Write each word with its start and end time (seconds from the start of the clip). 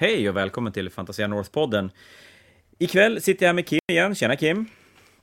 Hej 0.00 0.28
och 0.28 0.36
välkommen 0.36 0.72
till 0.72 0.90
Fantasia 0.90 1.26
North-podden. 1.26 1.90
Ikväll 2.78 3.20
sitter 3.20 3.46
jag 3.46 3.54
med 3.54 3.66
Kim 3.66 3.80
igen. 3.92 4.14
Tjena 4.14 4.36
Kim! 4.36 4.66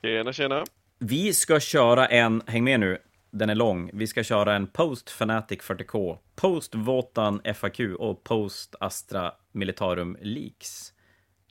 Tjena, 0.02 0.34
tjena! 0.34 0.64
Vi 1.00 1.34
ska 1.34 1.60
köra 1.60 2.08
en, 2.08 2.42
häng 2.48 2.64
med 2.64 2.80
nu, 2.80 2.98
den 3.32 3.50
är 3.50 3.56
lång. 3.56 3.90
Vi 3.94 4.08
ska 4.08 4.24
köra 4.24 4.56
en 4.56 4.68
Post 4.68 5.10
Fanatic 5.10 5.60
40K, 5.60 6.18
Post 6.36 6.76
Votan 6.76 7.42
FAQ 7.56 7.80
och 8.00 8.24
Post 8.24 8.76
Astra 8.80 9.32
Militarum 9.52 10.18
Leaks. 10.22 10.94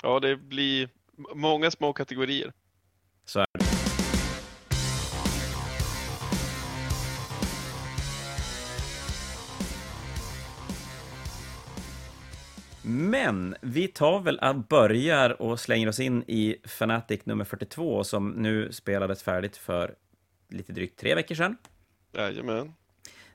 Ja, 0.03 0.21
det 0.21 0.37
blir 0.37 0.89
många 1.35 1.71
små 1.71 1.93
kategorier. 1.93 2.53
Så 3.25 3.41
är 3.41 3.47
det. 3.53 3.76
Men 12.99 13.57
vi 13.61 13.89
tar 13.89 14.21
väl 14.21 14.39
och 14.39 14.57
börjar 14.57 15.43
och 15.43 15.61
slänger 15.61 15.89
oss 15.89 16.01
in 16.01 16.25
i 16.27 16.57
Fanatic 16.65 17.21
nummer 17.27 17.45
42 17.45 18.05
som 18.05 18.31
nu 18.31 18.73
spelades 18.73 19.23
färdigt 19.23 19.57
för 19.57 19.95
lite 20.49 20.73
drygt 20.73 21.01
tre 21.01 21.15
veckor 21.15 21.35
sedan. 21.35 21.57
Jajamän. 22.13 22.75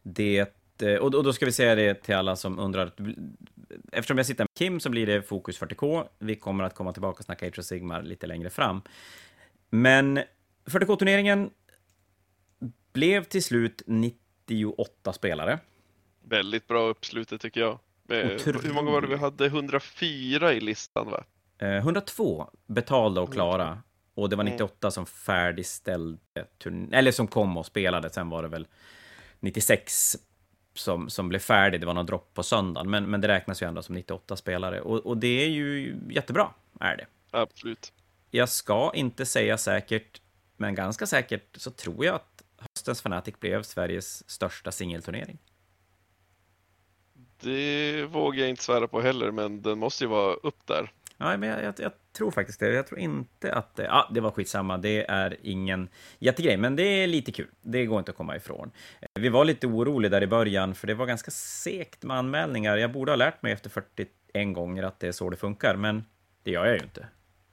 Det, 0.04 0.54
eh, 0.82 0.96
och 0.96 1.12
då 1.24 1.34
ska 1.34 1.46
vi 1.46 1.52
säga 1.52 1.76
det 1.76 1.94
till 1.94 2.16
alla 2.16 2.36
som 2.36 2.60
undrar. 2.60 2.92
Eftersom 3.92 4.18
jag 4.18 4.26
sitter 4.28 4.44
med 4.44 4.50
Kim 4.58 4.80
så 4.80 4.90
blir 4.90 5.06
det 5.06 5.22
fokus 5.22 5.60
40K. 5.60 6.08
Vi 6.20 6.36
kommer 6.36 6.64
att 6.64 6.76
komma 6.76 6.94
tillbaka 6.94 7.20
och 7.20 7.26
snacka 7.26 7.48
Age 7.48 7.60
of 7.60 7.66
Sigmar 7.66 8.02
lite 8.02 8.28
längre 8.28 8.50
fram. 8.50 8.82
Men 9.70 10.20
40K-turneringen 10.66 11.50
blev 12.94 13.24
till 13.24 13.44
slut 13.44 13.82
98 13.86 15.14
spelare. 15.14 15.60
Väldigt 16.24 16.68
bra 16.68 16.88
uppslutet 16.88 17.42
tycker 17.42 17.62
jag. 17.62 17.80
Otroligt. 18.36 18.66
Hur 18.66 18.74
många 18.74 18.92
var 18.92 19.02
det 19.02 19.08
vi 19.08 19.16
hade? 19.16 19.46
104 19.46 20.54
i 20.54 20.60
listan 20.60 21.12
va? 21.12 21.24
102 21.58 22.50
betalda 22.68 23.22
och 23.22 23.34
klara. 23.34 23.82
Och 24.14 24.30
det 24.30 24.36
var 24.36 24.44
98 24.44 24.76
mm. 24.82 24.92
som 24.92 25.06
färdigställde, 25.06 26.20
eller 26.92 27.12
som 27.12 27.28
kom 27.28 27.58
och 27.58 27.66
spelade. 27.66 28.10
Sen 28.10 28.30
var 28.30 28.44
det 28.44 28.48
väl 28.50 28.68
96 29.40 30.18
som, 30.74 31.10
som 31.10 31.30
blev 31.30 31.40
färdig. 31.40 31.80
Det 31.80 31.86
var 31.86 31.94
någon 31.94 32.06
dropp 32.06 32.34
på 32.34 32.44
söndagen, 32.44 32.90
men, 32.90 33.10
men 33.10 33.22
det 33.22 33.28
räknas 33.28 33.62
ju 33.62 33.68
ändå 33.68 33.82
som 33.82 33.96
98 33.96 34.36
spelare. 34.36 34.82
Och, 34.82 34.98
och 34.98 35.18
det 35.18 35.44
är 35.44 35.50
ju 35.50 35.98
jättebra, 36.10 36.50
är 36.80 36.98
det. 36.98 37.06
Absolut. 37.32 37.94
Jag 38.32 38.50
ska 38.50 38.92
inte 38.96 39.26
säga 39.26 39.58
säkert, 39.58 40.22
men 40.58 40.76
ganska 40.76 41.06
säkert 41.06 41.58
så 41.58 41.72
tror 41.72 42.06
jag 42.06 42.16
att 42.16 42.44
höstens 42.58 43.00
Fnatic 43.00 43.40
blev 43.40 43.64
Sveriges 43.64 44.30
största 44.30 44.72
singelturnering. 44.72 45.38
Det 47.42 48.06
vågar 48.06 48.40
jag 48.40 48.50
inte 48.50 48.64
svära 48.64 48.88
på 48.88 49.02
heller, 49.02 49.32
men 49.32 49.62
den 49.62 49.80
måste 49.80 50.04
ju 50.04 50.10
vara 50.10 50.34
upp 50.34 50.68
där. 50.68 50.92
Ja, 51.18 51.38
men 51.38 51.50
jag, 51.50 51.64
jag, 51.64 51.74
jag, 51.78 51.92
tror 52.14 52.32
faktiskt 52.32 52.60
det. 52.60 52.74
Jag 52.74 52.88
tror 52.88 53.00
inte 53.00 53.54
att 53.54 53.76
det... 53.76 53.84
Ja, 53.84 54.10
det 54.14 54.22
var 54.22 54.32
skitsamma. 54.32 54.78
Det 54.78 55.06
är 55.12 55.38
ingen 55.42 55.90
jättegrej, 56.20 56.58
men 56.58 56.76
det 56.76 56.84
är 56.84 57.08
lite 57.08 57.32
kul. 57.32 57.48
Det 57.62 57.86
går 57.86 58.00
inte 58.00 58.12
att 58.12 58.18
komma 58.18 58.36
ifrån. 58.36 58.72
Vi 59.14 59.30
var 59.30 59.46
lite 59.46 59.68
oroliga 59.68 60.10
där 60.10 60.24
i 60.24 60.28
början, 60.28 60.76
för 60.76 60.88
det 60.88 60.94
var 60.94 61.06
ganska 61.06 61.32
segt 61.32 62.04
med 62.04 62.18
anmälningar. 62.18 62.78
Jag 62.78 62.92
borde 62.92 63.12
ha 63.12 63.16
lärt 63.16 63.42
mig 63.42 63.54
efter 63.54 63.70
41 63.70 64.54
gånger 64.54 64.84
att 64.84 65.00
det 65.00 65.08
är 65.08 65.12
så 65.12 65.30
det 65.30 65.38
funkar, 65.38 65.76
men 65.76 66.06
det 66.44 66.52
gör 66.52 66.66
jag 66.66 66.76
ju 66.76 66.84
inte. 66.84 67.08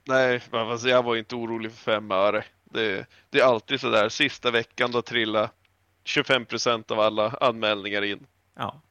Nej, 0.07 0.41
alltså 0.51 0.89
jag 0.89 1.03
var 1.03 1.15
inte 1.15 1.35
orolig 1.35 1.71
för 1.71 1.91
fem 1.91 2.11
öre. 2.11 2.43
Det, 2.63 3.05
det 3.29 3.39
är 3.39 3.43
alltid 3.43 3.79
så 3.79 3.89
där, 3.89 4.09
sista 4.09 4.51
veckan 4.51 4.91
då 4.91 5.01
trillar 5.01 5.49
25 6.03 6.45
procent 6.45 6.91
av 6.91 6.99
alla 6.99 7.29
anmälningar 7.29 8.01
in. 8.01 8.25
Ja, 8.55 8.81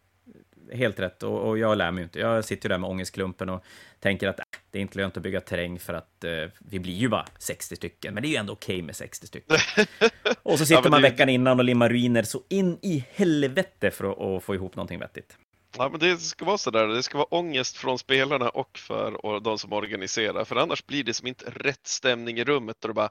helt 0.73 1.01
rätt. 1.01 1.23
Och, 1.23 1.49
och, 1.49 1.59
jag 1.59 1.79
lär 1.79 1.91
mig 1.91 2.03
inte. 2.03 2.19
Jag 2.19 2.45
sitter 2.45 2.69
där 2.69 2.79
med 2.79 2.91
ångestklumpen 2.91 3.49
och 3.49 3.65
tänker 4.01 4.29
att 4.29 4.39
äh, 4.39 4.45
det 4.71 4.79
är 4.79 4.83
inte 4.83 4.99
lönt 4.99 5.17
att 5.17 5.23
bygga 5.23 5.41
terräng 5.41 5.79
för 5.79 5.95
att 5.95 6.25
eh, 6.25 6.31
vi 6.59 6.79
blir 6.79 6.95
ju 6.95 7.09
bara 7.09 7.27
60 7.39 7.77
stycken. 7.77 8.15
Men 8.15 8.23
det 8.23 8.29
är 8.29 8.31
ju 8.31 8.37
ändå 8.37 8.53
okej 8.53 8.75
okay 8.77 8.83
med 8.83 8.97
60 8.97 9.27
stycken. 9.27 9.57
och 10.43 10.59
så 10.59 10.67
sitter 10.67 10.83
ja, 10.85 10.91
man 10.91 11.03
det... 11.03 11.11
veckan 11.11 11.29
innan 11.29 11.59
och 11.59 11.65
limmar 11.65 11.89
ruiner 11.89 12.23
så 12.23 12.43
in 12.49 12.79
i 12.83 13.05
helvete 13.11 13.91
för 13.91 14.37
att, 14.37 14.45
få 14.45 14.55
ihop 14.55 14.77
någonting 14.77 14.99
vettigt. 14.99 15.37
Ja, 15.77 15.89
men 15.89 16.01
det 16.01 16.17
ska 16.17 16.45
vara 16.45 16.59
så 16.59 16.71
där. 16.71 16.87
Det 16.87 17.03
ska 17.03 17.19
vara 17.19 17.29
ångest 17.29 17.77
från 17.77 17.99
spelarna 17.99 18.49
och 18.49 18.79
för 18.79 19.41
de 19.41 19.59
som 19.59 19.73
organiserar. 19.73 20.45
För 20.45 20.57
annars 20.57 20.87
blir 20.87 21.05
det 21.05 21.15
som 21.15 21.27
inte 21.27 21.45
rätt 21.51 21.87
stämning 21.87 22.39
i 22.39 22.45
rummet 22.45 22.85
och 22.85 22.95
bara 22.95 23.11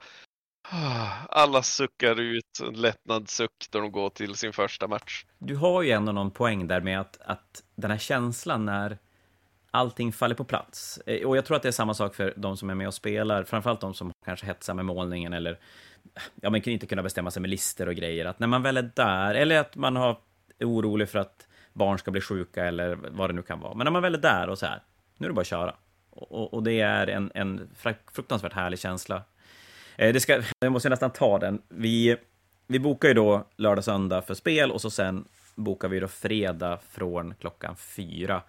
alla 1.30 1.64
suckar 1.64 2.20
ut 2.20 2.60
en 2.68 2.74
lättnadssuck 2.74 3.68
då 3.70 3.80
de 3.80 3.92
går 3.92 4.10
till 4.10 4.36
sin 4.36 4.54
första 4.54 4.88
match. 4.88 5.26
Du 5.38 5.56
har 5.56 5.82
ju 5.82 5.92
ändå 5.92 6.12
någon 6.12 6.32
poäng 6.32 6.68
där 6.68 6.82
med 6.82 7.00
att, 7.00 7.22
att 7.26 7.64
den 7.76 7.92
här 7.92 7.98
känslan 7.98 8.66
när 8.66 8.98
allting 9.72 10.14
faller 10.14 10.36
på 10.36 10.44
plats. 10.44 11.00
Eh, 11.06 11.28
och 11.28 11.38
jag 11.38 11.46
tror 11.46 11.58
att 11.58 11.64
det 11.64 11.70
är 11.70 11.72
samma 11.72 11.94
sak 11.94 12.16
för 12.16 12.34
de 12.38 12.58
som 12.58 12.70
är 12.70 12.76
med 12.76 12.88
och 12.88 12.94
spelar, 12.94 13.44
framförallt 13.44 13.82
de 13.82 13.94
som 13.94 14.12
kanske 14.26 14.46
hetsar 14.46 14.74
med 14.74 14.86
målningen 14.86 15.34
eller 15.34 15.60
ja, 16.42 16.50
man 16.50 16.62
kan 16.62 16.74
inte 16.74 16.88
kunna 16.88 17.04
bestämma 17.04 17.32
sig 17.32 17.42
med 17.42 17.50
lister 17.50 17.88
och 17.88 17.96
grejer. 17.96 18.26
Att 18.26 18.40
när 18.40 18.48
man 18.48 18.64
väl 18.64 18.78
är 18.78 18.92
där, 18.96 19.36
eller 19.36 19.60
att 19.60 19.76
man 19.76 19.96
har, 19.96 20.18
är 20.60 20.66
orolig 20.66 21.10
för 21.10 21.20
att 21.20 21.48
barn 21.74 21.98
ska 21.98 22.12
bli 22.12 22.22
sjuka 22.22 22.66
eller 22.66 22.96
vad 22.96 23.30
det 23.30 23.34
nu 23.34 23.42
kan 23.42 23.60
vara. 23.60 23.74
Men 23.74 23.86
när 23.86 23.92
man 23.92 24.02
väl 24.02 24.14
är 24.16 24.20
där 24.20 24.50
och 24.50 24.58
så 24.58 24.66
här, 24.66 24.84
nu 25.18 25.26
är 25.26 25.30
det 25.30 25.34
bara 25.34 25.42
att 25.42 25.48
köra. 25.48 25.76
Och, 26.10 26.54
och 26.54 26.64
det 26.64 26.82
är 26.82 27.08
en, 27.08 27.32
en 27.36 27.70
fruktansvärt 28.12 28.54
härlig 28.54 28.80
känsla 28.80 29.24
Eh, 29.98 30.14
det 30.14 30.20
ska, 30.20 30.42
jag 30.60 30.72
måste 30.72 30.90
nästan 30.90 31.12
ta 31.12 31.40
den. 31.40 31.62
Vi, 31.68 32.18
vi 32.68 32.80
bokar 32.80 33.08
ju 33.08 33.14
då 33.14 33.48
lördag, 33.56 33.84
söndag 33.84 34.22
för 34.22 34.34
spel 34.34 34.72
och 34.72 34.82
så 34.82 34.90
sen 34.90 35.26
bokar 35.56 35.88
vi 35.88 36.00
då 36.00 36.08
fredag 36.08 36.80
från 36.90 37.34
klockan 37.40 37.76
fyra 37.76 38.44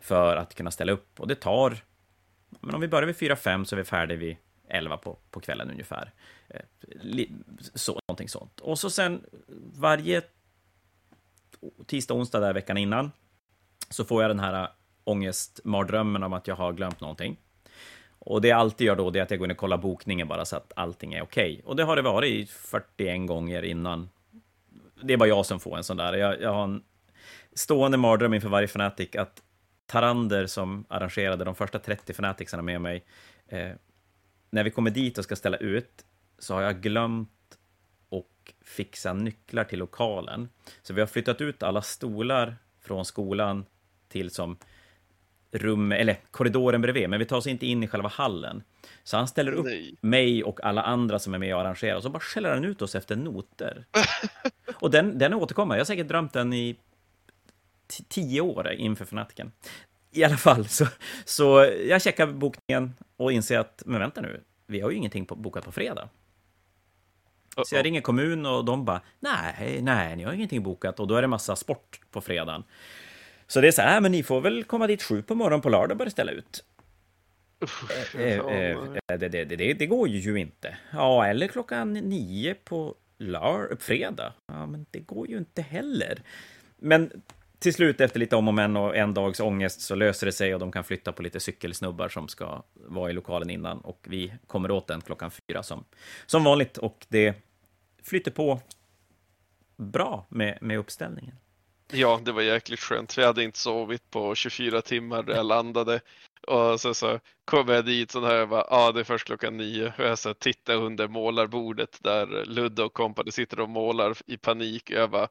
för 0.00 0.36
att 0.36 0.54
kunna 0.54 0.70
ställa 0.70 0.92
upp. 0.92 1.20
Och 1.20 1.28
det 1.28 1.34
tar, 1.34 1.76
men 2.60 2.74
om 2.74 2.80
vi 2.80 2.88
börjar 2.88 3.06
vid 3.06 3.16
fyra, 3.16 3.36
fem 3.36 3.64
så 3.64 3.74
är 3.74 3.76
vi 3.76 3.84
färdiga 3.84 4.18
vid 4.18 4.36
elva 4.68 4.96
på, 4.96 5.18
på 5.30 5.40
kvällen 5.40 5.70
ungefär. 5.70 6.12
Eh, 6.48 6.60
så, 7.74 8.00
någonting 8.08 8.28
sånt. 8.28 8.60
Och 8.60 8.78
så 8.78 8.90
sen 8.90 9.24
varje 9.74 10.22
tisdag, 11.86 12.14
onsdag 12.14 12.40
där 12.40 12.52
veckan 12.52 12.76
innan 12.76 13.10
så 13.90 14.04
får 14.04 14.22
jag 14.22 14.30
den 14.30 14.40
här 14.40 14.68
ångestmardrömmen 15.04 16.22
om 16.22 16.32
att 16.32 16.48
jag 16.48 16.56
har 16.56 16.72
glömt 16.72 17.00
någonting. 17.00 17.36
Och 18.24 18.40
det 18.40 18.48
jag 18.48 18.58
alltid 18.58 18.86
gör 18.86 18.96
då, 18.96 19.10
det 19.10 19.18
är 19.18 19.22
att 19.22 19.30
jag 19.30 19.38
går 19.38 19.46
in 19.46 19.50
och 19.50 19.56
kollar 19.56 19.78
bokningen 19.78 20.28
bara 20.28 20.44
så 20.44 20.56
att 20.56 20.72
allting 20.76 21.14
är 21.14 21.22
okej. 21.22 21.52
Okay. 21.52 21.62
Och 21.64 21.76
det 21.76 21.84
har 21.84 21.96
det 21.96 22.02
varit 22.02 22.50
41 22.50 23.26
gånger 23.26 23.62
innan. 23.62 24.10
Det 25.02 25.12
är 25.12 25.16
bara 25.16 25.28
jag 25.28 25.46
som 25.46 25.60
får 25.60 25.76
en 25.76 25.84
sån 25.84 25.96
där. 25.96 26.12
Jag, 26.12 26.40
jag 26.40 26.52
har 26.52 26.64
en 26.64 26.82
stående 27.54 27.98
mardröm 27.98 28.34
inför 28.34 28.48
varje 28.48 28.64
Fnatic 28.64 29.16
att 29.16 29.42
Tarander 29.86 30.46
som 30.46 30.84
arrangerade 30.88 31.44
de 31.44 31.54
första 31.54 31.78
30 31.78 32.12
Fnaticsarna 32.12 32.62
med 32.62 32.80
mig, 32.80 33.04
eh, 33.48 33.70
när 34.50 34.64
vi 34.64 34.70
kommer 34.70 34.90
dit 34.90 35.18
och 35.18 35.24
ska 35.24 35.36
ställa 35.36 35.56
ut, 35.56 36.04
så 36.38 36.54
har 36.54 36.62
jag 36.62 36.80
glömt 36.80 37.58
och 38.08 38.52
fixa 38.64 39.12
nycklar 39.12 39.64
till 39.64 39.78
lokalen. 39.78 40.48
Så 40.82 40.94
vi 40.94 41.00
har 41.00 41.06
flyttat 41.06 41.40
ut 41.40 41.62
alla 41.62 41.82
stolar 41.82 42.56
från 42.80 43.04
skolan 43.04 43.66
till 44.08 44.30
som 44.30 44.56
rum, 45.54 45.92
eller 45.92 46.16
korridoren 46.30 46.80
bredvid, 46.80 47.10
men 47.10 47.18
vi 47.18 47.24
tar 47.24 47.36
oss 47.36 47.46
inte 47.46 47.66
in 47.66 47.82
i 47.82 47.88
själva 47.88 48.08
hallen. 48.08 48.62
Så 49.04 49.16
han 49.16 49.28
ställer 49.28 49.52
upp 49.52 49.66
Nej. 49.66 49.94
mig 50.00 50.44
och 50.44 50.64
alla 50.64 50.82
andra 50.82 51.18
som 51.18 51.34
är 51.34 51.38
med 51.38 51.54
och 51.54 51.60
arrangerar, 51.60 51.96
och 51.96 52.02
så 52.02 52.10
bara 52.10 52.20
skäller 52.20 52.54
han 52.54 52.64
ut 52.64 52.82
oss 52.82 52.94
efter 52.94 53.16
noter. 53.16 53.84
och 54.74 54.90
den, 54.90 55.18
den 55.18 55.34
återkommer, 55.34 55.74
jag 55.74 55.80
har 55.80 55.86
säkert 55.86 56.08
drömt 56.08 56.32
den 56.32 56.52
i 56.52 56.76
tio 58.08 58.40
år 58.40 58.72
inför 58.72 59.04
fanatiken. 59.04 59.52
I 60.10 60.24
alla 60.24 60.36
fall, 60.36 60.68
så, 60.68 60.86
så 61.24 61.70
jag 61.88 62.02
checkar 62.02 62.26
bokningen 62.26 62.94
och 63.16 63.32
inser 63.32 63.58
att, 63.58 63.82
men 63.86 64.00
vänta 64.00 64.20
nu, 64.20 64.40
vi 64.66 64.80
har 64.80 64.90
ju 64.90 64.96
ingenting 64.96 65.26
på, 65.26 65.36
bokat 65.36 65.64
på 65.64 65.72
fredag. 65.72 66.08
Så 67.66 67.74
jag 67.74 67.84
ringer 67.84 68.00
kommun 68.00 68.46
och 68.46 68.64
de 68.64 68.84
bara, 68.84 69.00
nej, 69.20 69.78
nej, 69.82 70.16
ni 70.16 70.24
har 70.24 70.32
ingenting 70.32 70.62
bokat. 70.62 71.00
Och 71.00 71.06
då 71.06 71.14
är 71.14 71.22
det 71.22 71.28
massa 71.28 71.56
sport 71.56 72.00
på 72.10 72.20
fredagen. 72.20 72.64
Så 73.46 73.60
det 73.60 73.68
är 73.68 73.72
så 73.72 73.82
här, 73.82 74.00
men 74.00 74.12
ni 74.12 74.22
får 74.22 74.40
väl 74.40 74.64
komma 74.64 74.86
dit 74.86 75.02
sju 75.02 75.22
på 75.22 75.34
morgonen 75.34 75.60
på 75.60 75.68
lördag 75.68 75.90
och 75.90 75.96
börja 75.96 76.10
ställa 76.10 76.32
ut. 76.32 76.64
Uff, 77.58 78.14
eh, 78.14 78.38
eh, 78.38 78.70
eh, 78.70 79.18
det, 79.18 79.28
det, 79.28 79.44
det, 79.44 79.74
det, 79.74 79.86
går 79.86 80.08
ju 80.08 80.36
inte. 80.36 80.76
Ja, 80.92 81.26
eller 81.26 81.48
klockan 81.48 81.92
nio 81.92 82.54
på 82.54 82.94
lör, 83.18 83.76
fredag. 83.80 84.32
Ja, 84.46 84.66
men 84.66 84.86
det 84.90 84.98
går 84.98 85.30
ju 85.30 85.38
inte 85.38 85.62
heller. 85.62 86.22
Men 86.76 87.10
till 87.58 87.74
slut, 87.74 88.00
efter 88.00 88.20
lite 88.20 88.36
om 88.36 88.48
och 88.48 88.54
men 88.54 88.76
och 88.76 88.96
en 88.96 89.14
dags 89.14 89.40
ångest, 89.40 89.80
så 89.80 89.94
löser 89.94 90.26
det 90.26 90.32
sig 90.32 90.54
och 90.54 90.60
de 90.60 90.72
kan 90.72 90.84
flytta 90.84 91.12
på 91.12 91.22
lite 91.22 91.40
cykelsnubbar 91.40 92.08
som 92.08 92.28
ska 92.28 92.62
vara 92.74 93.10
i 93.10 93.12
lokalen 93.12 93.50
innan. 93.50 93.78
Och 93.78 94.06
vi 94.08 94.32
kommer 94.46 94.70
åt 94.70 94.86
den 94.86 95.00
klockan 95.00 95.30
fyra 95.30 95.62
som, 95.62 95.84
som 96.26 96.44
vanligt. 96.44 96.78
Och 96.78 97.06
det 97.08 97.34
flyter 98.02 98.30
på 98.30 98.60
bra 99.76 100.26
med, 100.28 100.58
med 100.60 100.78
uppställningen. 100.78 101.36
Ja, 101.92 102.20
det 102.24 102.32
var 102.32 102.42
jäkligt 102.42 102.80
skönt. 102.80 103.18
Vi 103.18 103.24
hade 103.24 103.44
inte 103.44 103.58
sovit 103.58 104.10
på 104.10 104.34
24 104.34 104.82
timmar 104.82 105.22
när 105.22 105.34
jag 105.34 105.46
landade. 105.46 106.00
Och 106.46 106.80
så, 106.80 106.94
så 106.94 107.20
kom 107.44 107.68
jag 107.68 107.84
dit 107.84 108.10
så 108.10 108.26
här, 108.26 108.34
jag 108.34 108.48
bara, 108.48 108.66
ja 108.70 108.76
ah, 108.76 108.92
det 108.92 109.00
är 109.00 109.04
först 109.04 109.26
klockan 109.26 109.56
nio. 109.56 109.92
Och 109.98 110.04
jag 110.04 110.18
så 110.18 110.34
tittar 110.34 110.74
under 110.74 111.08
målarbordet 111.08 111.98
där 112.02 112.44
Ludde 112.44 112.82
och 112.82 112.92
kompani 112.92 113.32
sitter 113.32 113.60
och 113.60 113.68
målar 113.68 114.16
i 114.26 114.36
panik. 114.36 114.90
Och 114.90 114.96
jag 114.96 115.10
bara, 115.10 115.28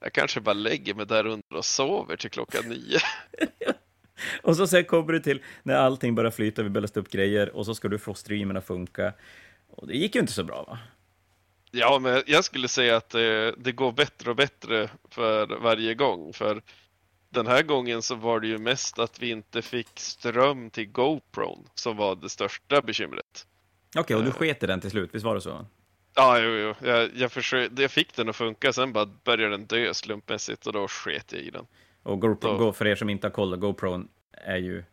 jag 0.00 0.12
kanske 0.12 0.40
bara 0.40 0.52
lägger 0.52 0.94
mig 0.94 1.06
där 1.06 1.26
under 1.26 1.56
och 1.56 1.64
sover 1.64 2.16
till 2.16 2.30
klockan 2.30 2.68
nio. 2.68 2.98
och 4.42 4.56
så 4.56 4.66
sen 4.66 4.84
kommer 4.84 5.12
du 5.12 5.20
till 5.20 5.42
när 5.62 5.74
allting 5.74 6.14
börjar 6.14 6.30
flyta, 6.30 6.62
vi 6.62 6.70
börjar 6.70 6.98
upp 6.98 7.10
grejer 7.10 7.56
och 7.56 7.66
så 7.66 7.74
ska 7.74 7.88
du 7.88 7.98
få 7.98 8.14
streamen 8.14 8.56
att 8.56 8.66
funka. 8.66 9.12
Och 9.70 9.86
det 9.86 9.96
gick 9.96 10.14
ju 10.14 10.20
inte 10.20 10.32
så 10.32 10.44
bra 10.44 10.62
va? 10.62 10.78
Ja, 11.70 11.98
men 11.98 12.22
jag 12.26 12.44
skulle 12.44 12.68
säga 12.68 12.96
att 12.96 13.10
det, 13.10 13.54
det 13.58 13.72
går 13.72 13.92
bättre 13.92 14.30
och 14.30 14.36
bättre 14.36 14.90
för 15.10 15.46
varje 15.46 15.94
gång. 15.94 16.32
För 16.32 16.62
den 17.30 17.46
här 17.46 17.62
gången 17.62 18.02
så 18.02 18.14
var 18.14 18.40
det 18.40 18.46
ju 18.46 18.58
mest 18.58 18.98
att 18.98 19.22
vi 19.22 19.30
inte 19.30 19.62
fick 19.62 19.88
ström 20.00 20.70
till 20.70 20.86
GoPron 20.86 21.68
som 21.74 21.96
var 21.96 22.16
det 22.16 22.28
största 22.28 22.82
bekymret. 22.82 23.46
Okej, 23.88 24.00
okay, 24.00 24.16
och 24.16 24.24
du 24.24 24.30
sket 24.30 24.62
i 24.62 24.66
den 24.66 24.80
till 24.80 24.90
slut, 24.90 25.10
visst 25.12 25.24
var 25.24 25.34
det 25.34 25.40
så? 25.40 25.66
Ja, 26.14 26.40
jo, 26.40 26.50
jo. 26.50 26.88
Jag, 26.88 27.10
jag, 27.14 27.32
försökte, 27.32 27.82
jag 27.82 27.90
fick 27.90 28.16
den 28.16 28.28
att 28.28 28.36
funka, 28.36 28.72
sen 28.72 28.92
bara 28.92 29.06
började 29.06 29.50
den 29.50 29.66
dö 29.66 29.94
slumpmässigt 29.94 30.66
och 30.66 30.72
då 30.72 30.88
sket 30.88 31.32
jag 31.32 31.40
i 31.40 31.50
den. 31.50 31.66
Och 32.02 32.20
GoPro, 32.20 32.56
Go, 32.56 32.72
för 32.72 32.86
er 32.86 32.94
som 32.94 33.10
inte 33.10 33.26
har 33.26 33.32
koll, 33.32 33.56
GoPro 33.56 34.04
är 34.32 34.56
ju... 34.56 34.84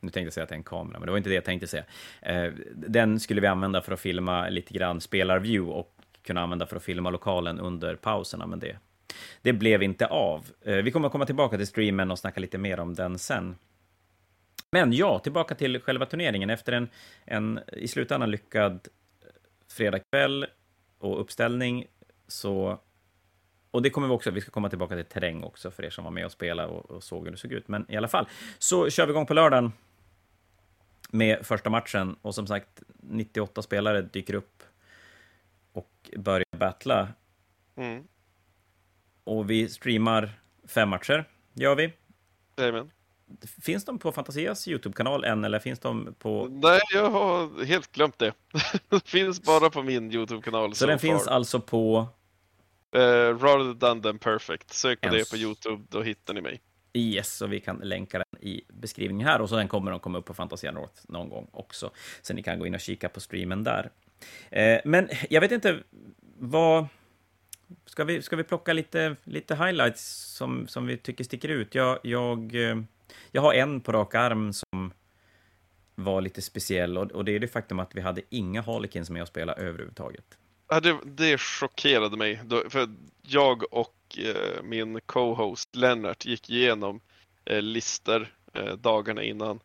Nu 0.00 0.10
tänkte 0.10 0.20
jag 0.26 0.32
säga 0.32 0.42
att 0.42 0.48
det 0.48 0.54
är 0.54 0.56
en 0.56 0.62
kamera, 0.62 0.98
men 0.98 1.06
det 1.06 1.10
var 1.10 1.18
inte 1.18 1.30
det 1.30 1.34
jag 1.34 1.44
tänkte 1.44 1.66
säga. 1.66 1.84
Eh, 2.22 2.52
den 2.74 3.20
skulle 3.20 3.40
vi 3.40 3.46
använda 3.46 3.82
för 3.82 3.92
att 3.92 4.00
filma 4.00 4.48
lite 4.48 4.74
grann 4.74 5.00
spelarview 5.00 5.72
och 5.72 5.94
kunna 6.22 6.40
använda 6.40 6.66
för 6.66 6.76
att 6.76 6.82
filma 6.82 7.10
lokalen 7.10 7.60
under 7.60 7.96
pauserna, 7.96 8.46
men 8.46 8.58
det, 8.58 8.76
det 9.42 9.52
blev 9.52 9.82
inte 9.82 10.06
av. 10.06 10.46
Eh, 10.64 10.76
vi 10.76 10.90
kommer 10.90 11.06
att 11.06 11.12
komma 11.12 11.26
tillbaka 11.26 11.56
till 11.56 11.66
streamen 11.66 12.10
och 12.10 12.18
snacka 12.18 12.40
lite 12.40 12.58
mer 12.58 12.80
om 12.80 12.94
den 12.94 13.18
sen. 13.18 13.56
Men 14.70 14.92
ja, 14.92 15.18
tillbaka 15.18 15.54
till 15.54 15.80
själva 15.80 16.06
turneringen. 16.06 16.50
Efter 16.50 16.72
en, 16.72 16.88
en 17.24 17.60
i 17.72 17.88
slutändan 17.88 18.30
lyckad 18.30 18.88
eh, 19.22 19.28
fredagkväll 19.68 20.46
och 20.98 21.20
uppställning 21.20 21.86
så... 22.28 22.80
Och 23.70 23.82
det 23.82 23.90
kommer 23.90 24.08
vi 24.08 24.14
också, 24.14 24.30
vi 24.30 24.40
ska 24.40 24.50
komma 24.50 24.68
tillbaka 24.68 24.96
till 24.96 25.04
terräng 25.04 25.42
också 25.42 25.70
för 25.70 25.84
er 25.84 25.90
som 25.90 26.04
var 26.04 26.10
med 26.10 26.24
och 26.24 26.32
spelade 26.32 26.68
och, 26.68 26.90
och 26.90 27.02
såg 27.02 27.24
hur 27.24 27.30
det 27.30 27.36
såg 27.36 27.52
ut. 27.52 27.68
Men 27.68 27.86
i 27.88 27.96
alla 27.96 28.08
fall, 28.08 28.28
så 28.58 28.90
kör 28.90 29.06
vi 29.06 29.10
igång 29.10 29.26
på 29.26 29.34
lördagen 29.34 29.72
med 31.08 31.46
första 31.46 31.70
matchen. 31.70 32.16
Och 32.22 32.34
som 32.34 32.46
sagt, 32.46 32.82
98 32.96 33.62
spelare 33.62 34.02
dyker 34.02 34.34
upp 34.34 34.62
och 35.72 36.10
börjar 36.16 36.56
battla. 36.56 37.08
Mm. 37.76 38.04
Och 39.24 39.50
vi 39.50 39.68
streamar 39.68 40.40
fem 40.66 40.88
matcher, 40.88 41.24
gör 41.54 41.74
vi. 41.74 41.92
Jajamän. 42.56 42.90
Finns 43.62 43.84
de 43.84 43.98
på 43.98 44.12
Fantasias 44.12 44.68
YouTube-kanal 44.68 45.24
än, 45.24 45.44
eller 45.44 45.58
finns 45.58 45.78
de 45.78 46.14
på... 46.18 46.48
Nej, 46.50 46.80
jag 46.94 47.10
har 47.10 47.64
helt 47.64 47.92
glömt 47.92 48.18
det. 48.18 48.32
finns 49.04 49.42
bara 49.42 49.70
på 49.70 49.82
min 49.82 50.12
YouTube-kanal. 50.12 50.70
Så, 50.70 50.78
så 50.78 50.86
den 50.86 50.98
far. 50.98 51.08
finns 51.08 51.26
alltså 51.26 51.60
på... 51.60 52.08
Uh, 52.96 53.00
rather 53.38 53.74
done 53.74 54.02
than 54.02 54.18
perfect. 54.18 54.72
Sök 54.72 55.00
på 55.00 55.08
Ens... 55.08 55.30
det 55.30 55.36
på 55.36 55.42
YouTube, 55.42 55.84
då 55.88 56.02
hittar 56.02 56.34
ni 56.34 56.40
mig. 56.40 56.60
Yes, 57.00 57.36
så 57.36 57.46
vi 57.46 57.60
kan 57.60 57.76
länka 57.76 58.18
den 58.18 58.42
i 58.42 58.62
beskrivningen 58.68 59.26
här 59.26 59.40
och 59.40 59.48
så 59.48 59.56
den 59.56 59.68
kommer 59.68 59.90
de 59.90 60.00
komma 60.00 60.18
upp 60.18 60.26
på 60.26 60.34
Fantasia 60.34 60.86
någon 61.08 61.28
gång 61.28 61.48
också. 61.52 61.90
Så 62.22 62.34
ni 62.34 62.42
kan 62.42 62.58
gå 62.58 62.66
in 62.66 62.74
och 62.74 62.80
kika 62.80 63.08
på 63.08 63.20
streamen 63.20 63.64
där. 63.64 63.90
Eh, 64.50 64.80
men 64.84 65.08
jag 65.30 65.40
vet 65.40 65.52
inte 65.52 65.78
vad... 66.38 66.86
Ska 67.86 68.04
vi, 68.04 68.22
ska 68.22 68.36
vi 68.36 68.44
plocka 68.44 68.72
lite, 68.72 69.16
lite 69.24 69.54
highlights 69.54 70.34
som, 70.36 70.66
som 70.66 70.86
vi 70.86 70.96
tycker 70.96 71.24
sticker 71.24 71.48
ut? 71.48 71.74
Jag, 71.74 71.98
jag 72.02 72.70
eh, 72.70 72.76
jag 73.32 73.42
har 73.42 73.54
en 73.54 73.80
på 73.80 73.92
rak 73.92 74.14
arm 74.14 74.52
som 74.52 74.92
var 75.94 76.20
lite 76.20 76.42
speciell 76.42 76.98
och, 76.98 77.12
och 77.12 77.24
det 77.24 77.32
är 77.32 77.40
det 77.40 77.48
faktum 77.48 77.78
att 77.78 77.94
vi 77.94 78.00
hade 78.00 78.22
inga 78.28 78.62
Harlequins 78.62 79.10
med 79.10 79.22
att 79.22 79.28
spela 79.28 79.52
överhuvudtaget. 79.52 80.38
Ja, 80.68 80.80
det, 80.80 80.98
det 81.04 81.40
chockerade 81.40 82.16
mig, 82.16 82.40
för 82.68 82.88
jag 83.22 83.74
och 83.74 83.94
Eh, 84.16 84.62
min 84.62 85.00
co-host 85.06 85.76
Lennart 85.76 86.24
gick 86.24 86.50
igenom 86.50 87.00
eh, 87.44 87.62
listor 87.62 88.34
eh, 88.54 88.72
dagarna 88.72 89.22
innan 89.22 89.60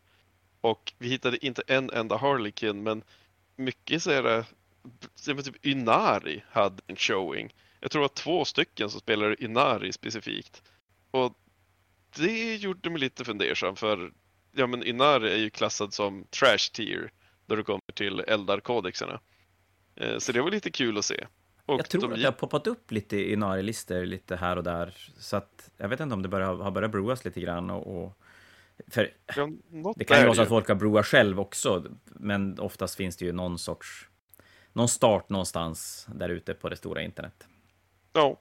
och 0.60 0.92
vi 0.98 1.08
hittade 1.08 1.46
inte 1.46 1.62
en 1.66 1.90
enda 1.90 2.16
Harlequin 2.16 2.82
men 2.82 3.02
mycket 3.56 4.02
så 4.02 4.10
är 4.10 4.22
det, 4.22 4.44
typ 5.42 5.66
Inari 5.66 6.42
hade 6.50 6.82
en 6.86 6.96
showing. 6.96 7.54
Jag 7.80 7.90
tror 7.90 8.02
det 8.02 8.08
var 8.08 8.14
två 8.14 8.44
stycken 8.44 8.90
som 8.90 9.00
spelade 9.00 9.44
Inari 9.44 9.92
specifikt. 9.92 10.62
Och 11.10 11.38
det 12.16 12.56
gjorde 12.56 12.90
mig 12.90 13.00
lite 13.00 13.24
fundersam 13.24 13.76
för 13.76 14.12
ja 14.52 14.66
men 14.66 14.84
Inari 14.84 15.32
är 15.32 15.36
ju 15.36 15.50
klassad 15.50 15.94
som 15.94 16.24
trash 16.30 16.72
tier 16.72 17.12
då 17.46 17.56
det 17.56 17.62
kommer 17.62 17.92
till 17.94 18.20
Eldar-kodexerna. 18.20 19.20
Eh, 19.96 20.18
så 20.18 20.32
det 20.32 20.42
var 20.42 20.50
lite 20.50 20.70
kul 20.70 20.98
att 20.98 21.04
se. 21.04 21.26
Och 21.66 21.78
jag 21.78 21.88
tror 21.88 22.00
de... 22.00 22.12
att 22.12 22.18
det 22.18 22.24
har 22.24 22.32
poppat 22.32 22.66
upp 22.66 22.90
lite 22.90 23.16
Inari-listor 23.16 24.06
lite 24.06 24.36
här 24.36 24.56
och 24.56 24.64
där. 24.64 24.94
Så 25.18 25.36
att 25.36 25.70
jag 25.76 25.88
vet 25.88 26.00
inte 26.00 26.14
om 26.14 26.22
det 26.22 26.28
börjar, 26.28 26.54
har 26.54 26.70
börjat 26.70 26.90
broas 26.90 27.24
lite 27.24 27.40
grann. 27.40 27.70
Och, 27.70 28.04
och... 28.04 28.18
För 28.88 29.12
ja, 29.36 29.48
det 29.96 30.04
kan 30.04 30.18
ju 30.18 30.24
vara 30.24 30.34
så 30.34 30.42
att 30.42 30.48
folk 30.48 30.68
har 30.68 30.74
broat 30.74 31.06
själv 31.06 31.40
också, 31.40 31.84
men 32.04 32.58
oftast 32.58 32.94
finns 32.94 33.16
det 33.16 33.24
ju 33.24 33.32
någon 33.32 33.58
sorts 33.58 34.08
någon 34.72 34.88
start 34.88 35.28
någonstans 35.28 36.06
där 36.14 36.28
ute 36.28 36.54
på 36.54 36.68
det 36.68 36.76
stora 36.76 37.02
internet. 37.02 37.46
Ja, 38.12 38.40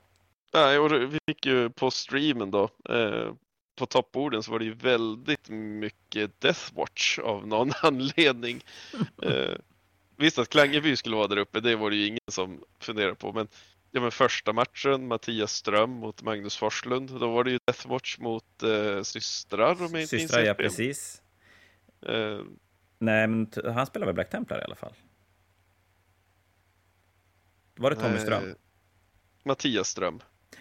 Nej, 0.53 0.79
och 0.79 0.91
vi 0.91 1.19
fick 1.27 1.45
ju 1.45 1.69
på 1.69 1.91
streamen 1.91 2.51
då, 2.51 2.69
eh, 2.89 3.33
på 3.75 3.85
topporden 3.85 4.43
så 4.43 4.51
var 4.51 4.59
det 4.59 4.65
ju 4.65 4.73
väldigt 4.73 5.49
mycket 5.49 6.41
Deathwatch 6.41 7.19
av 7.19 7.47
någon 7.47 7.71
anledning. 7.81 8.63
eh, 9.21 9.55
visst 10.17 10.37
att 10.37 10.49
Klangeby 10.49 10.95
skulle 10.95 11.15
vara 11.15 11.27
där 11.27 11.37
uppe, 11.37 11.59
det 11.59 11.75
var 11.75 11.89
det 11.89 11.95
ju 11.95 12.07
ingen 12.07 12.19
som 12.31 12.63
funderade 12.79 13.15
på, 13.15 13.33
men 13.33 13.47
ja, 13.91 14.01
men 14.01 14.11
första 14.11 14.53
matchen, 14.53 15.07
Mattias 15.07 15.53
Ström 15.53 15.89
mot 15.89 16.21
Magnus 16.21 16.57
Forslund, 16.57 17.19
då 17.19 17.31
var 17.31 17.43
det 17.43 17.51
ju 17.51 17.59
Deathwatch 17.65 18.17
mot 18.19 18.63
eh, 18.63 19.01
systrar 19.01 19.71
om 19.71 19.91
jag 19.91 20.01
inte 20.01 20.19
Systrar, 20.19 20.41
ja 20.43 20.53
precis. 20.53 21.21
Eh, 22.05 22.41
Nej, 22.99 23.27
men 23.27 23.51
han 23.65 23.85
spelar 23.85 24.05
väl 24.05 24.15
Black 24.15 24.29
Templar 24.29 24.59
i 24.59 24.63
alla 24.63 24.75
fall? 24.75 24.93
Var 27.75 27.89
det 27.89 27.95
Tommy 27.95 28.19
Ström? 28.19 28.55
Mattias 29.43 29.87
Ström. 29.87 30.19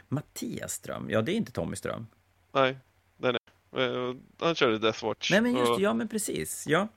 Mattias 0.08 0.72
Ström? 0.72 1.10
Ja, 1.10 1.22
det 1.22 1.32
är 1.32 1.34
inte 1.36 1.52
Tommy 1.52 1.76
Ström. 1.76 2.06
Nej, 2.52 2.76
Eh, 3.76 4.14
han 4.40 4.54
körde 4.54 4.78
Deathwatch. 4.78 5.30
Nej, 5.30 5.40
men 5.40 5.56
just 5.56 5.78
ja, 5.78 5.94
men 5.94 6.08
precis. 6.08 6.64
Ja. 6.66 6.88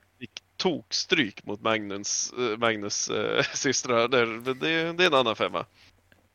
Tokstryk 0.56 1.46
mot 1.46 1.60
Magnus, 1.60 2.32
eh, 2.32 2.58
Magnus 2.58 3.10
äh, 3.10 3.42
systrar. 3.54 4.08
Det, 4.08 4.40
det, 4.40 4.92
det 4.92 5.04
är 5.04 5.06
en 5.06 5.14
annan 5.14 5.36
femma. 5.36 5.66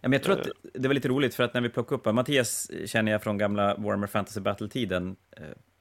Ja, 0.02 0.10
men 0.10 0.12
jag 0.14 0.24
tror 0.24 0.40
att 0.40 0.48
det 0.74 0.88
var 0.88 0.96
lite 0.96 1.08
roligt 1.08 1.36
för 1.36 1.44
att 1.44 1.54
när 1.54 1.62
vi 1.62 1.70
plockade 1.70 1.96
upp 1.96 2.16
Mattias 2.16 2.72
känner 2.86 3.12
jag 3.12 3.24
från 3.24 3.38
gamla 3.38 3.76
Warhammer 3.76 4.08
Fantasy 4.08 4.40
Battle-tiden. 4.40 5.16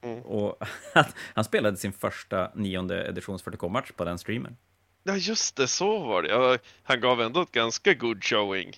Mm. 0.01 0.21
Och 0.21 0.63
han 1.33 1.43
spelade 1.43 1.77
sin 1.77 1.93
första 1.93 2.51
nionde 2.55 3.07
editions 3.07 3.43
40K-match 3.43 3.91
på 3.91 4.05
den 4.05 4.17
streamen. 4.17 4.57
Ja, 5.03 5.15
just 5.15 5.55
det, 5.55 5.67
så 5.67 5.99
var 5.99 6.23
det. 6.23 6.59
Han 6.83 7.01
gav 7.01 7.21
ändå 7.21 7.41
ett 7.41 7.51
ganska 7.51 7.93
good 7.93 8.23
showing 8.23 8.75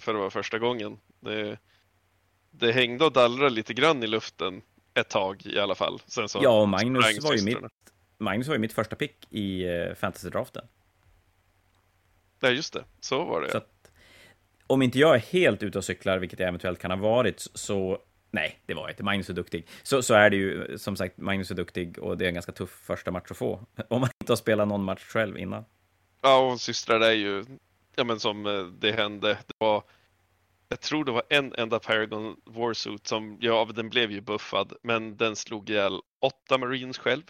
för 0.00 0.14
att 0.14 0.16
vara 0.16 0.30
första 0.30 0.58
gången. 0.58 0.98
Det, 1.20 1.58
det 2.50 2.72
hängde 2.72 3.04
och 3.04 3.12
dallrade 3.12 3.50
lite 3.50 3.74
grann 3.74 4.02
i 4.02 4.06
luften 4.06 4.62
ett 4.96 5.08
tag 5.08 5.46
i 5.46 5.58
alla 5.58 5.74
fall. 5.74 6.02
Sen 6.06 6.28
så 6.28 6.40
ja, 6.42 6.66
Magnus 6.66 7.24
var, 7.24 7.34
ju 7.34 7.42
mitt, 7.42 7.58
Magnus 8.18 8.48
var 8.48 8.54
ju 8.54 8.60
mitt 8.60 8.72
första 8.72 8.96
pick 8.96 9.26
i 9.30 9.66
uh, 9.66 9.94
fantasy-draften. 9.94 10.64
Ja, 12.40 12.48
just 12.48 12.72
det. 12.72 12.84
Så 13.00 13.24
var 13.24 13.40
det. 13.40 13.50
Så 13.50 13.58
att, 13.58 13.90
om 14.66 14.82
inte 14.82 14.98
jag 14.98 15.14
är 15.14 15.18
helt 15.18 15.62
ute 15.62 15.78
och 15.78 15.84
cyklar, 15.84 16.18
vilket 16.18 16.38
jag 16.38 16.48
eventuellt 16.48 16.78
kan 16.78 16.90
ha 16.90 16.98
varit, 16.98 17.40
så 17.54 17.98
Nej, 18.30 18.62
det 18.66 18.74
var 18.74 18.82
jag 18.82 18.90
inte. 18.90 19.02
Magnus 19.02 19.30
är 19.30 19.34
duktig. 19.34 19.68
Så, 19.82 20.02
så 20.02 20.14
är 20.14 20.30
det 20.30 20.36
ju, 20.36 20.78
som 20.78 20.96
sagt, 20.96 21.18
Magnus 21.18 21.50
är 21.50 21.54
duktig 21.54 21.98
och 21.98 22.18
det 22.18 22.24
är 22.24 22.28
en 22.28 22.34
ganska 22.34 22.52
tuff 22.52 22.70
första 22.70 23.10
match 23.10 23.30
att 23.30 23.36
få. 23.36 23.66
Om 23.88 24.00
man 24.00 24.10
inte 24.20 24.32
har 24.32 24.36
spelat 24.36 24.68
någon 24.68 24.84
match 24.84 25.04
själv 25.04 25.38
innan. 25.38 25.64
Ja, 26.22 26.52
och 26.52 26.60
systrar 26.60 27.00
är 27.00 27.12
ju, 27.12 27.44
ja 27.96 28.04
men 28.04 28.20
som 28.20 28.46
eh, 28.46 28.64
det 28.64 28.92
hände, 28.92 29.28
det 29.46 29.54
var 29.58 29.82
jag 30.68 30.80
tror 30.80 31.04
det 31.04 31.12
var 31.12 31.22
en 31.28 31.54
enda 31.54 31.78
Paragon 31.78 32.36
Warsuit 32.44 33.06
som, 33.06 33.38
ja 33.40 33.68
den 33.74 33.88
blev 33.88 34.10
ju 34.10 34.20
buffad, 34.20 34.72
men 34.82 35.16
den 35.16 35.36
slog 35.36 35.70
ihjäl 35.70 36.00
åtta 36.20 36.58
Marines 36.58 36.98
själv. 36.98 37.22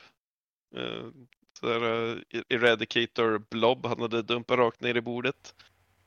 Så 1.60 1.66
där, 1.66 1.82
uh, 1.82 2.42
Eradicator 2.48 3.38
Blob, 3.50 3.86
han 3.86 4.00
hade 4.00 4.22
dumpat 4.22 4.58
rakt 4.58 4.80
ner 4.80 4.94
i 4.94 5.00
bordet. 5.00 5.54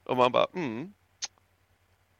Och 0.03 0.17
man 0.17 0.31
bara, 0.31 0.47
mm. 0.53 0.93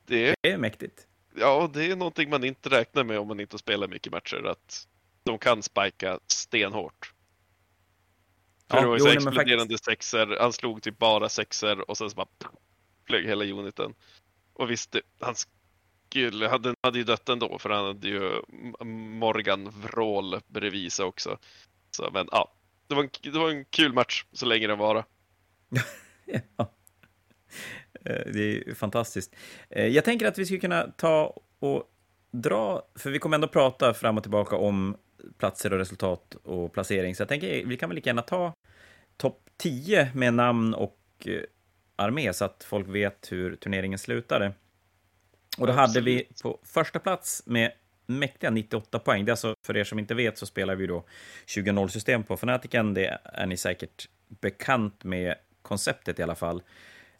Det, 0.06 0.36
det 0.41 0.51
är 0.51 0.58
mäktigt. 0.58 1.08
Ja, 1.36 1.70
det 1.74 1.86
är 1.86 1.96
någonting 1.96 2.29
man 2.29 2.44
inte 2.44 2.70
räknar 2.70 3.03
med 3.03 3.20
om 3.20 3.27
man 3.27 3.39
inte 3.39 3.58
spelar 3.58 3.88
mycket 3.88 4.12
matcher, 4.12 4.46
att 4.46 4.88
de 5.24 5.39
kan 5.39 5.63
spika 5.63 6.20
stenhårt. 6.27 7.13
För 8.70 8.77
ja, 8.77 8.82
det 8.82 8.88
var 8.88 8.96
ju 8.96 9.00
så 9.00 9.08
exploderande 9.08 9.63
faktiskt... 9.63 9.86
sexer, 9.86 10.38
han 10.39 10.53
slog 10.53 10.82
typ 10.82 10.98
bara 10.98 11.29
sexer 11.29 11.89
och 11.89 11.98
sen 11.98 12.10
så 12.10 12.15
bara 12.15 12.27
flög 13.08 13.25
hela 13.25 13.46
uniten. 13.46 13.94
Och 14.53 14.72
visst, 14.72 14.96
han 15.20 15.36
skulle, 15.36 16.48
hade, 16.48 16.75
hade 16.82 16.98
ju 16.98 17.03
dött 17.03 17.29
ändå 17.29 17.60
för 17.60 17.70
han 17.70 17.86
hade 17.86 18.08
ju 18.08 18.41
Morgan 19.20 19.70
Vrål 19.70 20.39
bredvid 20.48 20.91
sig 20.91 21.06
också. 21.06 21.38
Så, 21.91 22.10
men 22.13 22.27
ja, 22.31 22.53
det 22.88 22.96
var, 22.96 23.03
en, 23.03 23.10
det 23.22 23.39
var 23.39 23.50
en 23.50 23.65
kul 23.65 23.93
match 23.93 24.25
så 24.31 24.46
länge 24.46 24.67
den 24.67 24.77
var. 24.77 25.05
ja. 26.58 26.72
Eh, 28.05 28.31
det 28.34 28.58
är 28.69 28.74
fantastiskt. 28.74 29.36
Eh, 29.69 29.88
jag 29.88 30.05
tänker 30.05 30.27
att 30.27 30.38
vi 30.38 30.46
skulle 30.46 30.60
kunna 30.60 30.84
ta 30.84 31.41
och 31.60 31.84
dra, 32.31 32.88
för 32.96 33.10
vi 33.10 33.19
kommer 33.19 33.36
ändå 33.36 33.48
prata 33.48 33.93
fram 33.93 34.17
och 34.17 34.24
tillbaka 34.24 34.55
om 34.55 34.98
platser 35.38 35.74
och 35.74 35.79
resultat 35.79 36.36
och 36.43 36.74
placering. 36.74 37.15
Så 37.15 37.22
jag 37.22 37.29
tänker 37.29 37.65
vi 37.65 37.77
kan 37.77 37.89
väl 37.89 37.96
lika 37.96 38.10
gärna 38.10 38.22
ta 38.22 38.53
topp 39.17 39.50
10 39.58 40.12
med 40.15 40.34
namn 40.34 40.74
och 40.74 41.00
eh, 41.25 41.41
armé 41.96 42.34
så 42.34 42.46
att 42.46 42.63
folk 42.63 42.88
vet 42.88 43.31
hur 43.31 43.55
turneringen 43.55 44.00
slutade. 44.00 44.53
Och 45.58 45.67
då 45.67 45.74
hade 45.74 46.01
vi 46.01 46.27
på 46.43 46.60
första 46.63 47.00
plats 47.00 47.43
med 47.46 47.72
mäktiga 48.09 48.49
98 48.49 48.99
poäng. 48.99 49.25
Det 49.25 49.29
är 49.29 49.33
alltså, 49.33 49.55
för 49.65 49.77
er 49.77 49.83
som 49.83 49.99
inte 49.99 50.13
vet, 50.13 50.37
så 50.37 50.45
spelar 50.45 50.75
vi 50.75 50.87
då 50.87 51.03
20-0-system 51.47 52.23
på 52.23 52.37
Fanatiken. 52.37 52.93
Det 52.93 53.19
är 53.23 53.45
ni 53.45 53.57
säkert 53.57 54.09
bekant 54.27 55.03
med 55.03 55.35
konceptet 55.61 56.19
i 56.19 56.23
alla 56.23 56.35
fall. 56.35 56.61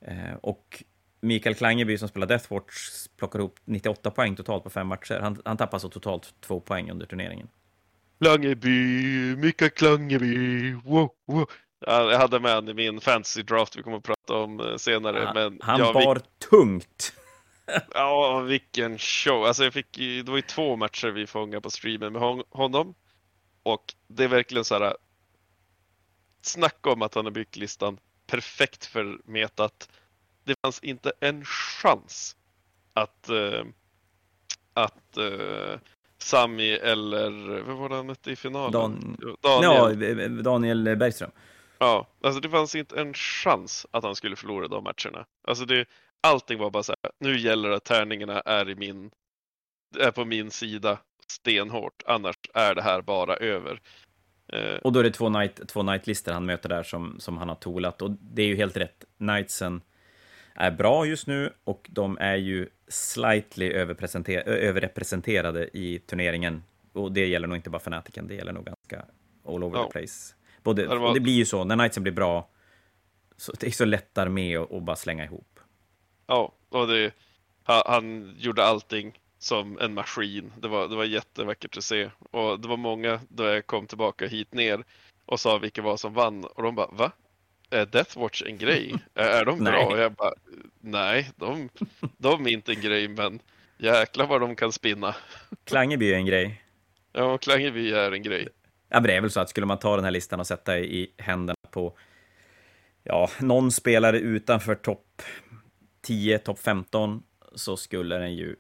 Eh, 0.02 0.34
och 0.42 0.84
Mikael 1.22 1.56
Klangeby 1.56 1.98
som 1.98 2.08
spelar 2.08 2.28
Deathwatch 2.28 3.08
plockar 3.18 3.40
ihop 3.40 3.60
98 3.66 4.12
poäng 4.12 4.36
totalt 4.36 4.64
på 4.64 4.70
fem 4.70 4.88
matcher. 4.88 5.20
Han, 5.20 5.42
han 5.46 5.58
tappar 5.58 5.76
alltså 5.76 5.90
totalt 5.90 6.34
två 6.42 6.60
poäng 6.60 6.92
under 6.92 7.06
turneringen. 7.06 7.48
Klangeby, 8.22 9.36
Mikael 9.36 9.72
Klangeby, 9.72 10.74
wow, 10.74 11.10
wow. 11.26 11.50
Jag 11.86 12.18
hade 12.18 12.40
med 12.40 12.56
honom 12.56 12.70
i 12.70 12.74
min 12.74 13.02
fantasy 13.02 13.44
draft 13.44 13.78
vi 13.78 13.84
kommer 13.84 13.98
att 13.98 14.04
prata 14.04 14.34
om 14.34 14.60
eh, 14.60 14.76
senare. 14.76 15.20
Han, 15.26 15.34
men 15.34 15.60
han 15.62 15.80
ja, 15.80 15.94
bar 15.94 16.16
vi... 16.16 16.48
tungt. 16.50 17.14
Ja, 17.94 18.40
vilken 18.40 18.98
show. 18.98 19.46
Alltså 19.46 19.64
jag 19.64 19.74
fick, 19.74 19.98
det 19.98 20.30
var 20.30 20.36
ju 20.36 20.42
två 20.42 20.76
matcher 20.76 21.08
vi 21.08 21.28
fångade 21.28 21.62
på 21.62 21.70
streamen 21.70 22.14
med 22.14 22.44
honom. 22.50 22.96
Och 23.64 23.94
det 24.08 24.24
är 24.24 24.28
verkligen 24.28 24.66
så 24.66 24.80
här. 24.80 24.98
Snacka 26.42 26.90
om 26.90 27.02
att 27.02 27.16
han 27.16 27.26
har 27.26 27.32
byggt 27.32 27.56
listan 27.56 27.98
perfekt 28.28 28.86
för 28.86 29.20
metat. 29.26 29.90
Det 30.44 30.56
fanns 30.62 30.80
inte 30.84 31.12
en 31.20 31.46
chans 31.46 32.36
att, 32.94 33.30
uh, 33.30 33.66
att 34.74 35.18
uh, 35.18 35.78
Sami 36.18 36.72
eller, 36.72 37.62
vad 37.62 37.78
var 37.78 37.90
det 37.90 37.96
han 37.96 38.10
hette 38.10 38.32
i 38.32 38.36
finalen? 38.36 38.72
Dan... 38.72 39.18
Daniel. 39.42 40.20
Ja, 40.20 40.28
Daniel 40.28 40.98
Bergström. 40.98 41.32
Ja, 41.80 42.08
alltså 42.24 42.42
det 42.42 42.50
fanns 42.50 42.76
inte 42.76 43.02
en 43.02 43.14
chans 43.14 43.88
att 43.92 44.04
han 44.04 44.16
skulle 44.16 44.36
förlora 44.36 44.68
de 44.68 44.84
matcherna. 44.84 45.26
Alltså 45.48 45.66
det, 45.66 45.86
allting 46.22 46.60
var 46.60 46.70
bara 46.70 46.84
så 46.84 46.96
här, 47.04 47.12
nu 47.20 47.38
gäller 47.40 47.70
det 47.70 47.76
att 47.76 47.84
tärningarna 47.84 48.40
är, 48.40 48.70
i 48.70 48.76
min, 48.76 49.12
är 50.00 50.12
på 50.12 50.26
min 50.26 50.52
sida 50.52 51.00
stenhårt, 51.28 52.04
annars 52.06 52.36
är 52.54 52.76
det 52.76 52.82
här 52.82 53.02
bara 53.02 53.36
över. 53.36 53.82
Eh, 54.54 54.76
och 54.76 54.94
då 54.94 55.00
är 55.00 55.04
det 55.04 55.12
två, 55.12 55.30
night, 55.30 55.68
två 55.68 55.84
nightlister 55.84 56.34
han 56.34 56.46
möter 56.46 56.70
där 56.70 56.84
som, 56.84 57.20
som 57.20 57.38
han 57.38 57.50
har 57.50 57.56
tolat, 57.56 58.02
och 58.02 58.12
det 58.12 58.42
är 58.42 58.48
ju 58.48 58.56
helt 58.56 58.78
rätt. 58.78 59.06
Knightsen 59.18 59.82
är 60.56 60.72
bra 60.72 61.06
just 61.06 61.28
nu 61.28 61.54
och 61.64 61.88
de 61.90 62.18
är 62.18 62.36
ju 62.36 62.70
slightly 62.88 63.72
överrepresenterade 64.46 65.78
i 65.78 66.00
turneringen. 66.00 66.64
Och 66.94 67.12
det 67.12 67.28
gäller 67.28 67.48
nog 67.48 67.58
inte 67.58 67.70
bara 67.70 67.80
Fanatiken, 67.80 68.28
det 68.28 68.36
gäller 68.36 68.54
nog 68.54 68.66
ganska 68.66 69.06
all 69.46 69.64
over 69.64 69.78
ja. 69.78 69.86
the 69.86 69.92
place. 69.92 70.36
Både, 70.64 70.88
det, 70.88 70.96
var... 70.96 71.14
det 71.14 71.20
blir 71.20 71.34
ju 71.34 71.46
så, 71.46 71.64
när 71.64 71.76
Knightsen 71.76 72.04
blir 72.04 72.14
bra, 72.14 72.50
så 73.38 73.52
det 73.60 73.68
är 73.68 73.72
så 73.72 73.86
lättare 73.86 74.30
med 74.30 74.60
att 74.60 74.84
bara 74.84 74.96
slänga 74.96 75.24
ihop. 75.24 75.60
Ja, 76.28 76.54
och 76.70 76.88
det, 76.88 77.12
han, 77.64 77.82
han, 77.86 78.36
gjorde 78.38 78.66
allting 78.66 79.20
som 79.40 79.80
en 79.80 79.94
maskin. 79.94 80.52
Det 80.58 80.68
var, 80.68 80.88
det 80.88 80.96
var 80.96 81.06
jättevackert 81.06 81.78
att 81.78 81.84
se. 81.84 82.10
Och 82.32 82.60
det 82.60 82.68
var 82.68 82.78
många 82.78 83.20
då 83.30 83.44
jag 83.44 83.68
kom 83.68 83.88
tillbaka 83.88 84.28
hit 84.28 84.54
ner 84.54 84.84
och 85.26 85.40
sa 85.40 85.58
vilka 85.58 85.82
var 85.82 85.98
som 85.98 86.14
vann. 86.14 86.44
Och 86.44 86.64
de 86.64 86.76
bara, 86.76 86.88
va? 86.92 87.12
Är 87.70 87.86
Deathwatch 87.86 88.44
en 88.46 88.58
grej? 88.58 88.96
är 89.14 89.46
de 89.46 89.60
bra? 89.64 89.86
Och 89.86 89.98
jag 89.98 90.12
bara, 90.12 90.34
nej, 90.80 91.30
de, 91.36 91.70
de 92.18 92.48
är 92.48 92.52
inte 92.52 92.72
en 92.72 92.82
grej, 92.82 93.08
men 93.08 93.40
jäklar 93.78 94.28
vad 94.28 94.42
de 94.42 94.56
kan 94.56 94.72
spinna. 94.72 95.16
Klangeby 95.64 96.14
är 96.14 96.16
en 96.16 96.26
grej. 96.26 96.64
Ja, 97.14 97.38
Klangeby 97.38 97.92
är 97.92 98.12
en 98.12 98.24
grej. 98.24 98.48
Ja, 98.90 99.00
men 99.00 99.04
det 99.04 99.16
är 99.16 99.22
väl 99.22 99.32
så 99.32 99.40
att 99.40 99.50
skulle 99.50 99.66
man 99.66 99.80
ta 99.80 99.96
den 99.96 100.06
här 100.06 100.12
listan 100.12 100.40
och 100.40 100.48
sätta 100.48 100.80
i 100.80 101.14
händerna 101.18 101.56
på 101.72 101.98
ja, 103.04 103.30
någon 103.40 103.72
spelare 103.72 104.20
utanför 104.20 104.76
topp 104.76 105.22
10, 106.02 106.40
topp 106.40 106.60
15, 106.60 107.24
så 107.56 107.78
skulle 107.78 108.18
den 108.18 108.36
ju 108.36 108.56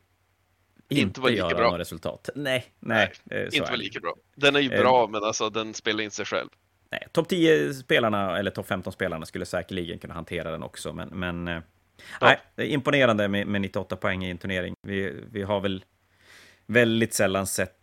inte, 0.89 1.01
inte 1.01 1.21
vara 1.21 1.31
lika 1.31 1.47
bra. 1.47 1.77
resultat. 1.77 2.29
Nej, 2.35 2.65
nej. 2.79 3.11
nej 3.23 3.43
inte 3.45 3.61
vara 3.61 3.75
lika 3.75 3.99
bra. 3.99 4.15
Den 4.35 4.55
är 4.55 4.59
ju 4.59 4.73
eh, 4.73 4.81
bra, 4.81 5.07
men 5.07 5.23
alltså 5.23 5.49
den 5.49 5.73
spelar 5.73 6.03
in 6.03 6.11
sig 6.11 6.25
själv. 6.25 6.49
Nej, 6.91 7.07
topp 7.11 7.27
10 7.27 7.73
spelarna, 7.73 8.39
eller 8.39 8.51
topp 8.51 8.67
15 8.67 8.93
spelarna, 8.93 9.25
skulle 9.25 9.45
säkerligen 9.45 9.99
kunna 9.99 10.13
hantera 10.13 10.51
den 10.51 10.63
också, 10.63 10.93
men, 10.93 11.09
men 11.09 11.47
eh, 11.47 11.53
ja. 12.19 12.27
nej, 12.27 12.39
det 12.55 12.63
är 12.63 12.67
imponerande 12.67 13.27
med, 13.27 13.47
med 13.47 13.61
98 13.61 13.95
poäng 13.95 14.25
i 14.25 14.29
en 14.29 14.37
turnering. 14.37 14.73
Vi, 14.87 15.23
vi 15.31 15.41
har 15.41 15.61
väl 15.61 15.85
väldigt 16.65 17.13
sällan 17.13 17.47
sett 17.47 17.75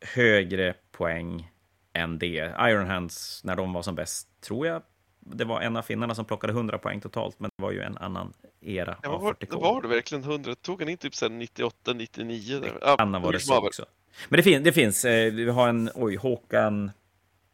högre 0.00 0.74
poäng 0.92 1.50
än 1.94 2.18
det. 2.18 2.52
Iron 2.60 2.86
Hands, 2.86 3.40
när 3.44 3.56
de 3.56 3.72
var 3.72 3.82
som 3.82 3.94
bäst, 3.94 4.28
tror 4.40 4.66
jag 4.66 4.82
det 5.26 5.44
var 5.44 5.60
en 5.60 5.76
av 5.76 5.82
finnarna 5.82 6.14
som 6.14 6.24
plockade 6.24 6.52
100 6.52 6.78
poäng 6.78 7.00
totalt, 7.00 7.40
men 7.40 7.50
det 7.56 7.62
var 7.62 7.72
ju 7.72 7.80
en 7.80 7.98
annan 7.98 8.32
era 8.60 8.96
ja, 9.02 9.18
var, 9.18 9.32
40K. 9.32 9.50
Det 9.50 9.56
var 9.56 9.82
det 9.82 9.88
verkligen 9.88 10.24
100? 10.24 10.54
Tog 10.54 10.80
han 10.80 10.88
inte 10.88 11.10
typ 11.10 11.30
98, 11.30 11.92
99? 11.92 12.60
Det 12.60 12.72
ja, 12.80 12.96
var 13.22 13.32
det 13.32 13.40
så 13.40 13.66
också. 13.66 13.84
Men 14.28 14.36
det, 14.36 14.42
fin 14.42 14.62
det 14.62 14.72
finns, 14.72 15.04
eh, 15.04 15.32
vi 15.32 15.50
har 15.50 15.68
en, 15.68 15.90
oj, 15.94 16.16
Håkan, 16.16 16.90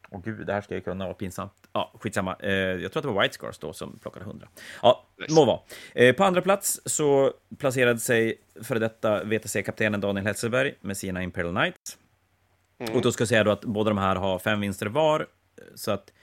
åh 0.09 0.19
oh, 0.19 0.23
gud, 0.23 0.47
det 0.47 0.53
här 0.53 0.61
ska 0.61 0.73
jag 0.73 0.83
kunna, 0.83 1.05
vara 1.05 1.13
pinsamt. 1.13 1.53
Ja, 1.73 1.93
skitsamma. 1.99 2.35
Eh, 2.39 2.51
jag 2.51 2.91
tror 2.91 3.01
att 3.01 3.07
det 3.07 3.13
var 3.13 3.21
White 3.21 3.33
Scars 3.33 3.57
då 3.57 3.73
som 3.73 3.99
plockade 3.99 4.25
100. 4.25 4.47
Ja, 4.81 5.05
nice. 5.17 5.33
må 5.33 5.45
vara. 5.45 5.59
Eh, 5.95 6.15
på 6.15 6.23
andra 6.23 6.41
plats 6.41 6.81
så 6.85 7.33
placerade 7.57 7.99
sig 7.99 8.41
före 8.63 8.79
detta 8.79 9.23
VTC-kaptenen 9.23 10.01
Daniel 10.01 10.25
Hetzelberg 10.25 10.73
med 10.81 10.97
sina 10.97 11.23
Imperial 11.23 11.55
Knights. 11.55 11.97
Mm. 12.81 12.95
Och 12.95 13.01
då 13.01 13.11
ska 13.11 13.21
jag 13.21 13.29
säga 13.29 13.43
då 13.43 13.51
att 13.51 13.65
båda 13.65 13.89
de 13.89 13.97
här 13.97 14.15
har 14.15 14.39
fem 14.39 14.59
vinster 14.59 14.85
var, 14.85 15.27
så 15.75 15.91
att 15.91 16.13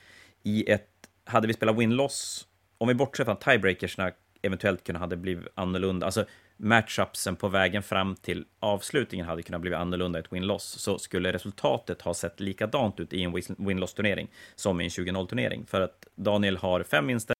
i 0.43 0.71
ett 0.71 0.88
hade 1.25 1.47
vi 1.47 1.55
spelat 1.55 1.77
win-loss, 1.77 2.47
om 2.79 2.88
vi 2.88 2.95
bortser 2.95 3.25
från 3.25 3.37
tiebreakersna 3.37 4.12
eventuellt 4.43 4.85
kunde 4.85 4.99
hade 4.99 5.17
blivit 5.17 5.49
annorlunda, 5.55 6.07
alltså 6.07 6.25
matchupsen 6.57 7.37
på 7.37 7.49
vägen 7.49 7.83
fram 7.83 8.17
till 8.17 8.45
avslutningen 8.61 9.27
hade 9.27 9.43
kunnat 9.43 9.61
bli 9.61 9.75
annorlunda 9.75 10.19
i 10.19 10.23
ett 10.23 10.33
win-loss, 10.33 10.65
så 10.79 10.99
skulle 10.99 11.33
resultatet 11.33 12.03
ha 12.03 12.15
sett 12.15 12.41
likadant 12.41 13.00
ut 13.00 13.12
i 13.12 13.23
en 13.23 13.33
win-loss-turnering 13.59 14.29
som 14.55 14.81
i 14.81 14.85
en 14.85 14.91
20-0-turnering. 14.91 15.67
För 15.67 15.81
att 15.81 16.07
Daniel 16.15 16.57
har 16.57 16.83
fem 16.83 17.07
vinster, 17.07 17.37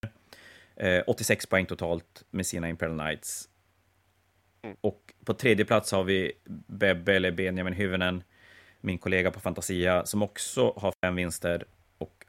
eh, 0.77 1.03
86 1.07 1.47
poäng 1.47 1.67
totalt 1.67 2.25
med 2.31 2.47
sina 2.47 2.69
Imperial 2.69 2.99
Knights. 2.99 3.49
Mm. 4.63 4.77
Och 4.81 5.15
på 5.25 5.35
tredje 5.35 5.65
plats 5.65 5.93
har 5.93 6.05
vi 6.05 6.33
Bebbe, 6.67 7.15
eller 7.15 7.31
Benjamin 7.31 7.73
Hyvönen, 7.73 8.23
min 8.81 8.99
kollega 8.99 9.31
på 9.31 9.41
Fantasia, 9.41 10.07
som 10.07 10.23
också 10.23 10.73
har 10.77 10.93
fem 11.05 11.15
vinster 11.15 11.65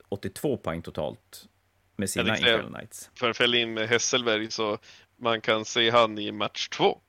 82 0.09 0.57
poäng 0.57 0.81
totalt 0.81 1.49
med 1.95 2.09
sina 2.09 2.37
Imperial 2.37 2.73
Knights. 2.73 3.09
För 3.15 3.55
in 3.55 3.73
med 3.73 3.89
Hesselberg 3.89 4.51
så 4.51 4.77
man 5.17 5.41
kan 5.41 5.65
se 5.65 5.89
han 5.89 6.19
i 6.19 6.31
match 6.31 6.69
två. 6.69 7.01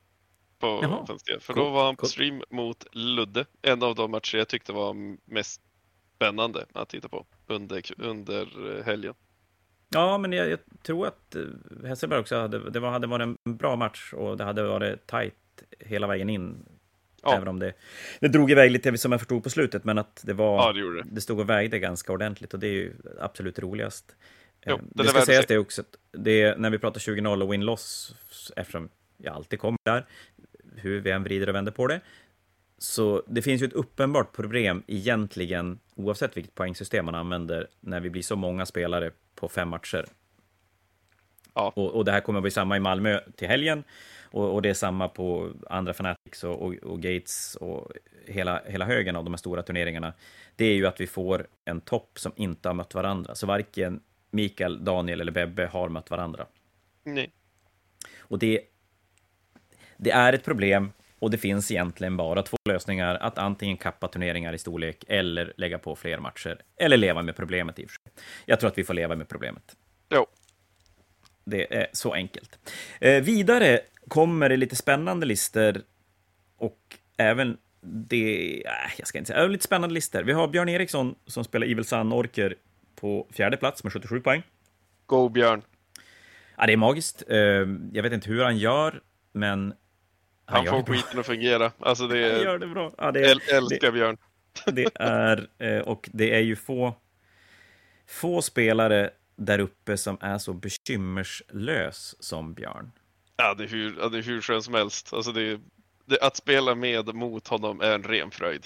På 0.59 0.79
Jaha, 0.81 1.05
För 1.39 1.53
cool, 1.53 1.63
då 1.63 1.69
var 1.69 1.85
han 1.85 1.95
på 1.95 2.01
cool. 2.01 2.09
stream 2.09 2.43
mot 2.49 2.85
Ludde. 2.91 3.45
En 3.61 3.83
av 3.83 3.95
de 3.95 4.11
matcher 4.11 4.37
jag 4.37 4.47
tyckte 4.47 4.73
var 4.73 4.95
mest 5.25 5.61
spännande 6.15 6.65
att 6.73 6.89
titta 6.89 7.09
på 7.09 7.25
under, 7.47 7.83
under 7.97 8.77
eh, 8.77 8.85
helgen. 8.85 9.13
Ja, 9.89 10.17
men 10.17 10.33
jag, 10.33 10.49
jag 10.49 10.59
tror 10.83 11.07
att 11.07 11.35
eh, 11.35 11.41
Hesselberg 11.85 12.19
också 12.19 12.39
hade, 12.39 12.69
det 12.69 12.79
var, 12.79 12.91
hade 12.91 13.07
varit 13.07 13.37
en 13.45 13.57
bra 13.57 13.75
match 13.75 14.13
och 14.13 14.37
det 14.37 14.43
hade 14.43 14.63
varit 14.63 15.07
tajt 15.07 15.35
hela 15.79 16.07
vägen 16.07 16.29
in 16.29 16.65
Ja. 17.23 17.35
Även 17.35 17.47
om 17.47 17.59
det, 17.59 17.73
det 18.19 18.27
drog 18.27 18.51
iväg 18.51 18.71
lite 18.71 18.97
som 18.97 19.11
jag 19.11 19.21
förstod 19.21 19.43
på 19.43 19.49
slutet, 19.49 19.83
men 19.83 19.97
att 19.97 20.21
det 20.25 20.33
var... 20.33 20.57
Ja, 20.57 20.73
det, 20.73 20.79
gjorde 20.79 21.03
det. 21.03 21.09
det 21.11 21.21
stod 21.21 21.39
och 21.39 21.49
vägde 21.49 21.79
ganska 21.79 22.13
ordentligt 22.13 22.53
och 22.53 22.59
det 22.59 22.67
är 22.67 22.71
ju 22.71 22.93
absolut 23.19 23.59
roligast. 23.59 24.15
Jo, 24.65 24.75
eh, 24.75 24.81
det, 24.89 25.03
det 25.03 25.09
ska 25.09 25.21
sägas 25.21 25.45
det 25.45 25.57
också, 25.57 25.83
det, 26.11 26.57
när 26.57 26.69
vi 26.69 26.79
pratar 26.79 26.99
20-0 26.99 27.41
och 27.41 27.53
win-loss, 27.53 28.15
eftersom 28.55 28.89
jag 29.17 29.35
alltid 29.35 29.59
kommer 29.59 29.77
där, 29.85 30.05
hur 30.75 30.99
vi 30.99 31.11
än 31.11 31.23
vrider 31.23 31.49
och 31.49 31.55
vänder 31.55 31.71
på 31.71 31.87
det, 31.87 32.01
så 32.77 33.23
det 33.27 33.41
finns 33.41 33.61
ju 33.61 33.65
ett 33.65 33.73
uppenbart 33.73 34.33
problem 34.33 34.83
egentligen, 34.87 35.79
oavsett 35.95 36.37
vilket 36.37 36.55
poängsystem 36.55 37.05
man 37.05 37.15
använder, 37.15 37.67
när 37.79 37.99
vi 37.99 38.09
blir 38.09 38.21
så 38.21 38.35
många 38.35 38.65
spelare 38.65 39.11
på 39.35 39.49
fem 39.49 39.69
matcher. 39.69 40.05
Ja. 41.53 41.73
Och, 41.75 41.95
och 41.95 42.05
det 42.05 42.11
här 42.11 42.21
kommer 42.21 42.39
att 42.39 42.43
bli 42.43 42.51
samma 42.51 42.77
i 42.77 42.79
Malmö 42.79 43.19
till 43.35 43.47
helgen. 43.47 43.83
Och, 44.31 44.53
och, 44.53 44.61
det 44.61 44.69
är 44.69 44.73
samma 44.73 45.07
på 45.07 45.51
andra 45.69 45.93
Fanatics 45.93 46.43
och, 46.43 46.61
och, 46.61 46.73
och, 46.73 47.01
Gates 47.01 47.55
och 47.55 47.91
hela, 48.25 48.61
hela 48.65 48.85
högen 48.85 49.15
av 49.15 49.23
de 49.23 49.33
här 49.33 49.37
stora 49.37 49.63
turneringarna. 49.63 50.13
Det 50.55 50.65
är 50.65 50.73
ju 50.73 50.87
att 50.87 51.01
vi 51.01 51.07
får 51.07 51.47
en 51.65 51.81
topp 51.81 52.19
som 52.19 52.31
inte 52.35 52.69
har 52.69 52.73
mött 52.73 52.93
varandra. 52.93 53.35
Så 53.35 53.47
varken 53.47 54.01
Mikael, 54.31 54.85
Daniel 54.85 55.21
eller 55.21 55.31
Bebbe 55.31 55.65
har 55.65 55.89
mött 55.89 56.09
varandra. 56.09 56.45
Nej. 57.03 57.31
Och 58.19 58.39
det, 58.39 58.61
det 59.97 60.11
är 60.11 60.33
ett 60.33 60.43
problem 60.43 60.91
och 61.19 61.31
det 61.31 61.37
finns 61.37 61.71
egentligen 61.71 62.17
bara 62.17 62.43
två 62.43 62.57
lösningar. 62.69 63.15
Att 63.15 63.37
antingen 63.37 63.77
kappa 63.77 64.07
turneringar 64.07 64.53
i 64.53 64.57
storlek 64.57 65.03
eller 65.07 65.53
lägga 65.57 65.79
på 65.79 65.95
fler 65.95 66.19
matcher. 66.19 66.61
Eller 66.77 66.97
leva 66.97 67.21
med 67.21 67.35
problemet 67.35 67.79
i 67.79 67.85
och 67.85 67.89
för 67.89 67.97
sig. 68.03 68.23
Jag 68.45 68.59
tror 68.59 68.69
att 68.69 68.77
vi 68.77 68.83
får 68.83 68.93
leva 68.93 69.15
med 69.15 69.29
problemet. 69.29 69.75
Jo. 70.09 70.25
Det 71.43 71.75
är 71.75 71.87
så 71.91 72.13
enkelt. 72.13 72.59
Eh, 73.01 73.23
vidare 73.23 73.79
kommer 74.07 74.49
det 74.49 74.57
lite 74.57 74.75
spännande 74.75 75.25
lister 75.25 75.81
och 76.57 76.97
även 77.17 77.57
det, 77.81 78.63
äh, 78.65 78.71
jag 78.97 79.07
ska 79.07 79.17
inte 79.17 79.33
säga, 79.33 79.47
lite 79.47 79.63
spännande 79.63 79.93
listor. 79.93 80.23
Vi 80.23 80.31
har 80.31 80.47
Björn 80.47 80.69
Eriksson 80.69 81.15
som 81.25 81.43
spelar 81.43 81.67
Evil 81.67 81.85
Sun-orker 81.85 82.55
på 82.95 83.27
fjärde 83.31 83.57
plats 83.57 83.83
med 83.83 83.93
77 83.93 84.21
poäng. 84.21 84.43
Go 85.05 85.29
Björn! 85.29 85.61
Ja, 86.57 86.65
det 86.65 86.73
är 86.73 86.77
magiskt. 86.77 87.23
Eh, 87.29 87.37
jag 87.93 88.03
vet 88.03 88.13
inte 88.13 88.29
hur 88.29 88.43
han 88.43 88.57
gör, 88.57 89.01
men 89.31 89.73
han, 90.45 90.67
han 90.67 90.85
får 90.85 90.93
skiten 90.93 91.19
att 91.19 91.25
fungera. 91.25 91.71
Alltså 91.79 92.07
det 92.07 92.19
är... 92.27 92.33
Han 92.33 92.43
gör 92.43 92.59
det 92.59 92.67
bra. 92.67 92.91
Ja, 92.97 93.11
det 93.11 93.19
är, 93.19 93.55
älskar 93.55 93.87
det, 93.87 93.91
Björn. 93.91 94.17
Det 94.65 94.87
är, 94.95 95.47
eh, 95.57 95.79
och 95.79 96.09
det 96.13 96.35
är 96.35 96.39
ju 96.39 96.55
få, 96.55 96.95
få 98.07 98.41
spelare 98.41 99.09
där 99.35 99.59
uppe 99.59 99.97
som 99.97 100.17
är 100.21 100.37
så 100.37 100.53
bekymmerslös 100.53 102.15
som 102.19 102.53
Björn. 102.53 102.91
Ja, 103.41 103.53
det 103.53 103.63
är 103.63 103.67
hur, 103.67 103.97
ja, 103.99 104.09
det 104.09 104.17
är 104.17 104.21
hur 104.21 104.41
skön 104.41 104.63
som 104.63 104.73
helst. 104.73 105.13
Alltså 105.13 105.31
det, 105.31 105.59
det, 106.05 106.21
att 106.21 106.35
spela 106.35 106.75
med 106.75 107.15
mot 107.15 107.47
honom 107.47 107.81
är 107.81 107.91
en 107.95 108.03
ren 108.03 108.31
fröjd. 108.31 108.65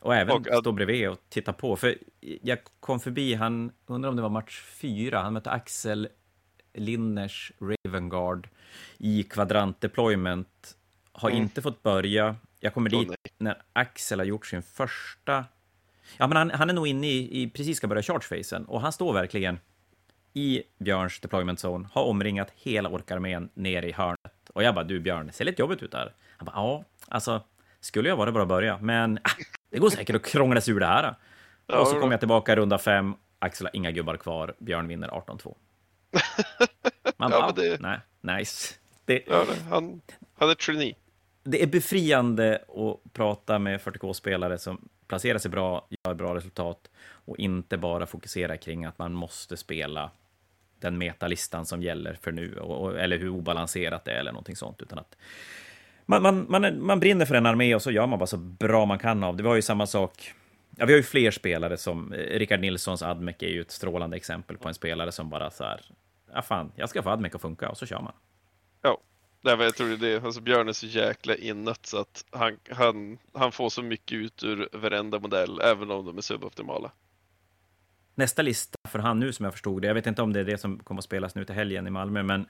Och 0.00 0.14
även 0.14 0.36
och, 0.36 0.46
stå 0.60 0.72
bredvid 0.72 1.08
och 1.08 1.18
titta 1.28 1.52
på. 1.52 1.76
För 1.76 1.98
jag 2.20 2.58
kom 2.80 3.00
förbi, 3.00 3.34
han 3.34 3.72
undrar 3.86 4.10
om 4.10 4.16
det 4.16 4.22
var 4.22 4.28
match 4.28 4.62
fyra, 4.62 5.20
han 5.20 5.32
mötte 5.32 5.50
Axel 5.50 6.08
Linners 6.74 7.52
Ravengard 7.60 8.48
i 8.98 9.22
kvadrant 9.22 9.80
deployment. 9.80 10.76
Har 11.12 11.30
mm. 11.30 11.42
inte 11.42 11.62
fått 11.62 11.82
börja. 11.82 12.36
Jag 12.60 12.74
kommer 12.74 12.90
dit 12.90 13.12
när 13.38 13.62
Axel 13.72 14.18
har 14.18 14.26
gjort 14.26 14.46
sin 14.46 14.62
första... 14.62 15.44
Ja, 16.16 16.26
men 16.26 16.36
han, 16.36 16.50
han 16.50 16.70
är 16.70 16.74
nog 16.74 16.88
inne 16.88 17.06
i, 17.06 17.42
i 17.42 17.50
precis 17.50 17.76
ska 17.76 17.86
börja 17.86 18.02
charge-fasen 18.02 18.64
och 18.64 18.80
han 18.80 18.92
står 18.92 19.12
verkligen 19.12 19.58
i 20.34 20.62
Björns 20.78 21.20
deployment 21.20 21.64
zone, 21.64 21.88
har 21.92 22.04
omringat 22.04 22.48
hela 22.54 22.88
orkarmén 22.88 23.48
ner 23.54 23.82
i 23.82 23.92
hörnet. 23.92 24.50
Och 24.52 24.62
jag 24.62 24.74
bara, 24.74 24.84
du 24.84 25.00
Björn, 25.00 25.26
det 25.26 25.32
ser 25.32 25.44
lite 25.44 25.62
jobbigt 25.62 25.82
ut 25.82 25.92
där. 25.92 26.12
Han 26.36 26.46
bara, 26.46 26.56
ja, 26.56 26.84
alltså, 27.08 27.42
skulle 27.80 28.08
jag 28.08 28.16
vara 28.16 28.32
bara 28.32 28.46
börja, 28.46 28.78
men 28.78 29.16
äh, 29.16 29.22
det 29.70 29.78
går 29.78 29.90
säkert 29.90 30.16
att 30.16 30.24
krångla 30.24 30.60
sig 30.60 30.74
ur 30.74 30.80
det 30.80 30.86
här. 30.86 31.14
Ja, 31.66 31.80
och 31.80 31.88
så 31.88 32.00
kommer 32.00 32.12
jag 32.12 32.20
tillbaka 32.20 32.52
i 32.52 32.56
runda 32.56 32.78
fem, 32.78 33.14
Axel 33.38 33.66
har 33.66 33.76
inga 33.76 33.90
gubbar 33.90 34.16
kvar, 34.16 34.54
Björn 34.58 34.88
vinner 34.88 35.08
18-2. 35.08 35.54
Man 37.16 37.30
bara, 37.30 37.40
ja, 37.40 37.52
det... 37.56 37.80
nej, 37.80 37.98
nice. 38.20 38.74
Det... 39.04 39.24
Ja, 39.26 39.46
han, 39.70 40.00
han 40.34 40.50
är 40.50 40.54
trainee. 40.54 40.94
Det 41.42 41.62
är 41.62 41.66
befriande 41.66 42.64
att 42.68 43.12
prata 43.12 43.58
med 43.58 43.80
40K-spelare 43.80 44.58
som 44.58 44.88
placerar 45.06 45.38
sig 45.38 45.50
bra, 45.50 45.86
gör 46.04 46.14
bra 46.14 46.34
resultat 46.34 46.90
och 47.24 47.38
inte 47.38 47.78
bara 47.78 48.06
fokusera 48.06 48.56
kring 48.56 48.84
att 48.84 48.98
man 48.98 49.12
måste 49.12 49.56
spela 49.56 50.10
den 50.80 50.98
metalistan 50.98 51.66
som 51.66 51.82
gäller 51.82 52.18
för 52.22 52.32
nu, 52.32 52.54
och, 52.56 53.00
eller 53.00 53.18
hur 53.18 53.28
obalanserat 53.28 54.04
det 54.04 54.12
är 54.12 54.20
eller 54.20 54.32
någonting 54.32 54.56
sånt, 54.56 54.82
utan 54.82 54.98
att 54.98 55.16
man, 56.06 56.22
man, 56.22 56.46
man, 56.48 56.86
man 56.86 57.00
brinner 57.00 57.26
för 57.26 57.34
en 57.34 57.46
armé 57.46 57.74
och 57.74 57.82
så 57.82 57.90
gör 57.90 58.06
man 58.06 58.18
bara 58.18 58.26
så 58.26 58.36
bra 58.36 58.86
man 58.86 58.98
kan 58.98 59.24
av 59.24 59.36
det. 59.36 59.42
Vi 59.42 59.48
har 59.48 59.56
ju 59.56 59.62
samma 59.62 59.86
sak 59.86 60.34
Ja, 60.76 60.86
vi 60.86 60.92
har 60.92 60.96
ju 60.96 61.02
fler 61.02 61.30
spelare 61.30 61.76
som 61.76 62.12
eh, 62.12 62.38
Rickard 62.38 62.60
Nilssons 62.60 63.02
Admec 63.02 63.36
är 63.38 63.48
ju 63.48 63.60
ett 63.60 63.70
strålande 63.70 64.16
exempel 64.16 64.56
på 64.56 64.68
en 64.68 64.74
spelare 64.74 65.12
som 65.12 65.30
bara 65.30 65.50
så 65.50 65.64
här, 65.64 65.80
ja 66.32 66.42
fan, 66.42 66.72
jag 66.76 66.88
ska 66.88 67.02
få 67.02 67.10
Admec 67.10 67.34
att 67.34 67.40
funka 67.40 67.68
och 67.68 67.76
så 67.76 67.86
kör 67.86 68.00
man. 68.00 68.12
Ja, 68.82 68.98
Nej, 69.42 69.56
men 69.56 69.64
jag 69.64 69.74
tror 69.74 69.96
det 69.96 70.08
är 70.08 70.26
alltså 70.26 70.40
Björn 70.40 70.68
är 70.68 70.72
så 70.72 70.86
jäkla 70.86 71.36
inåt 71.36 71.86
så 71.86 71.98
att 71.98 72.24
han, 72.30 72.58
han, 72.70 73.18
han 73.32 73.52
får 73.52 73.70
så 73.70 73.82
mycket 73.82 74.16
ut 74.16 74.44
ur 74.44 74.68
varenda 74.72 75.18
modell, 75.18 75.60
även 75.60 75.90
om 75.90 76.06
de 76.06 76.18
är 76.18 76.22
suboptimala. 76.22 76.90
Nästa 78.20 78.42
lista 78.42 78.78
för 78.88 78.98
han 78.98 79.20
nu 79.20 79.32
som 79.32 79.44
jag 79.44 79.52
förstod 79.52 79.82
det, 79.82 79.88
jag 79.88 79.94
vet 79.94 80.06
inte 80.06 80.22
om 80.22 80.32
det 80.32 80.40
är 80.40 80.44
det 80.44 80.58
som 80.58 80.78
kommer 80.78 80.98
att 80.98 81.04
spelas 81.04 81.34
nu 81.34 81.44
till 81.44 81.54
helgen 81.54 81.86
i 81.86 81.90
Malmö, 81.90 82.22
men 82.22 82.48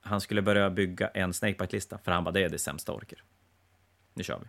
han 0.00 0.20
skulle 0.20 0.42
börja 0.42 0.70
bygga 0.70 1.08
en 1.08 1.32
Snakebite-lista, 1.32 1.98
för 1.98 2.12
han 2.12 2.24
bara, 2.24 2.30
det 2.30 2.42
är 2.42 2.48
det 2.48 2.58
sämsta 2.58 2.92
orker. 2.92 3.22
Nu 4.14 4.22
kör 4.22 4.40
vi. 4.40 4.46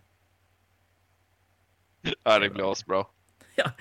Ja, 2.23 2.39
det 2.39 2.49
blir 2.49 2.71
asbra. 2.71 3.05
Ja. 3.55 3.71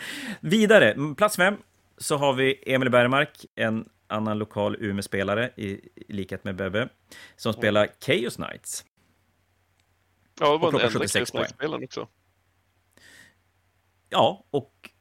Vidare, 0.41 1.15
plats 1.17 1.37
fem, 1.37 1.57
så 1.99 2.17
har 2.17 2.33
vi 2.33 2.63
Emil 2.67 2.91
Bergmark, 2.91 3.47
en 3.55 3.89
annan 4.07 4.39
lokal 4.39 4.77
Umeå-spelare 4.77 5.51
i, 5.57 5.69
i 5.95 6.13
likhet 6.13 6.45
med 6.45 6.57
Bebbe, 6.57 6.89
som 7.37 7.53
spelar 7.53 7.89
Chaos 8.01 8.37
Knights. 8.37 8.85
Ja, 10.41 10.53
det 10.53 10.59
var 10.59 10.73
den 10.73 10.81
enda 10.81 11.09
Chaos 11.09 11.31
Knights-spelaren 11.31 11.85
också. 11.85 12.09
Ja, 14.09 14.45
och 14.51 14.92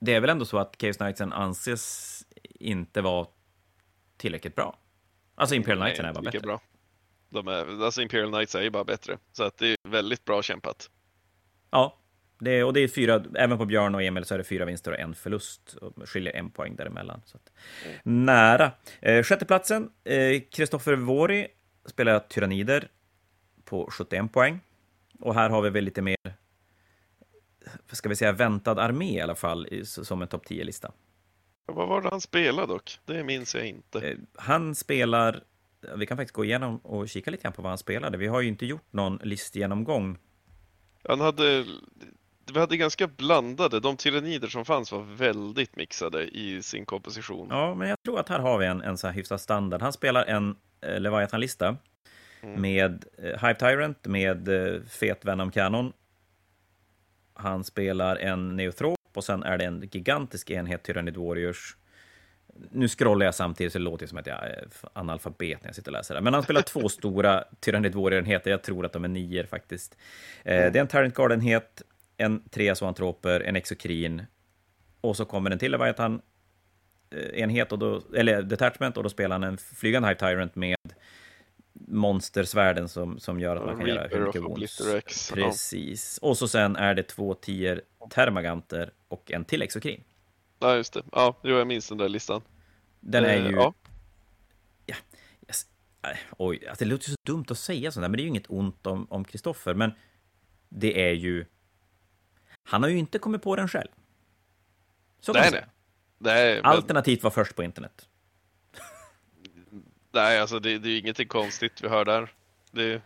det 0.00 0.14
är 0.14 0.20
väl 0.20 0.30
ändå 0.30 0.44
så 0.44 0.58
att 0.58 0.76
Chaos 0.80 0.96
Knightsen 0.96 1.32
anses 1.32 2.26
inte 2.44 3.00
vara 3.00 3.26
tillräckligt 4.16 4.54
bra. 4.54 4.78
Alltså 5.34 5.54
Imperial 5.54 5.80
Knightsen 5.80 6.06
är 6.06 6.12
bara 6.12 6.22
bättre. 6.22 6.40
Bra. 6.40 6.60
De 7.28 7.48
är, 7.48 7.84
alltså 7.84 8.02
Imperial 8.02 8.30
Knights 8.30 8.54
är 8.54 8.62
ju 8.62 8.70
bara 8.70 8.84
bättre, 8.84 9.18
så 9.32 9.44
att 9.44 9.58
det 9.58 9.66
är 9.66 9.76
väldigt 9.88 10.24
bra 10.24 10.42
kämpat. 10.42 10.90
Ja, 11.70 11.96
det, 12.38 12.64
och 12.64 12.72
det 12.72 12.80
är 12.80 12.88
fyra, 12.88 13.24
även 13.34 13.58
på 13.58 13.64
Björn 13.64 13.94
och 13.94 14.02
Emil 14.02 14.24
så 14.24 14.34
är 14.34 14.38
det 14.38 14.44
fyra 14.44 14.64
vinster 14.64 14.92
och 14.92 14.98
en 14.98 15.14
förlust. 15.14 15.74
Och 15.74 16.08
skiljer 16.08 16.36
en 16.36 16.50
poäng 16.50 16.76
däremellan. 16.76 17.22
Så 17.24 17.36
att, 17.36 17.52
mm. 17.84 18.26
Nära. 18.26 18.72
Eh, 19.00 19.22
sjätteplatsen, 19.22 19.90
Kristoffer 20.52 20.92
eh, 20.92 20.98
Vori 20.98 21.48
spelar 21.86 22.18
Tyrannider 22.18 22.88
på 23.64 23.88
71 23.90 24.32
poäng. 24.32 24.60
Och 25.20 25.34
här 25.34 25.50
har 25.50 25.62
vi 25.62 25.70
väl 25.70 25.84
lite 25.84 26.02
mer, 26.02 26.16
ska 27.92 28.08
vi 28.08 28.16
säga, 28.16 28.32
väntad 28.32 28.78
armé 28.78 29.18
i 29.18 29.20
alla 29.20 29.34
fall, 29.34 29.68
som 29.84 30.22
en 30.22 30.28
topp 30.28 30.46
10-lista. 30.46 30.92
Vad 31.66 31.88
var 31.88 32.00
det 32.02 32.08
han 32.08 32.20
spelade 32.20 32.72
dock? 32.72 32.98
Det 33.04 33.24
minns 33.24 33.54
jag 33.54 33.66
inte. 33.66 33.98
Eh, 33.98 34.16
han 34.34 34.74
spelar, 34.74 35.44
vi 35.96 36.06
kan 36.06 36.16
faktiskt 36.16 36.34
gå 36.34 36.44
igenom 36.44 36.78
och 36.78 37.08
kika 37.08 37.30
lite 37.30 37.42
grann 37.42 37.52
på 37.52 37.62
vad 37.62 37.70
han 37.70 37.78
spelade. 37.78 38.18
Vi 38.18 38.26
har 38.26 38.40
ju 38.40 38.48
inte 38.48 38.66
gjort 38.66 38.92
någon 38.92 39.16
listgenomgång. 39.22 40.18
Han 41.08 41.20
hade 41.20 41.64
vi 42.52 42.60
hade 42.60 42.76
ganska 42.76 43.06
blandade, 43.06 43.80
de 43.80 43.96
tyrannider 43.96 44.48
som 44.48 44.64
fanns 44.64 44.92
var 44.92 45.02
väldigt 45.02 45.76
mixade 45.76 46.24
i 46.24 46.62
sin 46.62 46.86
komposition. 46.86 47.48
Ja, 47.50 47.74
men 47.74 47.88
jag 47.88 48.02
tror 48.02 48.20
att 48.20 48.28
här 48.28 48.38
har 48.38 48.58
vi 48.58 48.66
en, 48.66 48.82
en 48.82 48.98
så 48.98 49.06
här 49.06 49.14
hyfsad 49.14 49.40
standard. 49.40 49.82
Han 49.82 49.92
spelar 49.92 50.24
en 50.24 50.56
eh, 50.80 51.00
Leviathan-lista 51.00 51.76
mm. 52.42 52.60
med 52.60 53.04
eh, 53.18 53.24
Hive 53.24 53.54
Tyrant, 53.54 54.06
med 54.06 54.48
eh, 54.48 54.82
fet 54.82 55.24
Venom 55.24 55.50
Cannon. 55.50 55.92
Han 57.40 57.64
spelar 57.64 58.16
en 58.16 58.56
Neothrop 58.56 58.98
och 59.14 59.24
sen 59.24 59.42
är 59.42 59.58
det 59.58 59.64
en 59.64 59.88
gigantisk 59.92 60.50
enhet 60.50 60.82
Tyrannid 60.82 61.16
Warriors. 61.16 61.76
Nu 62.70 62.88
scrollar 62.88 63.26
jag 63.26 63.34
samtidigt 63.34 63.72
så 63.72 63.78
det 63.78 63.84
låter 63.84 64.06
som 64.06 64.18
att 64.18 64.26
jag 64.26 64.36
är 64.36 64.68
analfabet 64.92 65.62
när 65.62 65.68
jag 65.68 65.74
sitter 65.74 65.90
och 65.90 65.98
läser 65.98 66.14
det. 66.14 66.20
Men 66.20 66.34
han 66.34 66.42
spelar 66.42 66.62
två 66.62 66.88
stora 66.88 67.44
Tyrannid 67.60 67.94
Warrior-enheter. 67.94 68.50
Jag 68.50 68.62
tror 68.62 68.86
att 68.86 68.92
de 68.92 69.04
är 69.04 69.08
nior 69.08 69.44
faktiskt. 69.44 69.96
Mm. 70.44 70.72
Det 70.72 70.78
är 70.78 70.80
en 70.80 70.88
Tyrant 70.88 71.14
Guard-enhet 71.14 71.82
en 72.20 72.42
tre 72.50 72.74
zoantroper, 72.74 73.40
en 73.40 73.56
exokrin 73.56 74.22
och 75.00 75.16
så 75.16 75.24
kommer 75.24 75.50
en 75.50 75.58
till 75.58 75.72
Leviathan 75.72 76.20
eh, 77.10 77.42
enhet, 77.42 77.72
och 77.72 77.78
då, 77.78 78.02
eller 78.16 78.42
detachment, 78.42 78.96
och 78.96 79.02
då 79.02 79.08
spelar 79.08 79.34
han 79.34 79.44
en 79.44 79.58
flygande 79.58 80.08
Hive 80.08 80.18
Tyrant 80.18 80.54
med 80.54 80.76
monstersvärden 81.72 82.88
som, 82.88 83.18
som 83.18 83.40
gör 83.40 83.56
att 83.56 83.66
man 83.66 83.78
kan 83.78 83.86
göra 83.86 84.08
hur 84.08 84.26
mycket 84.26 84.42
wounds. 84.42 85.30
Precis. 85.34 86.18
Och 86.18 86.38
så 86.38 86.48
sen 86.48 86.76
är 86.76 86.94
det 86.94 87.02
två 87.02 87.34
tier 87.34 87.82
termaganter 88.10 88.92
och 89.08 89.32
en 89.32 89.44
till 89.44 89.62
exokrin. 89.62 90.04
Ja, 90.58 90.76
just 90.76 90.92
det. 90.92 91.02
Ja, 91.12 91.36
jag 91.42 91.66
minns 91.66 91.88
den 91.88 91.98
där 91.98 92.08
listan. 92.08 92.42
Den 93.00 93.24
är 93.24 93.36
ju... 93.36 93.56
Ja. 93.56 93.74
ja 94.86 94.96
yes. 95.48 95.66
Oj, 96.38 96.66
alltså, 96.68 96.84
det 96.84 96.90
låter 96.90 97.10
så 97.10 97.16
dumt 97.26 97.44
att 97.48 97.58
säga 97.58 97.92
sånt 97.92 98.04
där, 98.04 98.08
men 98.08 98.16
det 98.16 98.20
är 98.20 98.24
ju 98.24 98.28
inget 98.28 98.50
ont 98.50 98.86
om 98.86 99.24
Kristoffer, 99.24 99.74
men 99.74 99.92
det 100.68 101.08
är 101.08 101.12
ju 101.12 101.44
han 102.70 102.82
har 102.82 102.90
ju 102.90 102.98
inte 102.98 103.18
kommit 103.18 103.42
på 103.42 103.56
den 103.56 103.68
själv. 103.68 103.88
Så 105.20 105.32
nej, 105.32 105.50
nej. 105.52 105.64
nej 106.18 106.54
men... 106.54 106.64
Alternativt 106.64 107.22
var 107.22 107.30
först 107.30 107.56
på 107.56 107.62
internet. 107.62 108.08
Nej, 110.10 110.40
alltså 110.40 110.58
det, 110.60 110.78
det 110.78 110.88
är 110.88 110.98
ingenting 110.98 111.28
konstigt 111.28 111.82
vi 111.82 111.88
hör 111.88 112.04
där. 112.04 112.32
Det, 112.70 113.02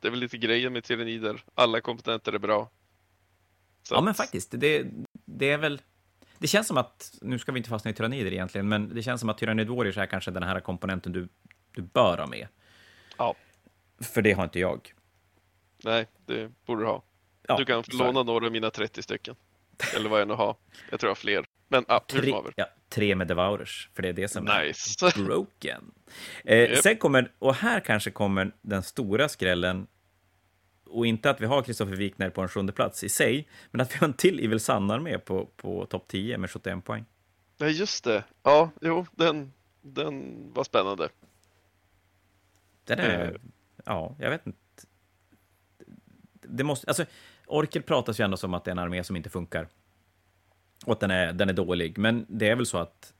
det 0.00 0.08
är 0.08 0.10
väl 0.10 0.20
lite 0.20 0.38
grejen 0.38 0.72
med 0.72 0.84
tyrannider. 0.84 1.44
Alla 1.54 1.80
kompetenter 1.80 2.32
är 2.32 2.38
bra. 2.38 2.70
Så 3.82 3.94
ja, 3.94 4.00
men 4.00 4.14
faktiskt. 4.14 4.50
Det, 4.50 4.86
det 5.24 5.50
är 5.50 5.58
väl... 5.58 5.80
Det 6.38 6.46
känns 6.46 6.66
som 6.66 6.76
att, 6.76 7.18
nu 7.22 7.38
ska 7.38 7.52
vi 7.52 7.58
inte 7.58 7.70
fastna 7.70 7.90
i 7.90 7.94
tyrannider 7.94 8.32
egentligen, 8.32 8.68
men 8.68 8.94
det 8.94 9.02
känns 9.02 9.20
som 9.20 9.30
att 9.30 9.38
Tyrannid 9.38 9.68
Warriors 9.68 9.98
är 9.98 10.06
kanske 10.06 10.30
den 10.30 10.42
här 10.42 10.60
komponenten 10.60 11.12
du, 11.12 11.28
du 11.72 11.82
bör 11.82 12.18
ha 12.18 12.26
med. 12.26 12.48
Ja. 13.18 13.34
För 14.00 14.22
det 14.22 14.32
har 14.32 14.44
inte 14.44 14.60
jag. 14.60 14.94
Nej, 15.84 16.06
det 16.26 16.50
borde 16.66 16.82
du 16.82 16.86
ha. 16.86 17.02
Ja, 17.48 17.56
du 17.56 17.64
kan 17.64 17.84
låna 17.92 18.22
några 18.22 18.46
av 18.46 18.52
mina 18.52 18.70
30 18.70 19.02
stycken. 19.02 19.34
Eller 19.96 20.10
vad 20.10 20.20
jag 20.20 20.28
nu 20.28 20.34
har. 20.34 20.56
Jag 20.90 21.00
tror 21.00 21.08
jag 21.08 21.10
har 21.10 21.20
fler. 21.20 21.44
Men 21.68 21.84
ja, 21.88 22.04
tre, 22.08 22.34
ja, 22.56 22.68
tre 22.90 23.14
med 23.14 23.26
Devourers, 23.26 23.90
för 23.94 24.02
det 24.02 24.08
är 24.08 24.12
det 24.12 24.28
som 24.28 24.44
nice. 24.44 25.06
är 25.06 25.24
broken. 25.24 25.90
Eh, 26.44 26.58
yep. 26.58 26.78
Sen 26.78 26.96
kommer, 26.96 27.32
och 27.38 27.54
här 27.54 27.80
kanske 27.80 28.10
kommer 28.10 28.52
den 28.62 28.82
stora 28.82 29.28
skrällen, 29.28 29.86
och 30.86 31.06
inte 31.06 31.30
att 31.30 31.40
vi 31.40 31.46
har 31.46 31.62
Kristoffer 31.62 31.96
Wikner 31.96 32.30
på 32.30 32.42
en 32.42 32.48
sjunde 32.48 32.72
plats 32.72 33.04
i 33.04 33.08
sig, 33.08 33.48
men 33.70 33.80
att 33.80 33.94
vi 33.94 33.98
har 33.98 34.06
en 34.06 34.14
till 34.14 34.44
Evil 34.44 34.60
Sannar 34.60 34.98
med 34.98 35.24
på, 35.24 35.46
på 35.56 35.86
topp 35.86 36.08
10 36.08 36.38
med 36.38 36.50
71 36.50 36.84
poäng. 36.84 37.04
Ja, 37.58 37.66
just 37.66 38.04
det. 38.04 38.24
Ja, 38.42 38.70
jo, 38.80 39.06
den, 39.12 39.52
den 39.82 40.34
var 40.52 40.64
spännande. 40.64 41.08
Den 42.84 42.98
är, 42.98 43.24
eh. 43.24 43.40
ja, 43.84 44.16
jag 44.18 44.30
vet 44.30 44.46
inte 44.46 44.58
det 46.50 46.64
måste, 46.64 46.86
alltså, 46.86 47.04
Orkel 47.46 47.82
pratas 47.82 48.20
ju 48.20 48.24
ändå 48.24 48.36
som 48.36 48.54
att 48.54 48.64
det 48.64 48.70
är 48.70 48.72
en 48.72 48.78
armé 48.78 49.04
som 49.04 49.16
inte 49.16 49.30
funkar. 49.30 49.68
Och 50.86 50.92
att 50.92 51.00
den 51.00 51.10
är, 51.10 51.32
den 51.32 51.48
är 51.48 51.52
dålig. 51.52 51.98
Men 51.98 52.26
det 52.28 52.48
är 52.48 52.56
väl 52.56 52.66
så 52.66 52.78
att 52.78 53.14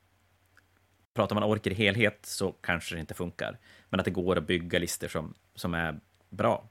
pratar 1.15 1.35
man 1.35 1.45
Orker 1.45 1.71
i 1.71 1.75
helhet 1.75 2.27
så 2.27 2.53
kanske 2.53 2.95
det 2.95 3.01
inte 3.01 3.15
funkar. 3.15 3.59
Men 3.89 4.01
att 4.01 4.05
det 4.05 4.11
går 4.11 4.39
att 4.39 4.47
bygga 4.47 4.79
listor 4.79 5.09
som, 5.09 5.35
som 5.55 5.75
är 5.75 6.01
bra. 6.29 6.69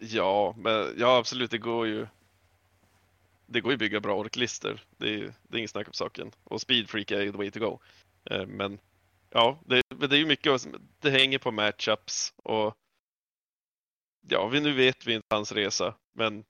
Ja, 0.00 0.54
men 0.58 0.94
ja 0.98 1.18
absolut, 1.18 1.50
det 1.50 1.58
går 1.58 1.86
ju. 1.86 2.06
Det 3.46 3.60
går 3.60 3.72
ju 3.72 3.74
att 3.74 3.80
bygga 3.80 4.00
bra 4.00 4.16
orklistor, 4.16 4.80
Det 4.96 5.14
är, 5.14 5.34
det 5.42 5.56
är 5.56 5.58
inget 5.58 5.70
snack 5.70 5.86
om 5.86 5.92
saken. 5.92 6.32
Och 6.44 6.60
Speedfreak 6.60 7.10
är 7.10 7.20
ju 7.20 7.32
the 7.32 7.38
way 7.38 7.50
to 7.50 7.60
go. 7.60 7.80
Eh, 8.30 8.46
men 8.46 8.78
ja, 9.30 9.58
det, 9.66 9.82
det 9.88 10.16
är 10.16 10.18
ju 10.18 10.26
mycket, 10.26 10.66
det 11.00 11.10
hänger 11.10 11.38
på 11.38 11.50
matchups 11.50 12.34
och 12.36 12.76
ja, 14.28 14.46
vi, 14.46 14.60
nu 14.60 14.72
vet 14.72 15.06
vi 15.06 15.14
inte 15.14 15.34
hans 15.34 15.52
resa, 15.52 15.94
men 16.12 16.44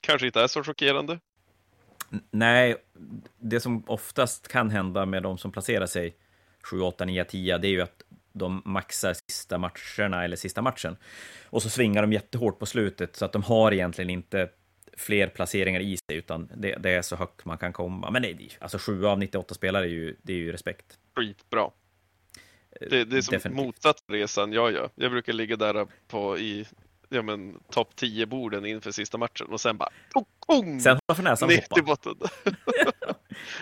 kanske 0.00 0.26
inte 0.26 0.40
är 0.40 0.46
så 0.46 0.64
chockerande. 0.64 1.20
Nej, 2.30 2.76
det 3.38 3.60
som 3.60 3.84
oftast 3.86 4.48
kan 4.48 4.70
hända 4.70 5.06
med 5.06 5.22
de 5.22 5.38
som 5.38 5.52
placerar 5.52 5.86
sig 5.86 6.16
7, 6.62 6.80
8, 6.80 7.04
9, 7.04 7.24
10, 7.24 7.58
det 7.58 7.68
är 7.68 7.70
ju 7.70 7.80
att 7.80 8.02
de 8.32 8.62
maxar 8.64 9.14
sista 9.28 9.58
matcherna 9.58 10.24
eller 10.24 10.36
sista 10.36 10.62
matchen. 10.62 10.96
Och 11.44 11.62
så 11.62 11.70
svingar 11.70 12.02
de 12.02 12.12
jättehårt 12.12 12.58
på 12.58 12.66
slutet, 12.66 13.16
så 13.16 13.24
att 13.24 13.32
de 13.32 13.42
har 13.42 13.72
egentligen 13.72 14.10
inte 14.10 14.48
fler 14.96 15.26
placeringar 15.28 15.80
i 15.80 15.96
sig, 15.96 16.16
utan 16.16 16.50
det, 16.56 16.76
det 16.76 16.90
är 16.90 17.02
så 17.02 17.16
högt 17.16 17.44
man 17.44 17.58
kan 17.58 17.72
komma. 17.72 18.10
Men 18.10 18.22
nej, 18.22 18.50
alltså 18.58 18.78
7 18.78 19.06
av 19.06 19.18
98 19.18 19.54
spelare 19.54 19.84
är 19.84 19.88
ju, 19.88 20.16
det 20.22 20.32
är 20.32 20.36
ju 20.36 20.52
respekt. 20.52 20.98
Skitbra. 21.16 21.70
Det, 22.80 23.04
det 23.04 23.16
är 23.16 23.22
som 23.22 23.32
Definitivt. 23.32 23.64
motsatt 23.66 24.04
resan 24.08 24.52
jag 24.52 24.72
gör. 24.72 24.90
Jag 24.94 25.10
brukar 25.10 25.32
ligga 25.32 25.56
där 25.56 25.86
på 26.08 26.38
i 26.38 26.66
ja, 27.14 27.22
men, 27.22 27.58
topp 27.70 27.90
10-borden 27.96 28.66
inför 28.66 28.90
sista 28.90 29.18
matchen 29.18 29.46
och 29.46 29.60
sen 29.60 29.76
bara 29.76 29.88
pung, 30.14 30.24
pung, 30.46 30.80
Sen 30.80 30.98
hålla 31.08 31.16
för 31.16 31.22
näsan 31.22 31.48
ner 31.48 31.64
till 31.74 31.84
botten. 31.84 32.14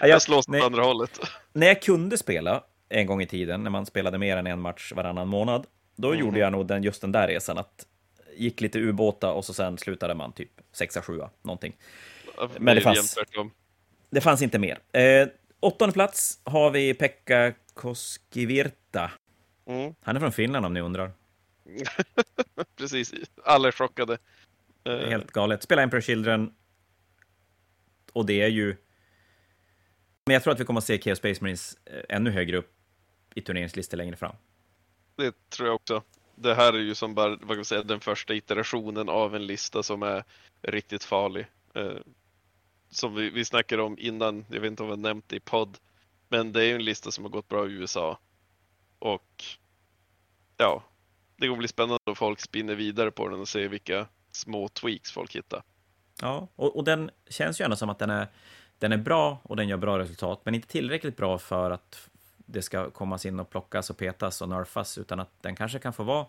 Ja, 0.01 0.07
Jag 0.07 0.23
slås 0.23 0.49
åt 0.49 0.63
andra 0.63 0.83
hållet. 0.83 1.21
när 1.53 1.67
jag 1.67 1.83
kunde 1.83 2.19
spela 2.19 2.65
en 2.89 3.07
gång 3.07 3.23
i 3.23 3.27
tiden, 3.27 3.63
när 3.65 3.71
man 3.71 3.87
spelade 3.87 4.19
mer 4.19 4.37
än 4.37 4.47
en 4.47 4.61
match 4.61 4.93
varannan 4.97 5.29
månad, 5.29 5.67
då 5.97 6.09
Mhm. 6.09 6.19
gjorde 6.19 6.39
jag 6.39 6.53
nog 6.53 6.67
den, 6.67 6.83
just 6.83 7.01
den 7.01 7.13
där 7.13 7.29
resan, 7.29 7.59
att 7.59 7.87
gick 8.37 8.61
lite 8.61 8.79
ubåta 8.79 9.33
och 9.33 9.45
så 9.45 9.55
sen 9.55 9.79
slutade 9.79 10.15
man 10.15 10.33
typ 10.33 10.51
sexa, 10.73 11.03
sjua, 11.03 11.31
någonting. 11.43 11.77
Men 12.59 12.77
det 12.77 12.81
fanns-. 12.83 13.19
Det 14.11 14.21
fanns 14.21 14.43
inte 14.43 14.59
mer. 14.59 14.79
Eh, 14.93 15.29
åttonde 15.61 15.93
plats 15.93 16.39
har 16.45 16.71
vi 16.71 16.95
Pekka 16.95 17.53
Koskivirta. 17.75 19.11
Mm, 19.67 19.95
Han 20.03 20.17
är 20.17 20.21
från 20.21 20.33
Finland 20.33 20.67
om 20.67 20.75
ni 20.75 20.81
undrar. 20.81 21.11
precis, 22.77 23.13
alla 23.45 23.69
är 23.69 23.73
chockade. 23.73 24.13
Är 24.15 24.21
Eh, 24.85 25.09
helt 25.09 25.31
galet. 25.31 25.63
Spela 25.63 25.83
Emperor 25.83 26.01
Children. 26.01 26.55
Och 28.13 28.27
det 28.27 28.43
är 28.43 28.49
ju... 28.49 28.77
Men 30.25 30.35
jag 30.35 30.43
tror 30.43 30.53
att 30.53 30.61
vi 30.61 30.65
kommer 30.65 30.79
att 30.79 30.85
se 30.85 30.99
Chaos 30.99 31.19
Space 31.19 31.43
Marines 31.43 31.79
eh, 31.85 32.17
ännu 32.17 32.31
högre 32.31 32.57
upp 32.57 32.73
i 33.35 33.41
turneringslistor 33.41 33.97
längre 33.97 34.17
fram. 34.17 34.37
Det 35.17 35.51
tror 35.51 35.69
jag 35.69 35.75
också. 35.75 36.03
Det 36.35 36.55
här 36.55 36.73
är 36.73 36.79
ju 36.79 36.95
som 36.95 37.15
bara, 37.15 37.29
vad 37.29 37.41
kan 37.41 37.57
man 37.57 37.65
säga, 37.65 37.83
den 37.83 38.01
första 38.01 38.35
iterationen 38.35 39.09
av 39.09 39.37
en 39.37 39.47
lista 39.47 39.83
som 39.83 40.03
är 40.03 40.25
riktigt 40.63 41.05
farlig. 41.05 41.47
Eh, 41.75 41.97
som 42.91 43.15
vi, 43.15 43.31
vi 43.31 43.45
snackade 43.45 43.83
om 43.83 43.99
innan, 43.99 44.45
jag 44.51 44.61
vet 44.61 44.71
inte 44.71 44.83
om 44.83 44.89
har 44.89 44.97
nämnt 44.97 45.29
det 45.29 45.37
i 45.37 45.41
podd, 45.41 45.79
men 46.29 46.53
det 46.53 46.63
är 46.63 46.67
ju 46.67 46.75
en 46.75 46.85
lista 46.85 47.11
som 47.11 47.25
har 47.25 47.31
gått 47.31 47.49
bra 47.49 47.69
i 47.69 47.73
USA. 47.73 48.19
Och 48.99 49.45
ja, 50.57 50.85
det 51.43 51.49
kommer 51.49 51.59
bli 51.59 51.69
spännande 51.69 51.99
om 52.05 52.17
folk 52.17 52.41
spinner 52.41 52.75
vidare 52.75 53.11
på 53.11 53.29
den 53.29 53.41
och 53.41 53.49
ser 53.49 53.69
vilka 53.69 54.07
små 54.33 54.69
tweaks 54.69 55.13
folk 55.13 55.37
hittar. 55.37 55.63
Ja, 56.21 56.49
och, 56.57 56.77
och 56.77 56.85
den 56.85 57.11
känns 57.29 57.61
ju 57.61 57.65
ändå 57.65 57.77
som 57.77 57.91
att 57.91 57.99
den 57.99 58.11
är, 58.11 58.27
den 58.79 58.93
är 58.93 58.97
bra 58.97 59.39
och 59.43 59.57
den 59.57 59.69
gör 59.69 59.77
bra 59.77 59.99
resultat, 59.99 60.41
men 60.45 60.55
inte 60.55 60.69
tillräckligt 60.69 61.17
bra 61.17 61.39
för 61.39 61.71
att 61.71 62.09
det 62.37 62.63
ska 62.63 62.91
kommas 62.91 63.27
in 63.27 63.41
och 63.41 63.51
plockas 63.51 63.91
och 63.91 63.97
petas 63.97 64.43
och 64.43 64.49
nerfas, 64.49 64.99
utan 64.99 65.21
att 65.21 65.43
den 65.43 65.57
kanske 65.57 65.79
kan 65.79 65.93
få 65.93 66.03
vara 66.03 66.27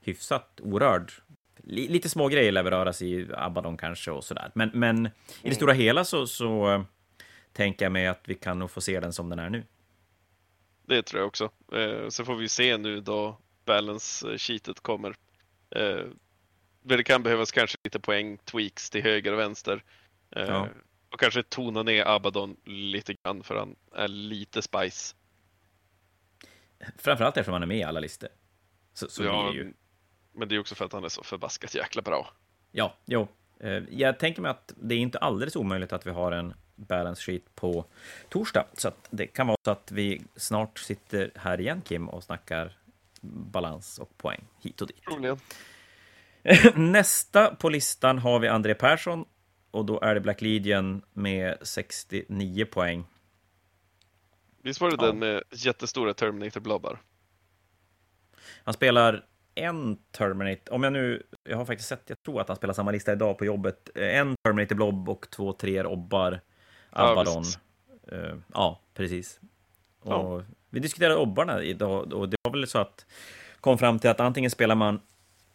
hyfsat 0.00 0.60
orörd. 0.62 1.12
Li- 1.56 1.88
Lite 1.88 2.08
små 2.08 2.28
grejer 2.28 2.52
lär 2.52 2.64
röras 2.64 3.02
i 3.02 3.28
Abaddon 3.34 3.76
kanske 3.76 4.10
och 4.10 4.24
sådär, 4.24 4.50
men, 4.54 4.70
men 4.74 5.06
i 5.06 5.10
det 5.42 5.48
Mm. 5.48 5.54
stora 5.54 5.72
hela 5.72 6.04
så, 6.04 6.26
så 6.26 6.70
eh, 6.70 6.82
tänker 7.52 7.84
jag 7.84 7.92
mig 7.92 8.06
att 8.06 8.20
vi 8.24 8.34
kan 8.34 8.58
nog 8.58 8.70
få 8.70 8.80
se 8.80 9.00
den 9.00 9.12
som 9.12 9.28
den 9.28 9.38
är 9.38 9.50
nu. 9.50 9.64
Det 10.86 11.02
tror 11.02 11.20
jag 11.20 11.26
också. 11.28 11.50
Eh, 11.72 12.08
så 12.08 12.24
får 12.24 12.34
vi 12.34 12.48
se 12.48 12.76
nu 12.76 13.00
då 13.00 13.38
balance-sheetet 13.70 14.80
kommer. 14.82 15.14
Eh, 15.70 16.04
det 16.82 17.04
kan 17.04 17.22
behövas 17.22 17.50
kanske 17.52 17.78
lite 17.84 18.00
poäng, 18.00 18.38
tweaks 18.38 18.90
till 18.90 19.02
höger 19.02 19.32
och 19.32 19.38
vänster. 19.38 19.82
Eh, 20.36 20.42
Ja. 20.48 20.68
Och 21.12 21.20
kanske 21.20 21.42
tona 21.42 21.82
ner 21.82 22.04
Abaddon 22.08 22.56
lite 22.64 23.14
grann 23.14 23.42
för 23.42 23.54
han 23.56 23.76
är 23.94 24.08
lite 24.08 24.62
spice. 24.62 25.14
Framförallt 26.96 27.36
eftersom 27.36 27.52
han 27.52 27.62
är 27.62 27.66
med 27.66 27.76
i 27.78 27.82
alla 27.82 28.00
listor. 28.00 28.28
Så, 28.94 29.08
så 29.08 29.22
blir 29.22 29.32
det 29.52 29.56
ju. 29.58 29.72
Men 30.32 30.48
det 30.48 30.54
är 30.54 30.58
också 30.58 30.74
för 30.74 30.84
att 30.84 30.92
han 30.92 31.04
är 31.04 31.08
så 31.08 31.22
förbaskat 31.22 31.74
jäkla 31.74 32.02
bra. 32.02 32.32
Ja, 32.72 32.94
jo. 33.04 33.28
Eh, 33.60 33.82
Jag 33.90 34.18
tänker 34.18 34.42
mig 34.42 34.50
att 34.50 34.72
det 34.76 34.94
är 34.94 34.98
inte 34.98 35.18
alldeles 35.18 35.56
omöjligt 35.56 35.92
att 35.92 36.06
vi 36.06 36.10
har 36.10 36.32
en 36.32 36.54
balance 36.76 37.22
sheet 37.22 37.54
på 37.54 37.84
torsdag. 38.28 38.64
Så 38.72 38.90
det 39.10 39.26
kan 39.26 39.46
vara 39.46 39.56
så 39.64 39.70
att 39.70 39.92
vi 39.92 40.22
snart 40.36 40.78
sitter 40.78 41.30
här 41.34 41.60
igen, 41.60 41.82
Kim, 41.82 42.08
och 42.08 42.22
snackar 42.24 42.76
balans 43.22 43.98
och 43.98 44.16
poäng 44.18 44.44
hit 44.60 44.80
och 44.80 44.86
dit. 44.88 45.02
Troligen. 45.02 45.38
Nästa 46.74 47.54
på 47.54 47.68
listan 47.68 48.18
har 48.18 48.38
vi 48.38 48.48
André 48.48 48.74
Persson 48.74 49.24
och 49.70 49.84
då 49.84 50.00
är 50.00 50.14
det 50.14 50.20
Black 50.20 50.40
Legion 50.40 51.02
med 51.12 51.56
69 51.62 52.64
poäng. 52.64 53.04
Visst 54.62 54.80
var 54.80 54.90
det 54.90 54.96
Ja. 55.00 55.06
den 55.06 55.18
med 55.18 55.42
jättestora 55.50 56.14
Terminator-blobbar? 56.14 56.98
Han 58.64 58.74
spelar 58.74 59.24
en 59.54 59.96
Terminator, 60.10 60.74
om 60.74 60.82
jag 60.82 60.92
nu, 60.92 61.22
jag 61.44 61.56
har 61.56 61.64
faktiskt 61.64 61.88
sett, 61.88 62.02
jag 62.06 62.22
tror 62.22 62.40
att 62.40 62.48
han 62.48 62.56
spelar 62.56 62.74
samma 62.74 62.90
lista 62.90 63.12
idag 63.12 63.38
på 63.38 63.44
jobbet, 63.44 63.90
Eh, 63.94 64.18
en 64.18 64.34
Terminator 64.44 64.74
Blob 64.76 65.08
och 65.08 65.30
två 65.30 65.52
treor 65.52 65.86
Obbar, 65.86 66.40
Ja, 66.92 67.12
Abaddon. 67.12 67.42
visst. 67.42 67.58
Eh, 68.12 68.36
Ja, 68.54 68.80
precis. 68.94 69.40
Och 70.00 70.12
Ja. 70.12 70.42
Vi 70.70 70.80
diskuterade 70.80 71.16
Obbarna 71.16 71.62
idag 71.62 72.12
och 72.12 72.28
det 72.28 72.36
var 72.42 72.52
väl 72.52 72.66
så 72.66 72.78
att 72.78 73.06
kom 73.60 73.78
fram 73.78 73.98
till 73.98 74.10
att 74.10 74.20
antingen 74.20 74.50
spelar 74.50 74.74
man 74.74 75.00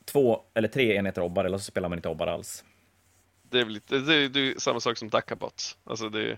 två 0.05 0.43
eller 0.53 0.67
tre 0.67 0.95
enheter 0.95 1.21
Obbar 1.21 1.45
eller 1.45 1.57
så 1.57 1.63
spelar 1.63 1.89
man 1.89 1.97
inte 1.97 2.09
Obbar 2.09 2.27
alls. 2.27 2.63
Det 3.49 3.59
är, 3.59 3.63
väl 3.63 3.73
lite, 3.73 3.99
det 3.99 4.15
är, 4.15 4.29
det 4.29 4.39
är 4.39 4.59
samma 4.59 4.79
sak 4.79 4.97
som 4.97 5.09
Dakabots. 5.09 5.77
Alltså 5.83 6.09
det, 6.09 6.37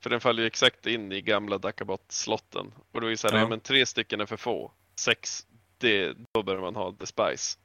för 0.00 0.10
den 0.10 0.20
faller 0.20 0.42
ju 0.42 0.46
exakt 0.46 0.86
in 0.86 1.12
i 1.12 1.20
gamla 1.20 1.58
Dakabot-slotten. 1.58 2.72
Och 2.92 3.00
då 3.00 3.06
är 3.06 3.10
det 3.10 3.16
så 3.16 3.28
här, 3.28 3.34
Ja. 3.34 3.40
ja. 3.40 3.48
men 3.48 3.60
tre 3.60 3.86
stycken 3.86 4.20
är 4.20 4.26
för 4.26 4.36
få. 4.36 4.72
Sex, 4.94 5.46
det, 5.78 6.16
då 6.32 6.42
börjar 6.42 6.60
man 6.60 6.76
ha 6.76 6.92
the 6.92 7.06
spice. 7.06 7.58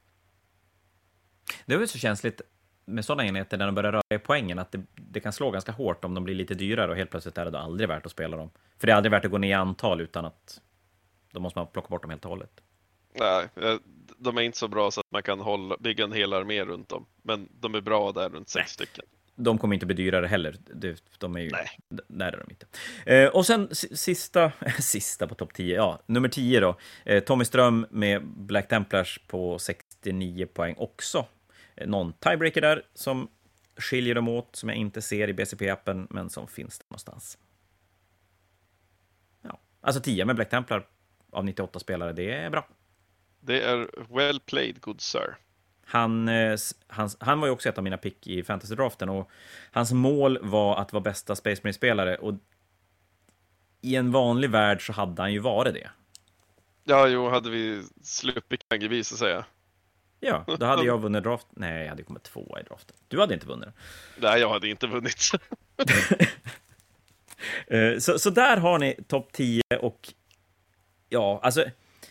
Det 1.66 1.74
är 1.74 1.78
väl 1.78 1.88
så 1.88 1.98
känsligt 1.98 2.40
med 2.86 3.04
sådana 3.04 3.26
enheter 3.26 3.58
när 3.58 3.66
de 3.66 3.74
börjar 3.74 3.92
röra 3.92 4.02
i 4.14 4.18
poängen, 4.18 4.58
att 4.58 4.72
det, 4.72 4.82
det 4.94 5.20
kan 5.20 5.32
slå 5.32 5.50
ganska 5.50 5.72
hårt 5.72 6.04
om 6.04 6.14
de 6.14 6.24
blir 6.24 6.34
lite 6.34 6.54
dyrare 6.54 6.90
och 6.90 6.96
helt 6.96 7.10
plötsligt 7.10 7.38
är 7.38 7.44
det 7.44 7.50
då 7.50 7.58
aldrig 7.58 7.88
värt 7.88 8.06
att 8.06 8.12
spela 8.12 8.36
dem. 8.36 8.50
För 8.78 8.86
det 8.86 8.92
är 8.92 8.96
aldrig 8.96 9.10
värt 9.10 9.24
att 9.24 9.30
gå 9.30 9.38
ner 9.38 9.48
i 9.50 9.52
antal 9.52 10.00
utan 10.00 10.24
att 10.24 10.60
då 11.32 11.40
måste 11.40 11.58
man 11.58 11.66
plocka 11.66 11.88
bort 11.88 12.02
dem 12.02 12.10
helt 12.10 12.24
och 12.24 12.30
hållet. 12.30 12.50
Nej, 13.20 13.48
eh, 13.56 13.76
de 14.18 14.38
är 14.38 14.42
inte 14.42 14.58
så 14.58 14.68
bra 14.68 14.90
så 14.90 15.00
att 15.00 15.10
man 15.10 15.22
kan 15.22 15.40
hålla, 15.40 15.76
bygga 15.80 16.04
en 16.04 16.12
hel 16.12 16.32
armé 16.32 16.64
runt 16.64 16.88
dem. 16.88 17.06
Men 17.22 17.48
de 17.60 17.74
är 17.74 17.80
bra 17.80 18.12
där 18.12 18.28
runt 18.28 18.48
sex 18.48 18.78
Nej. 18.78 18.86
stycken. 18.86 19.04
De 19.38 19.58
kommer 19.58 19.74
inte 19.74 19.86
bli 19.86 19.94
dyrare 19.94 20.26
heller. 20.26 20.56
Det, 20.74 21.02
de 21.18 21.36
är 21.36 21.40
ju... 21.40 21.50
Nej. 21.50 21.66
d- 21.88 22.02
Där 22.08 22.32
är 22.32 22.44
de 22.46 22.50
inte. 22.50 22.66
Eh, 23.06 23.28
och 23.28 23.46
sen 23.46 23.74
si- 23.74 23.96
sista, 23.96 24.52
sista 24.80 25.26
på 25.26 25.34
topp 25.34 25.54
10, 25.54 25.76
ja, 25.76 26.02
nummer 26.06 26.28
10 26.28 26.60
då. 26.60 26.76
Eh, 27.04 27.22
Tommy 27.22 27.44
Ström 27.44 27.86
med 27.90 28.26
Black 28.26 28.68
Templars 28.68 29.20
på 29.26 29.58
69 29.58 30.46
poäng 30.46 30.74
också. 30.78 31.26
Eh, 31.76 31.88
någon 31.88 32.12
tiebreaker 32.12 32.60
där 32.60 32.82
som 32.94 33.28
skiljer 33.76 34.14
dem 34.14 34.28
åt, 34.28 34.56
som 34.56 34.68
jag 34.68 34.78
inte 34.78 35.02
ser 35.02 35.28
i 35.28 35.32
BCP-appen, 35.32 36.06
men 36.10 36.30
som 36.30 36.48
finns 36.48 36.78
där 36.78 36.86
någonstans. 36.88 37.38
Ja. 39.42 39.60
Alltså 39.80 40.02
10 40.02 40.24
med 40.24 40.36
Black 40.36 40.50
Templar 40.50 40.86
av 41.30 41.44
98 41.44 41.78
spelare, 41.78 42.12
det 42.12 42.32
är 42.32 42.50
bra. 42.50 42.68
Det 43.40 43.62
är 43.62 43.88
well 44.16 44.40
played 44.40 44.80
good 44.80 45.00
sir. 45.00 45.36
Han, 45.88 46.28
eh, 46.28 46.56
hans, 46.86 47.16
han 47.20 47.40
var 47.40 47.46
ju 47.46 47.52
också 47.52 47.68
ett 47.68 47.78
av 47.78 47.84
mina 47.84 47.96
pick 47.96 48.26
i 48.26 48.42
fantasy-draften 48.42 49.08
och 49.08 49.30
hans 49.70 49.92
mål 49.92 50.38
var 50.42 50.76
att 50.76 50.92
vara 50.92 51.02
bästa 51.02 51.36
Space 51.36 51.60
Marine-spelare 51.64 52.16
och 52.16 52.34
i 53.80 53.96
en 53.96 54.10
vanlig 54.10 54.50
värld 54.50 54.86
så 54.86 54.92
hade 54.92 55.22
han 55.22 55.32
ju 55.32 55.38
varit 55.38 55.74
det. 55.74 55.90
Ja, 56.84 57.08
jo, 57.08 57.28
hade 57.28 57.50
vi 57.50 57.82
sluppit 58.02 58.68
Kangibee 58.68 59.04
så 59.04 59.14
att 59.14 59.18
säga. 59.18 59.44
Ja, 60.26 60.44
då 60.58 60.66
hade 60.66 60.84
jag 60.84 60.98
vunnit 61.00 61.22
draft. 61.24 61.46
Nej, 61.50 61.82
jag 61.82 61.88
hade 61.88 62.02
kommit 62.02 62.22
tvåa 62.22 62.60
i 62.60 62.62
draften. 62.62 62.96
Du 63.08 63.20
hade 63.20 63.34
inte 63.34 63.46
vunnit. 63.46 63.68
Nej, 64.16 64.40
jag 64.40 64.48
hade 64.48 64.68
inte 64.68 64.86
vunnit. 64.86 65.30
Eh, 67.66 67.98
Så, 67.98 68.18
så 68.18 68.30
där 68.30 68.56
har 68.56 68.78
ni 68.78 68.94
topp 69.08 69.32
10 69.32 69.62
och 69.80 70.12
ja, 71.08 71.40
alltså 71.42 71.64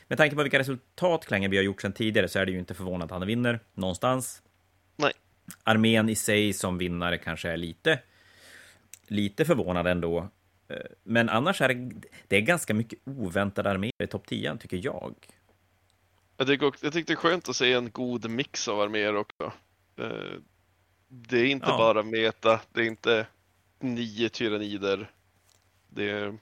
med 0.08 0.18
tanke 0.18 0.36
på 0.36 0.42
vilka 0.44 0.60
resultat 0.60 1.26
Klangeby 1.26 1.58
har 1.58 1.64
gjort 1.64 1.82
sedan 1.82 1.94
tidigare 1.94 2.28
så 2.28 2.40
är 2.40 2.46
det 2.46 2.52
ju 2.52 2.60
inte 2.60 2.74
förvånande 2.74 3.06
att 3.06 3.20
han 3.20 3.28
vinner 3.28 3.60
någonstans. 3.74 4.42
Nej. 4.96 5.12
armén 5.64 6.10
i 6.10 6.16
sig 6.16 6.54
som 6.54 6.78
vinnare 6.78 7.18
kanske 7.18 7.50
är 7.50 7.58
lite, 7.58 8.00
lite 9.08 9.46
förvånad 9.46 9.88
ändå. 9.88 10.30
Eh, 10.68 10.78
men 11.04 11.30
annars 11.30 11.62
är 11.62 11.68
det, 11.74 11.92
det 12.28 12.38
är 12.38 12.42
ganska 12.42 12.74
mycket 12.74 13.00
oväntade 13.06 13.70
arméer 13.72 14.04
i 14.04 14.08
topp 14.08 14.28
10, 14.28 14.58
tycker 14.58 14.80
jag. 14.84 15.16
Jag 16.38 16.64
också, 16.64 16.86
jag 16.86 16.94
tycker 16.94 17.08
det 17.08 17.14
är 17.14 17.30
skönt 17.30 17.50
att 17.50 17.56
se 17.56 17.74
en 17.74 17.92
god 17.92 18.30
mix 18.30 18.68
av 18.68 18.82
arméer 18.82 19.16
också. 19.16 19.52
Eh, 19.98 20.40
det 21.08 21.38
är 21.40 21.46
inte 21.46 21.70
ja. 21.70 21.78
bara 21.78 22.04
meta, 22.04 22.62
det 22.72 22.82
är 22.82 22.86
inte 22.86 23.28
nio 23.80 24.30
tyrannider. 24.30 25.12
Det 25.88 26.10
är, 26.10 26.38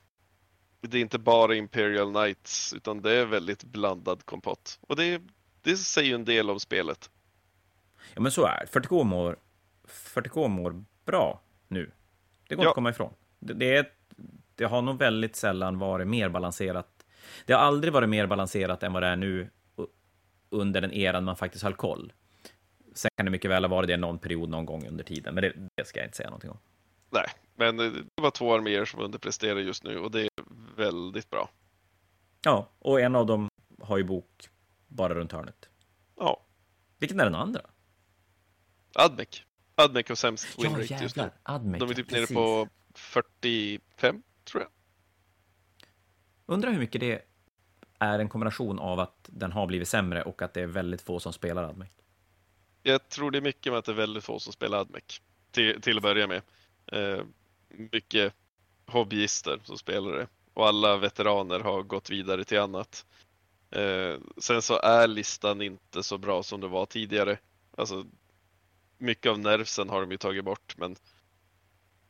det 0.81 0.97
är 0.97 1.01
inte 1.01 1.19
bara 1.19 1.55
Imperial 1.55 2.11
Knights, 2.11 2.73
utan 2.73 3.01
det 3.01 3.11
är 3.11 3.25
väldigt 3.25 3.63
blandad 3.63 4.25
kompott. 4.25 4.79
Och 4.81 4.95
det, 4.95 5.21
det 5.61 5.77
säger 5.77 6.09
ju 6.09 6.15
en 6.15 6.25
del 6.25 6.49
om 6.49 6.59
spelet. 6.59 7.09
Ja, 8.13 8.21
men 8.21 8.31
så 8.31 8.45
är 8.45 8.65
det. 8.65 8.79
40K 8.79 9.03
mår, 9.03 9.37
40K 9.87 10.47
mår 10.47 10.83
bra 11.05 11.41
nu. 11.67 11.91
Det 12.47 12.55
går 12.55 12.63
ja. 12.63 12.69
inte 12.69 12.69
att 12.69 12.75
komma 12.75 12.89
ifrån. 12.89 13.13
Det, 13.39 13.53
det, 13.53 13.77
är, 13.77 13.91
det 14.55 14.65
har 14.65 14.81
nog 14.81 14.99
väldigt 14.99 15.35
sällan 15.35 15.79
varit 15.79 16.07
mer 16.07 16.29
balanserat. 16.29 17.05
Det 17.45 17.53
har 17.53 17.59
aldrig 17.59 17.93
varit 17.93 18.09
mer 18.09 18.27
balanserat 18.27 18.83
än 18.83 18.93
vad 18.93 19.03
det 19.03 19.07
är 19.07 19.15
nu 19.15 19.49
under 20.53 20.81
den 20.81 20.91
eran 20.91 21.23
man 21.23 21.35
faktiskt 21.35 21.63
höll 21.63 21.73
koll. 21.73 22.13
Sen 22.93 23.11
kan 23.17 23.25
det 23.25 23.31
mycket 23.31 23.51
väl 23.51 23.63
ha 23.63 23.69
varit 23.69 23.87
det 23.87 23.97
någon 23.97 24.19
period 24.19 24.49
någon 24.49 24.65
gång 24.65 24.87
under 24.87 25.03
tiden, 25.03 25.35
men 25.35 25.41
det, 25.41 25.53
det 25.75 25.85
ska 25.85 25.99
jag 25.99 26.07
inte 26.07 26.17
säga 26.17 26.29
någonting 26.29 26.49
om. 26.49 26.57
Nej, 27.09 27.27
men 27.55 27.77
det 27.77 28.21
var 28.21 28.31
två 28.31 28.53
arméer 28.53 28.85
som 28.85 28.99
underpresterar 28.99 29.59
just 29.59 29.83
nu 29.83 29.97
och 29.99 30.11
det 30.11 30.21
är 30.21 30.29
väldigt 30.75 31.29
bra. 31.29 31.49
Ja, 32.43 32.69
och 32.79 33.01
en 33.01 33.15
av 33.15 33.25
dem 33.25 33.49
har 33.81 33.97
ju 33.97 34.03
bok 34.03 34.49
bara 34.87 35.13
runt 35.13 35.31
hörnet. 35.31 35.69
Ja. 36.15 36.45
Vilken 36.99 37.19
är 37.19 37.25
den 37.25 37.35
andra? 37.35 37.61
Admec. 38.93 39.43
Admec 39.75 40.09
har 40.09 40.15
sämst 40.15 40.63
winrate 40.63 40.93
ja, 40.93 41.01
just 41.01 41.15
nu. 41.15 41.31
Admec, 41.43 41.79
De 41.79 41.89
är 41.89 41.93
typ 41.93 42.11
nere 42.11 42.27
på 42.27 42.67
45, 42.93 44.23
tror 44.43 44.63
jag. 44.63 44.71
Undrar 46.45 46.71
hur 46.71 46.79
mycket 46.79 47.01
det 47.01 47.21
är 48.03 48.19
en 48.19 48.29
kombination 48.29 48.79
av 48.79 48.99
att 48.99 49.29
den 49.31 49.51
har 49.51 49.67
blivit 49.67 49.87
sämre 49.87 50.23
och 50.23 50.41
att 50.41 50.53
det 50.53 50.61
är 50.61 50.67
väldigt 50.67 51.01
få 51.01 51.19
som 51.19 51.33
spelar 51.33 51.63
Admec. 51.63 51.89
Jag 52.83 53.09
tror 53.09 53.31
det 53.31 53.37
är 53.37 53.41
mycket 53.41 53.71
med 53.71 53.79
att 53.79 53.85
det 53.85 53.91
är 53.91 53.95
väldigt 53.95 54.23
få 54.23 54.39
som 54.39 54.53
spelar 54.53 54.77
Admec, 54.77 55.21
till, 55.51 55.81
till 55.81 55.97
att 55.97 56.03
börja 56.03 56.27
med. 56.27 56.41
Eh, 56.85 57.23
mycket 57.69 58.33
hobbyister 58.85 59.59
som 59.63 59.77
spelar 59.77 60.11
det 60.11 60.27
och 60.53 60.67
alla 60.67 60.97
veteraner 60.97 61.59
har 61.59 61.83
gått 61.83 62.09
vidare 62.09 62.43
till 62.43 62.59
annat. 62.59 63.05
Eh, 63.71 64.17
sen 64.37 64.61
så 64.61 64.79
är 64.79 65.07
listan 65.07 65.61
inte 65.61 66.03
så 66.03 66.17
bra 66.17 66.43
som 66.43 66.61
det 66.61 66.67
var 66.67 66.85
tidigare. 66.85 67.37
Alltså, 67.77 68.05
mycket 68.97 69.31
av 69.31 69.39
nervsen 69.39 69.89
har 69.89 70.01
de 70.01 70.11
ju 70.11 70.17
tagit 70.17 70.45
bort, 70.45 70.77
men 70.77 70.95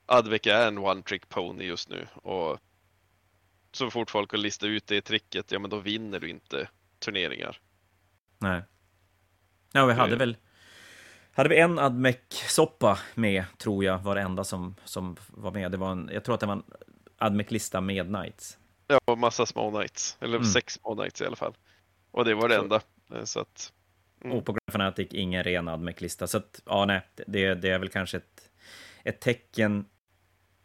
Advec 0.06 0.48
är 0.48 0.68
en 0.68 0.78
one 0.78 1.02
trick 1.02 1.30
pony 1.30 1.64
just 1.64 1.90
nu 1.90 2.08
och 2.14 2.60
så 3.76 3.92
fort 3.92 4.12
folk 4.12 4.32
har 4.32 4.38
listat 4.38 4.68
ut 4.68 4.88
det 4.88 5.02
tricket, 5.02 5.52
ja 5.52 5.60
men 5.60 5.70
då 5.70 5.80
vinner 5.80 6.20
du 6.20 6.30
inte 6.30 6.70
turneringar. 7.00 7.60
Nej. 8.38 8.62
Ja, 9.72 9.86
vi 9.86 9.94
hade 9.94 10.16
väl 10.16 10.38
hade 11.36 11.50
vi 11.50 11.60
en 11.60 11.80
Admec-soppa 11.80 13.00
med, 13.16 13.46
tror 13.58 13.84
jag, 13.84 14.00
var 14.00 14.16
det 14.16 14.22
enda 14.22 14.44
som, 14.44 14.76
som 14.84 15.18
var 15.28 15.52
med. 15.52 15.72
Det 15.72 15.78
var 15.78 15.92
en, 15.92 16.10
jag 16.14 16.24
tror 16.24 16.36
att 16.36 16.42
det 16.42 16.48
var 16.48 16.54
en 16.54 16.64
Admec-lista 17.18 17.82
med 17.82 18.08
Knights. 18.08 18.58
Ja, 18.88 19.16
massa 19.16 19.46
små 19.46 19.72
Knights, 19.72 20.18
eller 20.20 20.36
mm. 20.36 20.46
sex 20.46 20.74
små 20.74 20.96
Knights 20.96 21.22
i 21.22 21.26
alla 21.26 21.36
fall. 21.36 21.54
Och 22.12 22.26
det 22.26 22.36
var 22.36 22.50
det 22.50 22.56
så. 22.56 22.62
enda. 22.62 22.82
Eh, 23.14 23.24
så 23.24 23.40
att, 23.40 23.74
mm. 24.24 24.38
Och 24.38 24.46
på 24.46 24.52
Grand 24.52 24.72
Fanatic 24.72 25.08
ingen 25.12 25.44
ren 25.44 25.68
Admec-lista. 25.68 26.28
Så 26.28 26.38
att, 26.38 26.62
ja, 26.66 26.86
nej, 26.86 27.02
det, 27.28 27.56
det 27.56 27.70
är 27.70 27.80
väl 27.80 27.90
kanske 27.90 28.18
ett, 28.18 28.50
ett 29.04 29.20
tecken, 29.20 29.86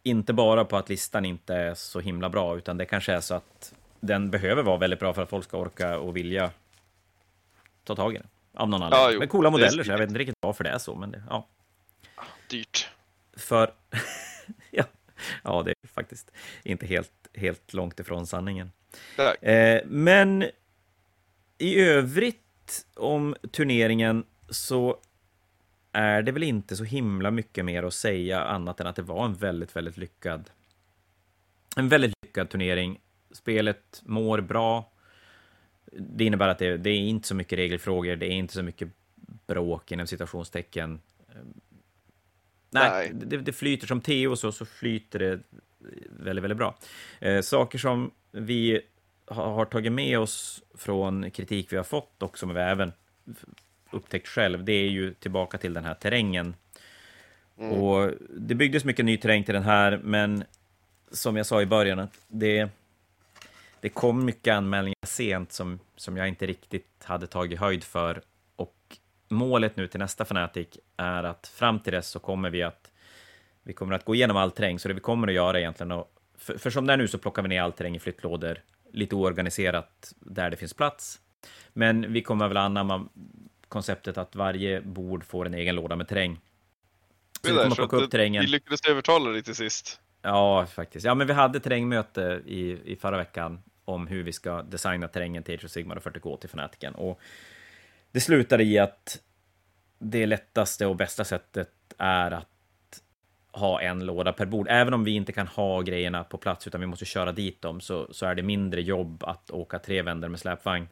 inte 0.03 0.33
bara 0.33 0.65
på 0.65 0.77
att 0.77 0.89
listan 0.89 1.25
inte 1.25 1.55
är 1.55 1.75
så 1.75 2.01
himla 2.01 2.29
bra, 2.29 2.57
utan 2.57 2.79
det 2.79 2.85
kanske 2.85 3.13
är 3.13 3.21
så 3.21 3.35
att 3.35 3.75
den 4.01 4.31
behöver 4.31 4.63
vara 4.63 4.77
väldigt 4.79 5.01
bra 5.01 5.15
för 5.15 5.23
att 5.23 5.31
folk 5.31 5.45
ska 5.45 5.59
orka 5.59 5.99
och 5.99 6.17
vilja 6.17 6.51
ta 7.85 7.95
tag 7.95 8.15
i 8.15 8.19
den. 8.19 8.27
Av 8.55 8.69
någon 8.69 8.83
anledning. 8.83 9.13
Ja, 9.13 9.19
men 9.19 9.29
coola 9.29 9.51
modeller, 9.51 9.85
så 9.85 9.91
jag 9.91 9.99
vet 9.99 10.09
inte 10.09 10.19
riktigt 10.19 10.37
varför 10.41 10.65
det 10.65 10.71
är 10.71 10.79
så, 10.79 10.95
men 10.95 11.11
det, 11.11 11.23
ja. 11.31 11.47
Dyrt. 12.51 12.89
För, 13.37 13.71
ja, 14.71 14.85
ja, 15.45 15.63
det 15.63 15.71
är 15.71 15.89
faktiskt 15.89 16.31
inte 16.63 16.87
helt, 16.87 17.13
helt 17.35 17.73
långt 17.73 18.01
ifrån 18.01 18.27
sanningen. 18.27 18.73
Eh, 19.41 19.81
men 19.85 20.45
i 21.59 21.81
övrigt 21.81 22.87
om 22.95 23.37
turneringen 23.53 24.25
så 24.51 24.97
är 25.92 26.22
det 26.22 26.33
väl 26.33 26.42
inte 26.42 26.77
så 26.77 26.85
himla 26.85 27.31
mycket 27.31 27.64
mer 27.64 27.83
att 27.83 27.94
säga 27.94 28.44
annat 28.44 28.81
än 28.81 28.87
att 28.87 28.96
det 28.96 29.03
var 29.03 29.24
en 29.24 29.35
väldigt, 29.35 29.77
väldigt 29.77 29.96
lyckad 29.96 30.51
en 31.77 31.88
väldigt 31.88 32.12
lyckad 32.22 32.51
turnering. 32.51 33.01
Spelet 33.31 34.03
mår 34.05 34.40
bra 34.40 34.92
det 35.92 36.24
innebär 36.24 36.48
att 36.48 36.59
det, 36.59 36.77
det, 36.77 36.90
är 36.90 36.96
inte 36.98 37.29
så 37.29 37.35
mycket 37.35 37.59
regelfrågor, 37.59 38.16
det 38.16 38.27
är 38.27 38.31
inte 38.31 38.55
så 38.55 38.62
mycket 38.62 38.88
bråk 39.46 39.92
inom 39.92 40.07
situationstecken. 40.07 41.01
Nej, 42.70 42.90
Nej. 42.90 43.11
Det, 43.14 43.37
det, 43.37 43.53
flyter 43.53 43.87
som 43.87 44.01
te 44.01 44.27
och 44.27 44.38
så, 44.38 44.53
så 44.53 44.66
flyter 44.66 45.18
det 45.18 45.40
väldigt, 46.11 46.44
väldigt 46.44 46.59
bra. 46.59 46.79
Eh, 47.20 47.40
saker 47.40 47.79
som 47.79 48.11
vi 48.31 48.81
har, 49.27 49.51
har, 49.53 49.64
tagit 49.64 49.92
med 49.92 50.18
oss 50.18 50.62
från 50.74 51.31
kritik 51.31 51.72
vi 51.72 51.77
har 51.77 51.85
fått 51.85 52.22
och 52.22 52.38
som 52.38 52.55
vi 52.55 52.61
även 52.61 52.92
upptäckt 53.90 54.29
själv, 54.29 54.64
det 54.64 54.72
är 54.72 54.88
ju 54.88 55.14
tillbaka 55.14 55.59
till 55.59 55.74
den 55.74 55.85
här 55.85 55.94
terrängen. 55.94 56.55
Mm. 57.59 57.72
Och 57.72 58.11
det 58.31 58.55
byggdes 58.55 58.85
mycket 58.85 59.05
ny 59.05 59.16
terräng 59.16 59.44
till 59.44 59.55
den 59.55 59.62
här, 59.62 60.01
men 60.05 60.44
som 61.11 61.37
jag 61.37 61.46
sa 61.46 61.62
i 61.62 61.66
början, 61.66 61.98
att 61.98 62.20
det, 62.29 62.68
det 63.81 63.88
kom 63.88 64.24
mycket 64.24 64.55
anmälningar 64.55 65.07
sent 65.07 65.53
som, 65.53 65.81
som 65.96 66.16
jag 66.16 66.29
inte 66.29 66.46
riktigt 66.46 67.05
hade 67.05 67.27
tagit 67.27 67.59
höjd 67.59 67.85
för. 67.85 68.22
Och 68.57 68.96
målet 69.29 69.77
nu 69.77 69.87
till 69.87 70.01
nästa 70.01 70.24
Fnatic 70.24 70.68
är 70.96 71.24
att 71.24 71.46
fram 71.46 71.81
till 71.81 71.92
dess 71.92 72.09
så 72.09 72.18
kommer 72.18 72.51
vi 72.51 72.62
att 72.62 72.90
vi 73.62 73.72
kommer 73.72 73.94
att 73.94 74.05
gå 74.05 74.14
igenom 74.14 74.37
all 74.37 74.51
terräng, 74.51 74.79
så 74.79 74.88
det 74.88 74.94
vi 74.94 75.01
kommer 75.01 75.29
att 75.29 75.35
göra 75.35 75.61
egentligen, 75.61 75.92
och, 75.92 76.12
för, 76.38 76.59
för 76.59 76.70
som 76.70 76.87
det 76.87 76.92
är 76.92 76.96
nu 76.96 77.09
så 77.09 77.18
plockar 77.18 77.42
vi 77.42 77.48
ner 77.48 77.62
all 77.62 77.72
terräng 77.72 77.96
i 77.96 77.98
flyttlådor, 77.98 78.59
lite 78.92 79.14
oorganiserat 79.14 80.14
där 80.20 80.51
det 80.51 80.57
finns 80.57 80.74
plats. 80.74 81.20
Men 81.72 82.12
vi 82.12 82.22
kommer 82.22 82.48
väl 82.48 82.57
anamma 82.57 83.09
konceptet 83.69 84.19
att 84.19 84.35
varje 84.35 84.81
bord 84.81 85.25
får 85.25 85.47
en 85.47 85.55
egen 85.55 85.75
låda 85.75 85.97
med 85.97 86.09
terräng. 86.09 86.41
Så 87.43 87.53
vi 87.53 87.59
kommer 87.59 87.77
plocka 87.77 87.97
upp 87.97 88.11
terrängen. 88.11 88.41
Vi 88.41 88.51
lyckades 88.51 88.81
övertala 88.89 89.31
dig 89.31 89.43
till 89.43 89.55
sist. 89.55 90.01
Ja, 90.23 90.67
faktiskt. 90.67 91.07
Ja, 91.07 91.15
men 91.15 91.27
vi 91.27 91.33
hade 91.33 91.61
terrängmöte 91.61 92.43
i, 92.47 92.93
i 92.93 92.97
förra 92.97 93.17
veckan 93.17 93.63
om 93.85 94.07
hur 94.07 94.23
vi 94.23 94.33
ska 94.33 94.63
designa 94.63 95.09
terrängen 95.09 95.43
till 95.43 95.55
Age 95.55 95.65
of 95.65 95.71
Sigmar 95.71 95.97
och 95.97 96.03
40K 96.03 96.39
till 96.39 96.49
Fanatiken. 96.49 96.95
Och 96.95 97.21
det 98.13 98.21
slutade 98.21 98.65
i 98.65 98.79
att 98.79 99.21
det 99.99 100.27
lättaste 100.27 100.87
och 100.87 100.97
bästa 100.97 101.25
sättet 101.25 101.71
är 101.99 102.31
att 102.31 102.49
ha 103.53 103.81
en 103.81 104.07
låda 104.07 104.33
per 104.33 104.47
bord. 104.47 104.67
Även 104.71 104.95
om 104.95 105.05
vi 105.05 105.11
inte 105.11 105.33
kan 105.33 105.47
ha 105.47 105.81
grejerna 105.81 106.25
på 106.25 106.39
plats 106.39 106.67
utan 106.67 106.81
vi 106.81 106.87
måste 106.87 107.05
köra 107.05 107.33
dit 107.33 107.63
dem 107.63 107.81
så, 107.81 108.09
så 108.11 108.27
är 108.27 108.35
det 108.35 108.43
mindre 108.43 108.83
jobb 108.83 109.25
att 109.25 109.51
åka 109.51 109.79
tre 109.79 110.03
vändor 110.03 110.29
med 110.29 110.41
släpvagn. 110.41 110.89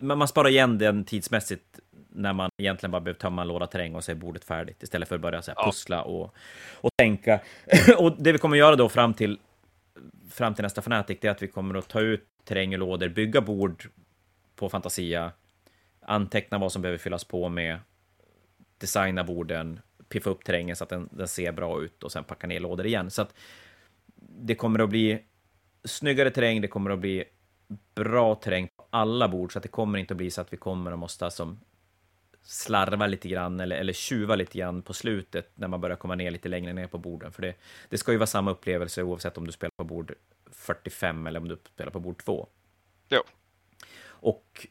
Man 0.00 0.28
sparar 0.28 0.48
igen 0.48 0.78
den 0.78 1.04
tidsmässigt 1.04 1.80
när 2.08 2.32
man 2.32 2.50
egentligen 2.56 2.90
bara 2.90 3.00
behöver 3.00 3.20
tömma 3.20 3.42
en 3.42 3.48
låda 3.48 3.66
terräng 3.66 3.94
och 3.94 4.04
så 4.04 4.10
är 4.10 4.14
bordet 4.16 4.44
färdigt 4.44 4.82
istället 4.82 5.08
för 5.08 5.14
att 5.14 5.20
börja 5.20 5.42
så 5.42 5.52
här, 5.56 5.64
pussla 5.64 6.02
och, 6.02 6.34
och 6.74 6.90
tänka. 6.96 7.40
och 7.98 8.16
det 8.18 8.32
vi 8.32 8.38
kommer 8.38 8.56
göra 8.56 8.76
då 8.76 8.88
fram 8.88 9.14
till 9.14 9.38
fram 10.30 10.54
till 10.54 10.62
nästa 10.62 10.80
Fnatic, 10.80 11.18
det 11.20 11.28
är 11.28 11.32
att 11.32 11.42
vi 11.42 11.48
kommer 11.48 11.74
att 11.74 11.88
ta 11.88 12.00
ut 12.00 12.24
terräng 12.44 12.72
och 12.72 12.78
lådor, 12.78 13.08
bygga 13.08 13.40
bord 13.40 13.88
på 14.56 14.68
Fantasia, 14.68 15.32
anteckna 16.00 16.58
vad 16.58 16.72
som 16.72 16.82
behöver 16.82 16.98
fyllas 16.98 17.24
på 17.24 17.48
med, 17.48 17.78
designa 18.78 19.24
borden, 19.24 19.80
piffa 20.08 20.30
upp 20.30 20.44
terrängen 20.44 20.76
så 20.76 20.84
att 20.84 20.90
den, 20.90 21.08
den 21.12 21.28
ser 21.28 21.52
bra 21.52 21.82
ut 21.82 22.02
och 22.02 22.12
sen 22.12 22.24
packa 22.24 22.46
ner 22.46 22.60
lådor 22.60 22.86
igen. 22.86 23.10
Så 23.10 23.22
att 23.22 23.34
det 24.16 24.54
kommer 24.54 24.78
att 24.80 24.88
bli 24.88 25.18
snyggare 25.84 26.30
terräng, 26.30 26.60
det 26.60 26.68
kommer 26.68 26.90
att 26.90 26.98
bli 26.98 27.24
bra 27.94 28.34
terräng 28.34 28.68
alla 28.94 29.28
bord, 29.28 29.52
så 29.52 29.58
att 29.58 29.62
det 29.62 29.68
kommer 29.68 29.98
inte 29.98 30.14
att 30.14 30.18
bli 30.18 30.30
så 30.30 30.40
att 30.40 30.52
vi 30.52 30.56
kommer 30.56 30.92
att 30.92 30.98
måste 30.98 31.30
som 31.30 31.60
slarva 32.42 33.06
lite 33.06 33.28
grann 33.28 33.60
eller, 33.60 33.76
eller 33.76 33.92
tjuva 33.92 34.36
lite 34.36 34.58
grann 34.58 34.82
på 34.82 34.92
slutet 34.92 35.50
när 35.54 35.68
man 35.68 35.80
börjar 35.80 35.96
komma 35.96 36.14
ner 36.14 36.30
lite 36.30 36.48
längre 36.48 36.72
ner 36.72 36.86
på 36.86 36.98
borden. 36.98 37.32
För 37.32 37.42
det, 37.42 37.54
det 37.88 37.98
ska 37.98 38.12
ju 38.12 38.18
vara 38.18 38.26
samma 38.26 38.50
upplevelse 38.50 39.02
oavsett 39.02 39.38
om 39.38 39.46
du 39.46 39.52
spelar 39.52 39.70
på 39.76 39.84
bord 39.84 40.14
45 40.50 41.26
eller 41.26 41.40
om 41.40 41.48
du 41.48 41.58
spelar 41.74 41.90
på 41.90 42.00
bord 42.00 42.24
2. 42.24 42.46
Ja. 43.08 43.24
Och 44.06 44.66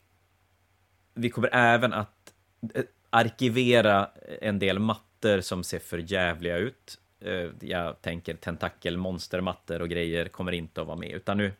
vi 1.13 1.29
kommer 1.29 1.49
även 1.53 1.93
att 1.93 2.33
eh, 2.73 2.83
arkivera 3.09 4.09
en 4.41 4.59
del 4.59 4.79
mattor 4.79 5.41
som 5.41 5.63
ser 5.63 5.79
för 5.79 5.97
jävliga 5.97 6.57
ut. 6.57 6.99
Eh, 7.23 7.49
jag 7.59 8.01
tänker 8.01 8.33
tentakelmonstermattor 8.33 9.81
och 9.81 9.89
grejer 9.89 10.25
kommer 10.25 10.51
inte 10.51 10.81
att 10.81 10.87
vara 10.87 10.97
med, 10.97 11.11
utan 11.11 11.37
nu, 11.37 11.51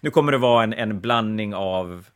nu 0.00 0.10
kommer 0.10 0.32
det 0.32 0.38
vara 0.38 0.64
en, 0.64 0.72
en 0.72 1.00
blandning 1.00 1.54
av 1.54 2.06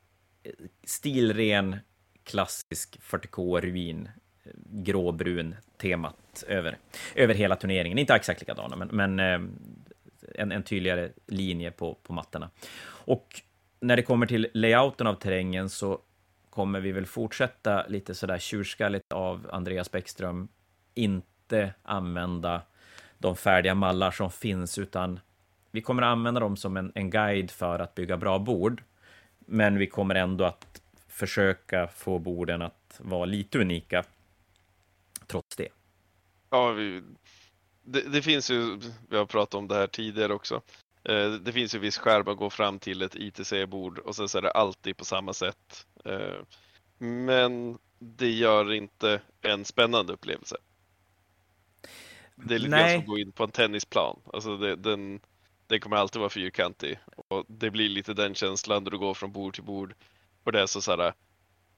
eh, 0.43 0.53
stilren 0.85 1.77
klassisk 2.25 2.99
40K-ruin 3.01 4.09
eh, 4.45 4.51
gråbrun 4.71 5.55
temat 5.77 6.45
över, 6.49 6.79
över 7.15 7.35
hela 7.35 7.57
turneringen. 7.57 7.99
Inte 7.99 8.15
exakt 8.15 8.41
likadana, 8.41 8.77
men, 8.77 8.89
men 8.89 9.21
en, 10.35 10.53
en 10.53 10.63
tydligare 10.63 11.11
linje 11.27 11.71
på, 11.71 11.95
på 12.03 12.13
mattorna. 12.13 12.51
Och 12.89 13.41
när 13.81 13.97
det 13.97 14.03
kommer 14.03 14.27
till 14.27 14.49
layouten 14.55 15.07
av 15.07 15.15
terrängen 15.15 15.69
så 15.69 15.99
kommer 16.51 16.81
vi 16.81 16.93
väl 16.93 17.07
fortsätta 17.07 17.87
lite 17.87 18.15
sådär 18.15 18.39
tjurskalligt 18.39 19.13
av 19.13 19.49
Andreas 19.53 19.91
Bäckström, 19.91 20.49
inte 20.95 21.75
använda 21.83 22.63
de 23.19 23.37
färdiga 23.37 23.75
mallar 23.75 24.11
som 24.11 24.31
finns, 24.31 24.79
utan 24.79 25.21
vi 25.71 25.83
kommer 25.83 26.03
använda 26.03 26.41
dem 26.41 26.57
som 26.57 26.77
en, 26.77 26.93
en 26.95 27.11
guide 27.11 27.51
för 27.51 27.79
att 27.79 27.95
bygga 27.95 28.17
bra 28.17 28.39
bord. 28.39 28.83
Men 29.39 29.79
vi 29.79 29.87
kommer 29.87 30.15
ändå 30.15 30.45
att 30.45 30.83
försöka 31.09 31.89
få 31.89 32.19
borden 32.19 32.63
att 32.63 32.97
vara 32.99 33.25
lite 33.25 33.59
unika, 33.59 34.05
trots 35.27 35.57
det. 35.57 35.69
Ja, 36.51 36.73
vi, 36.73 37.03
det, 37.83 38.01
det, 38.01 38.23
finns 38.23 38.51
ju, 38.51 38.81
vi 39.09 39.17
har 39.17 39.27
pratat 39.27 39.55
om 39.55 39.69
det 39.69 39.75
här 39.75 39.87
tidigare 39.87 40.35
också, 40.35 40.63
eh, 41.05 41.31
det 41.33 41.53
finns 41.53 41.75
ju 41.75 41.79
viss 41.79 41.99
skärm 41.99 42.29
att 42.29 42.37
gå 42.37 42.51
fram 42.51 42.79
till 42.79 43.03
ett 43.03 43.17
ITC-bord 43.17 43.99
och 43.99 44.17
sen 44.17 44.29
så 44.29 44.39
är 44.39 44.43
det 44.43 44.51
alltid 44.51 44.97
på 44.97 45.05
samma 45.05 45.33
sätt. 45.33 45.87
Eh, 46.05 46.43
men 46.99 47.79
det 47.99 48.31
gör 48.31 48.73
inte 48.73 49.21
en 49.43 49.65
spännande 49.65 50.13
upplevelse. 50.13 50.57
Det 52.37 52.55
är 52.55 52.59
lite 52.59 52.77
grann 52.77 52.91
som 52.91 53.01
att 53.01 53.07
gå 53.07 53.19
in 53.19 53.33
på 53.33 53.45
en 53.45 53.51
tennisplan. 53.51 54.21
Alltså 54.33 54.57
det, 54.57 54.77
den, 54.77 55.21
den 55.67 55.81
kommer 55.81 55.97
alltid 55.97 56.21
vara 56.21 56.31
fyrkantig 56.31 56.99
och 57.29 57.45
det 57.49 57.71
blir 57.71 57.89
lite 57.89 58.15
den 58.15 58.35
känslan 58.35 58.85
då 58.85 58.91
du 58.91 58.99
går 58.99 59.15
från 59.15 59.33
bord 59.33 59.55
till 59.55 59.65
bord 59.65 59.95
och 60.45 60.53
det 60.53 60.61
är 60.61 60.67
så, 60.67 60.81
så 60.81 60.97
här, 60.97 61.13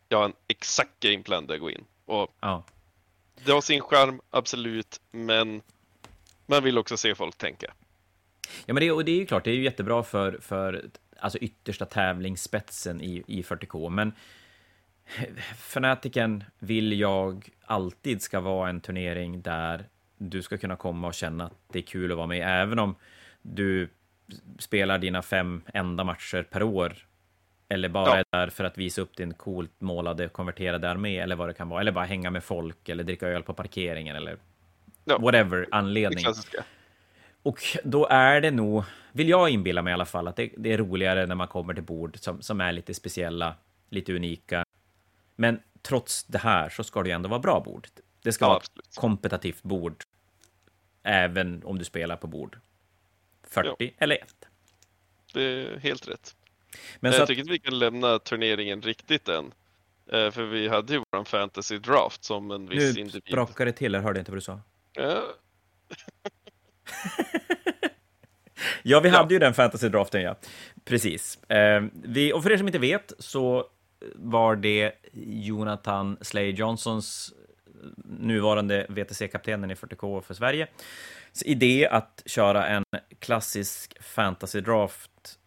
jag 0.09 0.19
har 0.19 0.25
en 0.25 0.35
exakt 0.49 1.01
gameplan 1.01 1.47
där 1.47 1.55
jag 1.55 1.61
går 1.61 1.71
in. 1.71 1.85
Och 2.05 2.35
ja. 2.41 2.65
Det 3.45 3.53
har 3.53 3.61
sin 3.61 3.81
charm, 3.81 4.21
absolut, 4.31 5.01
men 5.11 5.63
man 6.47 6.65
vill 6.65 6.79
också 6.79 6.97
se 6.97 7.15
folk 7.15 7.39
tänka. 7.39 7.73
Ja, 8.67 8.75
men 8.75 8.81
det, 8.81 8.93
och 8.93 9.05
det 9.05 9.13
är 9.13 9.17
ju 9.17 9.27
klart, 9.27 9.45
det 9.45 9.51
är 9.51 9.55
ju 9.55 9.65
jättebra 9.65 10.03
för, 10.03 10.39
för 10.41 10.91
alltså 11.19 11.39
yttersta 11.39 11.87
tävlingsspetsen 11.87 13.01
i, 13.01 13.25
i 13.27 13.43
40K, 13.43 13.91
men 13.91 14.13
Fanatiken 15.59 16.45
vill 16.59 17.01
jag 17.01 17.49
alltid 17.65 18.23
ska 18.23 18.41
vara 18.41 18.69
en 18.69 18.81
turnering 18.81 19.43
där 19.43 19.89
du 20.19 20.43
ska 20.43 20.59
kunna 20.59 20.77
komma 20.77 21.07
och 21.07 21.15
känna 21.15 21.45
att 21.45 21.53
det 21.73 21.79
är 21.79 21.83
kul 21.83 22.11
att 22.11 22.17
vara 22.17 22.27
med, 22.27 22.63
även 22.63 22.79
om 22.79 22.95
du 23.43 23.89
spelar 24.59 24.99
dina 24.99 25.23
fem 25.23 25.63
enda 25.75 26.05
matcher 26.05 26.43
per 26.43 26.63
år 26.63 27.09
eller 27.69 27.89
bara 27.89 28.09
ja. 28.09 28.17
är 28.17 28.25
där 28.31 28.51
för 28.51 28.65
att 28.65 28.79
visa 28.79 29.01
upp 29.01 29.17
din 29.17 29.35
coolt 29.35 29.73
målade 29.79 30.29
konverterade 30.29 30.91
armé 30.91 31.19
eller 31.19 31.37
vad 31.37 31.49
det 31.49 31.55
kan 31.55 31.69
vara. 31.69 31.81
Eller 31.81 31.93
bara 31.93 32.05
hänga 32.05 32.31
med 32.31 32.45
folk 32.45 32.89
eller 32.89 33.05
dricka 33.05 33.29
öl 33.29 33.43
på 33.43 33.55
parkeringen 33.55 34.17
eller 34.17 34.39
ja. 35.05 35.19
whatever 35.19 35.67
anledning. 35.71 36.25
Och 37.43 37.61
då 37.85 38.07
är 38.07 38.41
det 38.41 38.51
nog, 38.51 38.85
vill 39.13 39.29
jag 39.29 39.51
inbilla 39.51 39.83
mig 39.83 39.91
i 39.91 39.95
alla 39.95 40.07
fall, 40.07 40.29
att 40.29 40.37
det, 40.37 40.51
det, 40.57 40.73
är 40.73 40.79
roligare 40.79 41.27
när 41.27 41.35
man 41.35 41.49
kommer 41.49 41.75
till 41.75 41.83
bord 41.83 42.19
som, 42.19 42.43
som 42.43 42.61
är 42.61 42.73
lite 42.73 42.95
speciella, 42.95 43.55
lite 43.91 44.13
unika. 44.13 44.65
Men 45.37 45.61
trots 45.83 46.25
det 46.25 46.39
här 46.39 46.69
så 46.69 46.85
ska 46.85 47.03
det 47.03 47.09
ju 47.09 47.15
ändå 47.15 47.29
vara 47.29 47.41
bra 47.41 47.61
bord. 47.61 47.89
Det 48.23 48.33
ska 48.33 48.45
ja, 48.45 48.49
vara 48.49 48.59
ett 48.59 48.97
kompetitivt 48.97 49.63
bord, 49.63 50.05
även 51.03 51.65
om 51.65 51.79
du 51.79 51.85
spelar 51.85 52.17
på 52.17 52.27
bord 52.27 52.59
40 53.43 53.75
ja. 53.79 53.91
eller 53.99 54.17
1. 54.17 54.35
Det 55.35 55.43
är 55.43 55.79
helt 55.79 56.09
rätt. 56.09 56.37
Men 57.01 57.13
jag 57.13 57.23
att... 57.23 57.29
tycker 57.29 57.41
inte 57.41 57.53
vi 57.53 57.59
kan 57.59 57.79
lämna 57.79 58.19
turneringen 58.19 58.83
riktigt 58.83 59.29
än. 59.29 59.53
Eh, 60.13 60.31
för 60.31 60.45
vi 60.45 60.69
hade 60.69 60.93
ju 60.93 61.03
våran 61.13 61.25
fantasy 61.25 61.79
draft 61.79 62.25
som 62.25 62.51
en 62.51 62.69
viss 62.69 62.97
nu 62.97 63.01
individ. 63.01 63.23
Nu 63.25 63.31
sprakade 63.31 63.71
det 63.71 63.77
till, 63.77 63.93
jag 63.93 64.03
hörde 64.03 64.19
inte 64.19 64.31
vad 64.31 64.37
du 64.37 64.43
sa. 64.43 64.61
Ja. 64.93 65.23
ja, 68.83 69.01
vi 69.01 69.09
hade 69.09 69.29
ja. 69.29 69.33
ju 69.33 69.39
den 69.39 69.55
fantasy 69.55 69.89
draften, 69.89 70.23
ja. 70.23 70.37
Precis. 70.85 71.43
Eh, 71.43 71.85
vi, 71.93 72.33
och 72.33 72.43
för 72.43 72.53
er 72.53 72.57
som 72.57 72.67
inte 72.67 72.79
vet 72.79 73.13
så 73.19 73.67
var 74.15 74.57
det 74.57 74.93
Jonathan 75.23 76.19
Slay 76.21 76.51
Johnsons 76.51 77.35
nuvarande 78.05 78.87
VTC-kaptenen 78.89 79.71
i 79.71 79.75
40K 79.75 80.21
för 80.21 80.35
Sverige 80.35 80.69
idé 81.45 81.89
att 81.91 82.23
köra 82.27 82.67
en 82.67 82.85
klassisk 83.19 84.03
fantasy 84.03 84.61
draft 84.61 85.39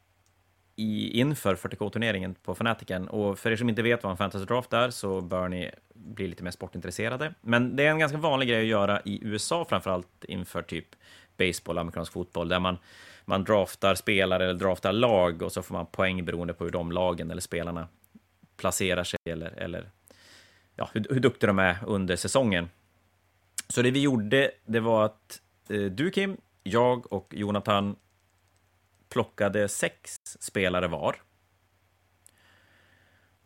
i, 0.75 1.19
inför 1.19 1.55
40K-turneringen 1.55 2.35
på 2.43 2.55
Fanatiken. 2.55 3.07
Och 3.07 3.39
för 3.39 3.51
er 3.51 3.55
som 3.55 3.69
inte 3.69 3.81
vet 3.81 4.03
vad 4.03 4.11
en 4.11 4.17
fantasy 4.17 4.45
draft 4.45 4.73
är 4.73 4.89
så 4.89 5.21
bör 5.21 5.47
ni 5.47 5.71
bli 5.93 6.27
lite 6.27 6.43
mer 6.43 6.51
sportintresserade. 6.51 7.33
Men 7.41 7.75
det 7.75 7.85
är 7.85 7.91
en 7.91 7.99
ganska 7.99 8.17
vanlig 8.17 8.49
grej 8.49 8.61
att 8.61 8.67
göra 8.67 9.01
i 9.05 9.19
USA, 9.23 9.65
framförallt 9.69 10.23
inför 10.23 10.61
typ 10.61 10.85
baseball 11.37 11.77
amerikansk 11.77 12.13
fotboll, 12.13 12.49
där 12.49 12.59
man, 12.59 12.77
man 13.25 13.43
draftar 13.43 13.95
spelare 13.95 14.43
eller 14.43 14.53
draftar 14.53 14.93
lag 14.93 15.41
och 15.41 15.51
så 15.51 15.61
får 15.61 15.75
man 15.75 15.85
poäng 15.85 16.25
beroende 16.25 16.53
på 16.53 16.63
hur 16.63 16.71
de 16.71 16.91
lagen 16.91 17.31
eller 17.31 17.41
spelarna 17.41 17.87
placerar 18.57 19.03
sig 19.03 19.19
eller, 19.29 19.51
eller 19.57 19.89
ja, 20.81 20.89
hur, 20.93 21.07
hur 21.09 21.19
duktiga 21.19 21.47
de 21.47 21.59
är 21.59 21.77
under 21.85 22.15
säsongen. 22.15 22.69
Så 23.67 23.81
det 23.81 23.91
vi 23.91 24.01
gjorde, 24.01 24.51
det 24.65 24.79
var 24.79 25.05
att 25.05 25.41
eh, 25.69 25.81
du 25.81 26.11
Kim, 26.11 26.37
jag 26.63 27.13
och 27.13 27.33
Jonathan 27.37 27.95
plockade 29.09 29.67
sex 29.67 30.19
spelare 30.25 30.87
var. 30.87 31.15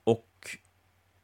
Och 0.04 0.58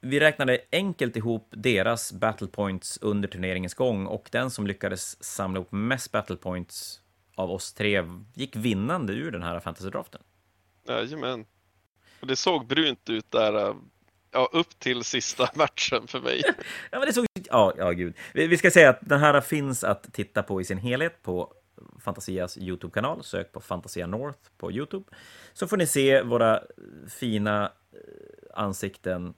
vi 0.02 0.20
räknade 0.20 0.62
enkelt 0.72 1.16
ihop 1.16 1.48
deras 1.52 2.14
battle 2.14 2.48
points 2.48 3.00
under 3.02 3.28
turneringens 3.28 3.74
gång 3.74 4.06
och 4.06 4.30
den 4.32 4.52
som 4.52 4.68
lyckades 4.68 5.24
samla 5.24 5.60
ihop 5.60 5.72
mest 5.72 6.12
battle 6.12 6.36
points 6.36 7.02
av 7.36 7.52
oss 7.52 7.74
tre 7.74 8.04
gick 8.34 8.56
vinnande 8.56 9.14
ur 9.14 9.32
den 9.32 9.44
här 9.44 9.60
fantasy-draften. 9.60 10.22
Jajamän. 10.88 11.46
Och 12.20 12.28
det 12.28 12.36
såg 12.36 12.68
brunt 12.68 13.10
ut 13.10 13.32
där 13.32 13.70
eh, 13.70 13.76
ja, 14.32 14.50
upp 14.52 14.80
till 14.80 15.04
sista 15.04 15.50
matchen 15.56 16.08
för 16.08 16.22
mig. 16.22 16.42
ja, 16.92 17.00
men 17.00 17.06
det 17.06 17.14
såg... 17.14 17.26
Ja, 17.50 17.74
ja, 17.78 17.92
gud. 17.92 18.16
Vi, 18.34 18.48
vi 18.48 18.58
ska 18.58 18.72
säga 18.72 18.90
att 18.90 19.00
den 19.02 19.20
här 19.20 19.42
finns 19.42 19.84
att 19.84 20.14
titta 20.14 20.44
på 20.44 20.62
i 20.62 20.64
sin 20.64 20.78
helhet 20.78 21.24
på 21.24 21.54
Fantasias 22.00 22.58
YouTube-kanal. 22.58 23.24
Sök 23.24 23.52
på 23.52 23.62
Fantasia 23.62 24.08
North 24.08 24.40
på 24.58 24.72
YouTube. 24.72 25.06
Så 25.54 25.68
får 25.68 25.78
ni 25.78 25.88
se 25.88 26.22
våra 26.22 26.64
fina 27.10 27.72
eh, 27.92 28.00
ansikten, 28.54 29.34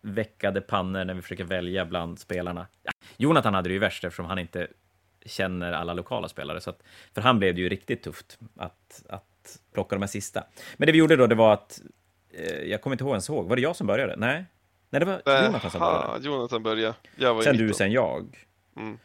veckade 0.00 0.60
pannor 0.60 1.04
när 1.04 1.14
vi 1.14 1.22
försöker 1.22 1.44
välja 1.44 1.84
bland 1.84 2.18
spelarna. 2.18 2.66
Ja, 2.82 2.92
Jonathan 3.16 3.54
hade 3.54 3.68
det 3.68 3.72
ju 3.72 3.78
värst 3.78 4.04
eftersom 4.04 4.26
han 4.26 4.38
inte 4.38 4.68
känner 5.26 5.72
alla 5.72 5.94
lokala 5.94 6.28
spelare, 6.28 6.60
så 6.60 6.70
att 6.70 6.82
för 7.14 7.20
han 7.20 7.38
blev 7.38 7.54
det 7.54 7.60
ju 7.60 7.68
riktigt 7.68 8.02
tufft 8.02 8.38
att, 8.56 9.04
att 9.08 9.60
plocka 9.72 9.96
de 9.96 10.02
här 10.02 10.06
sista. 10.06 10.44
Men 10.76 10.86
det 10.86 10.92
vi 10.92 10.98
gjorde 10.98 11.16
då, 11.16 11.26
det 11.26 11.34
var 11.34 11.52
att 11.52 11.80
jag 12.64 12.80
kommer 12.80 12.94
inte 12.94 13.04
ihåg 13.04 13.12
ens 13.12 13.28
ihåg, 13.28 13.48
var 13.48 13.56
det 13.56 13.62
jag 13.62 13.76
som 13.76 13.86
började? 13.86 14.16
Nej? 14.16 14.44
Nej, 14.90 15.00
det 15.00 15.06
var 15.06 15.44
Jonathan 15.44 15.70
som 15.70 15.80
började. 15.80 16.26
Jonathan 16.26 16.62
började. 16.62 16.94
Sen 17.44 17.56
du, 17.56 17.74
sen 17.74 17.92
jag. 17.92 18.46
Mm. 18.76 18.98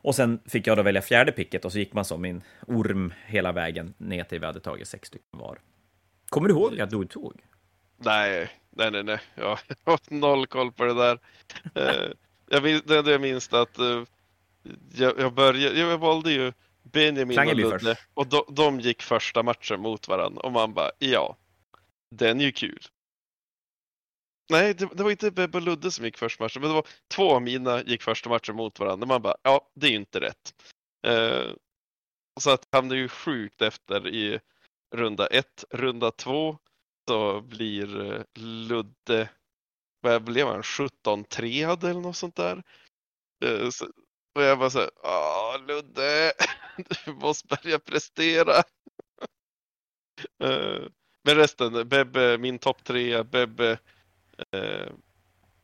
Och 0.00 0.14
sen 0.14 0.40
fick 0.46 0.66
jag 0.66 0.76
då 0.76 0.82
välja 0.82 1.02
fjärde 1.02 1.32
picket 1.32 1.64
och 1.64 1.72
så 1.72 1.78
gick 1.78 1.92
man 1.92 2.04
som 2.04 2.22
min 2.22 2.42
orm 2.66 3.14
hela 3.26 3.52
vägen 3.52 3.94
ner 3.98 4.24
till 4.24 4.40
vi 4.40 4.46
hade 4.46 4.60
tagit 4.60 4.88
sex 4.88 5.08
stycken 5.08 5.38
var. 5.40 5.58
Kommer 6.28 6.48
du 6.48 6.54
ihåg 6.54 6.80
att 6.80 6.90
du 6.90 7.04
tog? 7.04 7.40
Nej, 7.96 8.50
nej, 8.70 8.90
nej, 8.90 9.02
nej. 9.02 9.18
Jag 9.34 9.58
har 9.84 10.14
noll 10.14 10.46
koll 10.46 10.72
på 10.72 10.84
det 10.84 10.94
där. 10.94 11.18
Eh, 11.74 12.12
jag 12.50 12.62
minns, 12.62 12.82
det 12.82 13.10
jag 13.10 13.20
minns 13.20 13.52
att 13.52 13.78
uh, 13.78 14.04
jag, 14.94 15.18
jag 15.18 15.32
började, 15.32 15.78
jag 15.80 15.98
valde 15.98 16.32
ju 16.32 16.52
Benjamin 16.82 17.34
Klangeby 17.34 17.64
och 17.64 17.70
Ludde 17.70 17.96
och 18.14 18.26
de, 18.26 18.42
de 18.48 18.80
gick 18.80 19.02
första 19.02 19.42
matchen 19.42 19.80
mot 19.80 20.08
varandra 20.08 20.40
och 20.42 20.52
man 20.52 20.74
bara 20.74 20.90
ja, 20.98 21.36
den 22.10 22.40
är 22.40 22.44
ju 22.44 22.52
kul. 22.52 22.80
Nej, 24.50 24.74
det, 24.74 24.88
det, 24.94 25.02
var 25.02 25.10
inte 25.10 25.30
Bebbe 25.30 25.58
och 25.58 25.64
Ludde 25.64 25.90
som 25.90 26.04
gick 26.04 26.18
första 26.18 26.44
matchen, 26.44 26.62
men 26.62 26.70
det 26.70 26.74
var 26.74 26.86
två 27.14 27.34
av 27.34 27.42
mina 27.42 27.82
gick 27.82 28.02
första 28.02 28.28
matchen 28.28 28.56
mot 28.56 28.78
varandra. 28.78 29.06
Man 29.06 29.22
bara, 29.22 29.36
ja, 29.42 29.70
det 29.74 29.86
är 29.86 29.90
ju 29.90 29.96
inte 29.96 30.20
rätt. 30.20 30.54
Eh, 31.06 31.52
så 32.40 32.50
att 32.50 32.68
hamnade 32.72 33.00
ju 33.00 33.08
sjukt 33.08 33.62
efter 33.62 34.08
i 34.08 34.40
runda 34.94 35.26
ett. 35.26 35.64
Runda 35.70 36.10
två 36.10 36.58
så 37.08 37.40
blir 37.40 38.12
eh, 38.12 38.22
Ludde, 38.38 39.30
vad 40.00 40.24
blev 40.24 40.46
han, 40.46 40.62
17-3 40.62 41.86
eller 41.90 42.00
något 42.00 42.16
sånt 42.16 42.36
där. 42.36 42.62
Eh, 43.44 43.70
så, 43.70 43.86
och 44.34 44.42
jag 44.42 44.58
bara 44.58 44.70
så 44.70 44.78
här, 44.78 44.90
Åh, 45.04 45.66
Ludde, 45.66 46.32
du 47.04 47.12
måste 47.12 47.56
börja 47.56 47.78
prestera. 47.78 48.52
eh, 50.44 50.86
men 51.28 51.36
resten, 51.36 51.88
Bebbe, 51.88 52.38
min 52.38 52.58
topp 52.58 52.84
tre, 52.84 53.22
Bebbe 53.22 53.78
eh, 54.52 54.92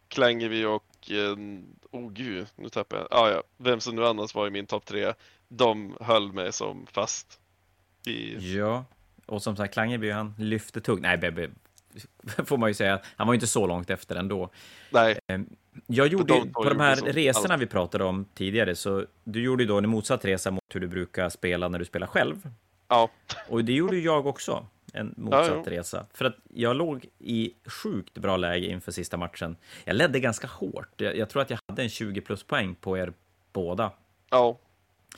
Klangevi 0.09 0.65
och, 0.65 1.11
eh, 1.11 1.37
oh 1.91 2.11
gud, 2.13 2.47
nu 2.57 2.69
tappar 2.69 2.97
jag, 2.97 3.07
ah, 3.11 3.31
ja, 3.31 3.43
vem 3.57 3.81
som 3.81 3.97
nu 3.97 4.07
annars 4.07 4.35
var 4.35 4.47
i 4.47 4.51
min 4.51 4.67
topp 4.67 4.85
tre, 4.85 5.13
de 5.49 5.97
höll 6.01 6.33
mig 6.33 6.53
som 6.53 6.87
fast. 6.87 7.41
I... 8.07 8.57
Ja, 8.57 8.85
och 9.27 9.43
som 9.43 9.57
sagt 9.57 9.75
Klangeby 9.75 10.11
han 10.11 10.35
lyfte 10.39 10.81
tungt, 10.81 11.03
nej 11.03 11.19
Bebbe 11.19 11.51
får 12.47 12.57
man 12.57 12.71
ju 12.71 12.75
säga. 12.75 13.01
Han 13.17 13.27
var 13.27 13.35
ju 13.35 13.37
inte 13.37 13.47
så 13.47 13.67
långt 13.67 13.91
efter 13.91 14.17
ändå. 14.17 14.51
Nej. 14.91 15.19
Ehm, 15.27 15.47
jag 15.87 16.07
gjorde 16.07 16.35
de 16.35 16.53
på 16.53 16.65
de 16.65 16.81
här 16.81 16.97
så. 16.97 17.07
resorna 17.07 17.55
Allt. 17.55 17.63
vi 17.63 17.67
pratade 17.67 18.05
om 18.05 18.25
tidigare, 18.35 18.75
så 18.75 19.07
du 19.25 19.43
gjorde 19.43 19.63
ju 19.63 19.69
då 19.69 19.79
en 19.79 19.89
motsatt 19.89 20.25
resa 20.25 20.51
mot 20.51 20.63
hur 20.75 20.81
du 20.81 20.89
brukar 20.89 21.29
spela 21.29 21.69
när 21.69 21.79
du 21.79 21.85
spelar 21.85 22.07
själv. 22.07 22.51
Ja. 22.89 23.11
Och 23.49 23.65
det 23.65 23.73
gjorde 23.73 23.97
ju 23.97 24.03
jag 24.03 24.27
också, 24.27 24.67
en 24.95 25.15
motsatt 25.17 25.63
Ja, 25.67 25.73
resa. 25.73 26.07
För 26.13 26.25
att 26.25 26.37
jag 26.55 26.77
låg 26.77 27.07
i 27.19 27.53
sjukt 27.67 28.15
bra 28.19 28.37
läge 28.37 28.67
inför 28.67 28.93
sista 28.93 29.17
matchen. 29.17 29.57
Jag 29.85 29.97
ledde 29.97 30.21
ganska 30.21 30.47
hårt. 30.47 31.01
Jag, 31.01 31.17
jag 31.17 31.31
tror 31.31 31.43
att 31.43 31.51
jag 31.51 31.59
hade 31.69 31.83
en 31.83 31.89
20 31.89 32.21
plus 32.21 32.43
poäng 32.43 32.75
på 32.75 32.99
er 32.99 33.13
båda. 33.53 33.93
Ja. 34.31 34.59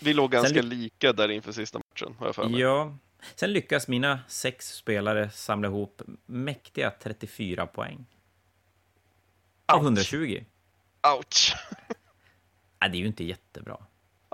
Vi 0.00 0.14
låg 0.14 0.30
ganska 0.30 0.62
ly- 0.62 0.76
lika 0.76 1.12
där 1.12 1.28
inför 1.30 1.52
sista 1.52 1.78
matchen, 1.78 2.14
har 2.18 2.26
jag 2.26 2.34
för 2.34 2.48
mig. 2.48 2.60
Ja. 2.60 2.96
Sen 3.34 3.52
lyckas 3.52 3.88
mina 3.88 4.20
sex 4.28 4.68
spelare 4.76 5.30
samla 5.30 5.68
ihop 5.68 6.02
mäktiga 6.26 6.90
34 7.02 7.66
poäng. 7.66 8.06
Av 9.66 9.78
Ouch. 9.78 9.84
120. 9.84 10.44
Ouch! 11.18 11.54
Nej, 12.80 12.90
det 12.90 12.96
är 12.96 13.00
ju 13.00 13.06
inte 13.06 13.24
jättebra. 13.24 13.76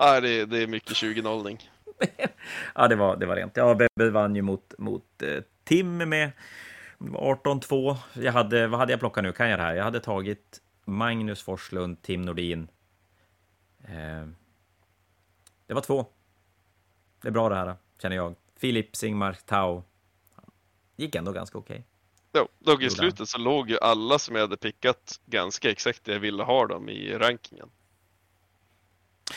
Nej, 0.01 0.21
det, 0.21 0.29
är- 0.29 0.47
det 0.47 0.59
är 0.63 0.67
mycket 0.67 0.93
20-nollning. 0.93 1.71
Ja, 2.75 2.89
det 2.89 2.97
var, 2.97 3.17
det 3.17 3.27
var 3.27 3.37
rent. 3.37 3.57
Ja, 3.57 3.75
Bebbe 3.75 4.11
vann 4.11 4.37
ju 4.37 4.43
mot, 4.43 4.75
mot 4.79 5.23
eh, 5.23 5.43
Tim 5.65 5.97
med 5.97 6.33
18-2. 6.99 7.97
Jag 8.15 8.33
hade, 8.33 8.67
vad 8.67 8.81
hade 8.81 8.93
jag 8.93 9.01
plockat 9.01 9.25
nu? 9.25 9.33
Kan 9.33 9.51
jag 9.51 9.59
det 9.59 9.63
här? 9.63 9.75
Jag 9.75 9.85
hade 9.85 10.01
tagit 10.01 10.61
Magnus 10.85 11.43
Forslund, 11.43 12.03
Tim 12.03 12.23
Nordin. 12.23 12.69
Eh, 13.85 14.27
det 15.67 15.75
var 15.75 15.81
två. 15.81 16.07
Det 17.23 17.29
är 17.29 17.33
bra 17.33 17.49
det 17.49 17.55
här, 17.55 17.77
känner 18.03 18.17
jag. 18.17 18.35
Filip, 18.57 18.97
Singmar, 18.97 19.37
Tau. 19.47 19.83
Gick 20.97 21.15
ändå 21.15 21.33
ganska 21.33 21.59
okej. 21.59 21.87
Jo, 22.35 22.49
dock 22.59 22.81
i 22.81 22.85
Gjorde 22.85 22.95
slutet 22.95 23.29
så 23.29 23.39
låg 23.39 23.71
ju 23.71 23.79
alla 23.79 24.19
som 24.19 24.35
jag 24.35 24.43
hade 24.43 24.57
pickat 24.57 25.21
ganska 25.27 25.71
exakt 25.71 26.05
där 26.05 26.13
jag 26.13 26.21
ville 26.21 26.43
ha 26.43 26.67
dem 26.67 26.89
i 26.89 27.15
rankingen. 27.15 27.71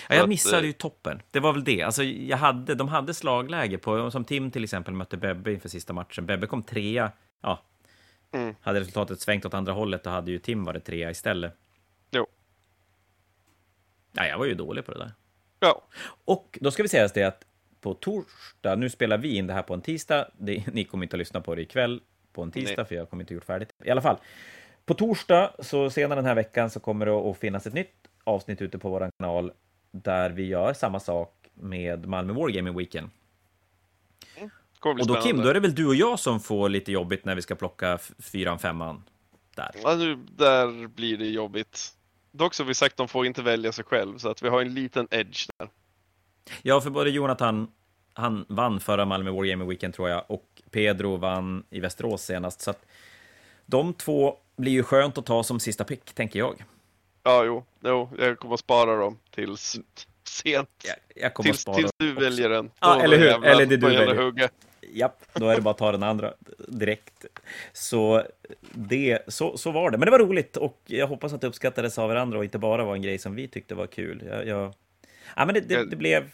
Ja, 0.10 0.16
jag 0.16 0.24
att, 0.24 0.30
missade 0.30 0.62
eh, 0.62 0.66
ju 0.66 0.74
toppen. 0.74 1.22
Det 1.32 1.40
var 1.40 1.54
väl 1.54 1.64
det. 1.64 1.82
Alltså, 1.82 2.04
jag 2.04 2.38
hade, 2.38 2.76
de 2.76 2.88
hade 2.88 3.14
slagläge 3.14 3.78
på, 3.78 4.12
som 4.12 4.26
Tim 4.26 4.52
till 4.52 4.64
exempel 4.64 4.94
mötte 4.94 5.18
Bebbe 5.18 5.54
inför 5.54 5.70
sista 5.70 5.94
matchen. 5.94 6.26
Bebbe 6.26 6.48
kom 6.48 6.64
trea. 6.64 7.12
Ja, 7.42 7.62
Mm. 8.32 8.56
hade 8.62 8.80
resultatet 8.80 9.22
svängt 9.22 9.46
åt 9.46 9.54
andra 9.54 9.74
hållet, 9.74 10.04
då 10.04 10.10
hade 10.10 10.32
ju 10.32 10.40
Tim 10.40 10.64
varit 10.64 10.86
trea 10.86 11.12
istället. 11.12 11.54
Jo. 12.12 12.28
Ja, 14.12 14.28
jag 14.28 14.38
var 14.38 14.46
ju 14.46 14.54
dålig 14.54 14.86
på 14.86 14.92
det 14.92 14.98
där. 15.00 15.12
Ja, 15.60 15.82
Och 16.26 16.58
då 16.62 16.72
ska 16.72 16.84
vi 16.84 16.90
säga 16.90 17.08
det 17.14 17.24
att 17.24 17.46
på 17.82 17.94
torsdag, 17.94 18.76
nu 18.76 18.90
spelar 18.90 19.18
vi 19.18 19.36
in 19.36 19.48
det 19.48 19.54
här 19.54 19.62
på 19.62 19.74
en 19.74 19.82
tisdag, 19.82 20.28
det, 20.38 20.68
ni 20.74 20.84
kommer 20.84 21.06
inte 21.06 21.16
att 21.16 21.20
lyssna 21.20 21.42
på 21.42 21.56
det 21.56 21.62
ikväll 21.62 22.02
på 22.34 22.42
en 22.44 22.52
tisdag, 22.52 22.74
Nej. 22.78 22.86
för 22.86 22.96
jag 22.96 23.10
kommer 23.10 23.24
inte 23.24 23.34
gjort 23.34 23.46
färdigt. 23.46 23.70
I 23.84 23.90
alla 23.92 24.02
fall, 24.02 24.18
på 24.86 24.94
torsdag, 24.94 25.52
så 25.60 25.90
senare 25.90 26.18
den 26.18 26.26
här 26.26 26.36
veckan, 26.36 26.70
så 26.70 26.80
kommer 26.80 27.06
det 27.06 27.12
att 27.12 27.38
finnas 27.38 27.68
ett 27.68 27.74
nytt 27.74 27.96
avsnitt 28.24 28.62
ute 28.62 28.78
på 28.80 28.90
vår 28.90 29.10
kanal 29.20 29.52
där 30.04 30.30
vi 30.30 30.46
gör 30.46 30.74
samma 30.74 31.00
sak 31.00 31.50
med 31.54 32.08
Malmö 32.08 32.34
Wargaming 32.34 32.78
Weekend. 32.78 33.10
bli 34.94 35.02
Och 35.02 35.08
då 35.08 35.22
Kim, 35.22 35.38
då 35.38 35.50
är 35.50 35.54
det 35.54 35.60
väl 35.60 35.76
du 35.76 35.88
och 35.88 35.96
jag 35.96 36.20
som 36.20 36.40
får 36.40 36.70
lite 36.70 36.92
jobbigt 36.92 37.26
när 37.26 37.36
vi 37.36 37.42
ska 37.42 37.56
plocka 37.56 37.98
fyran, 38.20 38.60
femman 38.60 39.04
där. 39.56 39.72
Ja, 39.84 39.96
nu, 39.96 40.16
där 40.16 40.88
blir 40.88 41.18
det 41.18 41.26
jobbigt. 41.26 41.94
Dock 42.32 42.54
så 42.54 42.64
har 42.64 42.68
vi 42.68 42.74
sagt 42.74 42.98
de 42.98 43.08
får 43.08 43.26
inte 43.26 43.42
välja 43.42 43.72
sig 43.72 43.86
själv, 43.86 44.18
så 44.18 44.30
att 44.30 44.44
vi 44.44 44.50
har 44.50 44.62
en 44.62 44.74
liten 44.74 45.08
edge 45.12 45.48
där. 45.58 45.70
Ja, 46.62 46.82
för 46.82 46.90
både 46.90 47.10
Jonathan, 47.10 47.68
han 48.14 48.46
vann 48.48 48.80
förra 48.80 49.06
Malmö 49.06 49.32
Wargaming 49.32 49.68
Weekend 49.68 49.94
tror 49.94 50.10
jag, 50.10 50.24
och 50.28 50.62
Pedro 50.72 51.18
vann 51.18 51.64
i 51.70 51.80
Västerås 51.80 52.22
senast. 52.22 52.62
Så 52.62 52.72
att 52.72 52.86
de 53.66 53.94
två 53.94 54.38
blir 54.56 54.72
ju 54.72 54.84
skönt 54.84 55.18
att 55.18 55.26
ta 55.26 55.44
som 55.44 55.60
sista 55.60 55.84
pick, 55.84 56.14
tänker 56.14 56.40
jag. 56.40 56.64
Ja, 57.26 57.44
jo, 57.46 57.66
jo 57.84 58.10
jag 58.18 58.40
kommer 58.40 58.54
att 58.54 58.60
spara 58.60 58.96
dem 58.96 59.20
tills 59.32 59.78
sent. 60.28 60.70
Jag, 60.84 60.96
jag 61.16 61.34
kommer 61.34 61.50
Tills, 61.50 61.62
spara 61.62 61.76
tills 61.76 61.92
du 61.98 62.12
också. 62.12 62.24
väljer 62.24 62.50
den. 62.50 62.72
Ja, 62.80 62.96
Då 62.96 63.02
eller 63.02 63.18
hur? 63.18 63.26
jävlar 63.26 63.50
Eller 63.50 63.66
det 63.66 63.78
du 63.78 63.88
väljer. 63.88 64.16
Hugga. 64.16 64.50
Japp, 64.94 65.26
då 65.34 65.50
är 65.50 65.56
det 65.56 65.62
bara 65.62 65.72
att 65.72 65.78
ta 65.78 65.92
den 65.92 66.04
andra 66.04 66.34
direkt. 66.68 67.26
Så, 67.74 68.24
det, 68.72 69.20
så, 69.28 69.58
så 69.58 69.72
var 69.72 69.92
det. 69.92 69.98
Men 69.98 70.06
det 70.06 70.12
var 70.12 70.20
roligt 70.20 70.58
och 70.58 70.82
jag 70.86 71.08
hoppas 71.08 71.34
att 71.34 71.42
det 71.42 71.48
uppskattades 71.48 71.98
av 71.98 72.12
er 72.12 72.16
andra 72.16 72.38
och 72.38 72.44
inte 72.44 72.58
bara 72.58 72.84
var 72.84 72.96
en 72.96 73.02
grej 73.02 73.18
som 73.18 73.36
vi 73.36 73.48
tyckte 73.48 73.76
var 73.76 73.88
kul. 73.88 74.24
Jag, 74.28 74.48
jag... 74.48 74.74
Ja, 75.36 75.46
men 75.46 75.54
det, 75.56 75.62
det, 75.62 75.86
det 75.86 75.96
blev... 75.96 76.32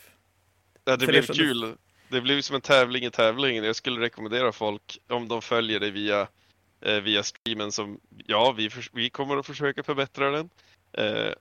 Ja, 0.85 0.97
det 0.97 1.07
blev 1.07 1.25
kul. 1.25 1.75
Det 2.09 2.21
blev 2.21 2.41
som 2.41 2.55
en 2.55 2.61
tävling 2.61 3.05
i 3.05 3.11
tävlingen. 3.11 3.63
Jag 3.63 3.75
skulle 3.75 4.01
rekommendera 4.01 4.51
folk, 4.51 4.99
om 5.09 5.27
de 5.27 5.41
följer 5.41 5.79
dig 5.79 5.91
via, 5.91 6.27
eh, 6.81 6.95
via 7.01 7.23
streamen, 7.23 7.71
som 7.71 7.99
ja, 8.25 8.51
vi, 8.57 8.69
vi 8.93 9.09
kommer 9.09 9.37
att 9.37 9.45
försöka 9.45 9.83
förbättra 9.83 10.31
den. 10.31 10.49
Eh, 10.93 11.33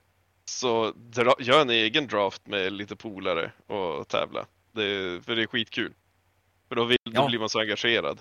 så 0.45 0.91
dra, 0.95 1.35
gör 1.39 1.61
en 1.61 1.69
egen 1.69 2.07
draft 2.07 2.47
med 2.47 2.73
lite 2.73 2.95
polare 2.95 3.51
och 3.67 4.07
tävla. 4.07 4.45
Det, 4.71 5.19
för 5.25 5.35
det 5.35 5.41
är 5.43 5.47
skitkul. 5.47 5.93
För 6.69 6.75
då, 6.75 6.83
vill, 6.85 6.97
då 7.03 7.11
Ja. 7.15 7.27
blir 7.27 7.39
man 7.39 7.49
så 7.49 7.59
engagerad. 7.59 8.19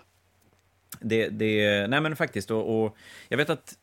Det, 1.00 1.28
det, 1.28 1.86
nej 1.86 2.00
men 2.00 2.16
faktiskt, 2.16 2.50
och, 2.50 2.82
och 2.84 2.96
jag 3.28 3.36
vet 3.36 3.50
att 3.50 3.78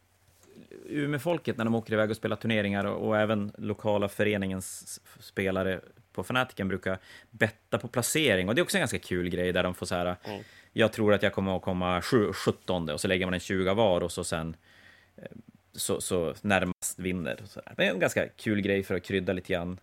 Umeåfolket 0.89 1.57
när 1.57 1.65
de 1.65 1.75
åker 1.75 1.93
iväg 1.93 2.09
och 2.11 2.15
spelar 2.17 2.35
turneringar 2.35 2.85
och, 2.85 3.07
och 3.07 3.17
även 3.17 3.51
lokala 3.57 4.09
föreningens 4.09 4.99
spelare 5.19 5.81
på 6.13 6.23
Fanatiken 6.23 6.67
brukar 6.67 6.99
betta 7.29 7.77
på 7.77 7.87
placering 7.87 8.49
och 8.49 8.55
det 8.55 8.61
är 8.61 8.63
också 8.63 8.77
en 8.77 8.81
ganska 8.81 8.99
kul 8.99 9.29
grej 9.29 9.53
där 9.53 9.63
de 9.63 9.73
får 9.75 9.85
så 9.85 9.95
här, 9.95 10.15
Mm. 10.23 10.43
jag 10.73 10.93
tror 10.93 11.13
att 11.13 11.23
jag 11.23 11.33
kommer 11.33 11.55
att 11.57 11.61
komma 11.61 12.01
sju- 12.01 12.33
17 12.33 12.89
och 12.89 13.01
så 13.01 13.07
lägger 13.07 13.25
man 13.25 13.33
en 13.33 13.39
20 13.39 13.73
var 13.73 14.01
och 14.01 14.11
så 14.11 14.23
sen 14.23 14.55
eh, 15.17 15.23
så, 15.77 16.01
så 16.01 16.33
närmast 16.41 16.99
vinner. 16.99 17.39
Så 17.47 17.59
där. 17.61 17.73
Det 17.77 17.85
är 17.85 17.91
en 17.91 17.99
ganska 17.99 18.27
kul 18.29 18.61
grej 18.61 18.83
för 18.83 18.95
att 18.95 19.03
krydda 19.03 19.33
lite 19.33 19.53
grann. 19.53 19.79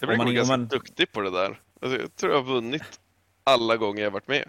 Jag 0.00 0.08
blir 0.08 0.16
man- 0.18 0.34
ganska 0.34 0.56
man- 0.56 0.66
duktig 0.68 1.12
på 1.12 1.20
det 1.20 1.30
där. 1.30 1.60
Alltså, 1.80 2.00
jag 2.00 2.16
tror 2.16 2.32
jag 2.32 2.42
har 2.42 2.52
vunnit 2.54 3.00
alla 3.44 3.76
gånger 3.76 4.02
jag 4.02 4.10
varit 4.10 4.28
med. 4.28 4.48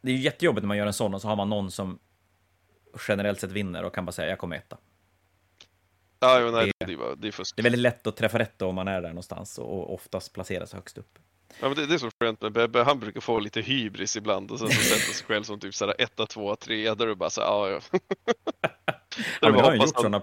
Det 0.00 0.10
är 0.10 0.14
ju 0.14 0.20
jättejobbigt 0.20 0.62
när 0.62 0.68
man 0.68 0.76
gör 0.76 0.86
en 0.86 0.92
sån 0.92 1.14
och 1.14 1.20
så 1.22 1.28
har 1.28 1.36
man 1.36 1.48
någon 1.50 1.70
som 1.70 1.98
generellt 3.08 3.40
sett 3.40 3.50
vinner 3.52 3.82
och 3.82 3.94
kan 3.94 4.04
bara 4.06 4.12
säga 4.12 4.28
jag 4.28 4.38
kommer 4.38 4.56
etta. 4.56 4.76
Ja, 6.20 6.40
jo, 6.40 6.50
nej, 6.50 6.72
Det- 6.78 6.86
det, 6.86 6.92
är 6.92 7.16
det 7.16 7.28
är 7.28 7.32
fusk. 7.32 7.56
Det 7.56 7.60
är 7.60 7.64
väldigt 7.64 7.80
lätt 7.80 8.06
att 8.06 8.16
träffa 8.16 8.38
rätt 8.38 8.62
om 8.62 8.74
man 8.74 8.88
är 8.88 9.00
där 9.02 9.08
någonstans 9.08 9.58
och 9.58 9.94
oftast 9.94 10.32
placeras 10.32 10.72
högst 10.72 10.98
upp. 10.98 11.18
Ja, 11.60 11.68
men 11.68 11.76
det, 11.76 11.86
det 11.86 11.94
är 11.94 11.98
så 11.98 12.10
skönt 12.20 12.40
med 12.42 12.52
Bebbe, 12.52 12.82
han 12.82 13.00
brukar 13.00 13.20
få 13.20 13.38
lite 13.38 13.60
hybris 13.60 14.16
ibland 14.16 14.50
och 14.50 14.58
sen 14.58 14.68
så 14.68 14.74
sätter 14.82 15.12
sig 15.14 15.26
själv 15.26 15.42
som 15.42 15.60
typ 15.60 15.74
såhär 15.74 15.94
etta, 15.98 16.26
tvåa, 16.26 16.56
trea, 16.56 16.94
där 16.94 17.06
du 17.06 17.14
bara 17.14 17.30
såhär, 17.30 17.48
ja 17.48 17.68
ja. 17.70 17.98
Ja, 19.40 19.52
bara 19.52 19.62
har 19.62 19.72
hoppas 19.72 19.86
gjort 19.86 19.94
han- 19.94 20.02
sådana. 20.02 20.22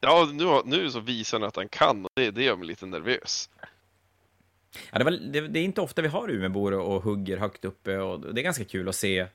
Ja, 0.00 0.28
nu, 0.32 0.60
nu 0.64 0.90
så 0.90 1.00
visar 1.00 1.40
han 1.40 1.48
att 1.48 1.56
han 1.56 1.68
kan 1.68 2.04
och 2.04 2.10
det, 2.14 2.30
det 2.30 2.42
gör 2.42 2.56
mig 2.56 2.66
lite 2.66 2.86
nervös. 2.86 3.50
Ja, 4.92 4.98
det, 4.98 5.04
var, 5.04 5.10
det, 5.10 5.40
det 5.40 5.58
är 5.58 5.64
inte 5.64 5.80
ofta 5.80 6.02
vi 6.02 6.08
har 6.08 6.30
Umeåbor 6.30 6.72
och, 6.72 6.96
och 6.96 7.02
hugger 7.02 7.36
högt 7.36 7.64
uppe 7.64 7.98
och 7.98 8.34
det 8.34 8.40
är 8.40 8.44
ganska 8.44 8.64
kul 8.64 8.88
att 8.88 8.94
se. 8.94 9.26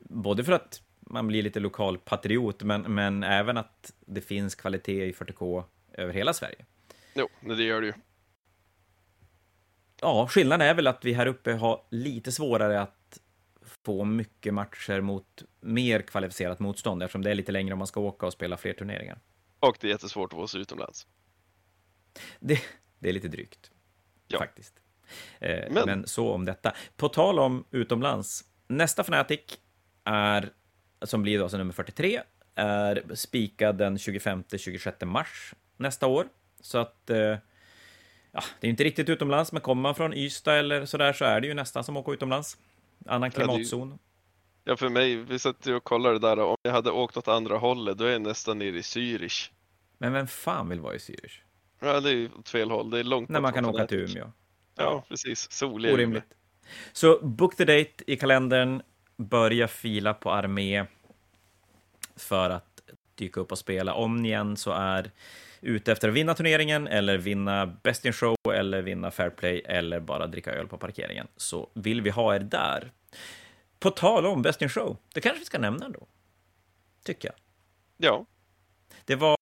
Både 0.00 0.44
för 0.44 0.52
att 0.52 0.82
man 1.00 1.26
blir 1.26 1.42
lite 1.42 1.60
lokal 1.60 1.98
patriot, 1.98 2.62
men, 2.62 2.82
men 2.94 3.22
även 3.22 3.56
att 3.56 3.92
det 4.06 4.20
finns 4.20 4.54
kvalitet 4.54 5.04
i 5.06 5.12
40K 5.12 5.64
över 5.92 6.12
hela 6.12 6.32
Sverige. 6.32 6.64
Jo, 7.14 7.28
det 7.40 7.62
gör 7.62 7.80
det 7.80 7.86
ju. 7.86 7.92
Ja, 10.00 10.28
skillnaden 10.30 10.68
är 10.68 10.74
väl 10.74 10.86
att 10.86 11.04
vi 11.04 11.12
här 11.12 11.26
uppe 11.26 11.52
har 11.52 11.82
lite 11.90 12.32
svårare 12.32 12.80
att 12.80 12.94
få 13.84 14.04
mycket 14.04 14.54
matcher 14.54 15.00
mot 15.00 15.42
mer 15.60 16.00
kvalificerat 16.02 16.58
motstånd, 16.60 17.02
eftersom 17.02 17.22
det 17.22 17.30
är 17.30 17.34
lite 17.34 17.52
längre 17.52 17.72
om 17.72 17.78
man 17.78 17.86
ska 17.86 18.00
åka 18.00 18.26
och 18.26 18.32
spela 18.32 18.56
fler 18.56 18.72
turneringar. 18.72 19.18
Och 19.60 19.76
det 19.80 19.86
är 19.86 19.90
jättesvårt 19.90 20.32
att 20.32 20.36
vara 20.36 20.46
så 20.46 20.58
utomlands. 20.58 21.06
Det, 22.40 22.60
det 22.98 23.08
är 23.08 23.12
lite 23.12 23.28
drygt, 23.28 23.70
Ja. 24.28 24.38
faktiskt. 24.38 24.74
Eh, 25.40 25.70
Men- 25.70 25.86
men... 25.86 26.06
så 26.06 26.30
om 26.32 26.44
detta. 26.44 26.74
På 26.96 27.08
tal 27.08 27.38
om 27.38 27.64
utomlands, 27.70 28.44
nästa 28.68 29.02
Fnatic 29.02 29.40
är, 30.04 30.50
som 31.02 31.22
blir 31.22 31.38
då 31.38 31.44
alltså 31.44 31.58
nummer 31.58 31.72
43, 31.72 32.22
är 32.54 33.02
spikad 33.14 33.76
den 33.78 33.96
25-26 33.96 35.04
mars 35.04 35.54
nästa 35.76 36.06
år. 36.06 36.28
Så 36.60 36.78
att, 36.78 37.10
eh, 37.10 37.16
ja, 38.32 38.42
det 38.60 38.66
är 38.66 38.70
inte 38.70 38.84
riktigt 38.84 39.08
utomlands, 39.08 39.52
men 39.52 39.62
kommer 39.62 39.82
man 39.82 39.94
från 39.94 40.14
Ystad 40.14 40.54
eller 40.58 40.86
sådär 40.86 41.12
så 41.12 41.24
är 41.24 41.40
det 41.40 41.46
ju 41.46 41.54
nästan 41.54 41.84
som 41.84 41.96
att 41.96 42.00
åka 42.02 42.12
utomlands. 42.12 42.56
Annan 43.06 43.30
klimatzon. 43.30 43.98
Ja, 44.64 44.76
för 44.76 44.88
mig, 44.88 45.16
vi 45.16 45.38
satt 45.38 45.66
ju 45.66 45.74
och 45.74 45.84
kollade 45.84 46.18
det 46.18 46.28
där, 46.28 46.38
om 46.38 46.56
jag 46.62 46.72
hade 46.72 46.90
åkt 46.90 47.16
åt 47.16 47.28
andra 47.28 47.56
hållet, 47.56 47.98
då 47.98 48.04
är 48.04 48.12
jag 48.12 48.22
nästan 48.22 48.58
nere 48.58 48.68
i 48.76 48.80
Zürich. 48.80 49.50
Men 49.98 50.12
vem 50.12 50.26
fan 50.26 50.68
vill 50.68 50.80
vara 50.80 50.94
i 50.94 50.98
Zürich? 50.98 51.40
Ja, 51.80 52.00
det 52.00 52.10
är 52.10 52.14
ju 52.14 52.30
åt 52.38 52.48
fel 52.48 52.70
håll, 52.70 52.90
det 52.90 52.98
är 52.98 53.04
långt 53.04 53.28
När 53.28 53.40
man 53.40 53.52
kan 53.52 53.64
åka 53.64 53.86
till. 53.86 53.98
Umeå. 53.98 54.32
Ja, 54.76 55.04
precis. 55.08 55.52
Solig 55.52 55.94
Orimligt. 55.94 56.24
Så 56.92 57.18
book 57.22 57.56
the 57.56 57.64
date 57.64 58.04
i 58.06 58.16
kalendern, 58.16 58.82
börja 59.16 59.68
fila 59.68 60.14
på 60.14 60.32
armé 60.32 60.86
för 62.16 62.50
att 62.50 62.80
dyka 63.14 63.40
upp 63.40 63.52
och 63.52 63.58
spela. 63.58 63.94
Om 63.94 64.22
ni 64.22 64.30
än 64.30 64.56
så 64.56 64.72
är 64.72 65.10
ute 65.60 65.92
efter 65.92 66.08
att 66.08 66.14
vinna 66.14 66.34
turneringen 66.34 66.86
eller 66.86 67.18
vinna 67.18 67.66
Best 67.66 68.04
in 68.04 68.12
Show 68.12 68.36
eller 68.54 68.82
vinna 68.82 69.10
Fair 69.10 69.30
Play 69.30 69.62
eller 69.64 70.00
bara 70.00 70.26
dricka 70.26 70.52
öl 70.52 70.68
på 70.68 70.78
parkeringen 70.78 71.26
så 71.36 71.70
vill 71.74 72.00
vi 72.02 72.10
ha 72.10 72.34
er 72.34 72.40
där. 72.40 72.90
på 73.78 73.90
tal 73.90 74.26
om 74.26 74.42
Best 74.42 74.62
in 74.62 74.68
Show, 74.68 74.96
det 75.14 75.20
kanske 75.20 75.38
vi 75.38 75.44
ska 75.44 75.58
nämna 75.58 75.86
ändå. 75.86 76.06
Tycker 77.04 77.28
jag. 77.28 77.36
Ja. 78.10 78.26
Det 79.04 79.14
var, 79.14 79.36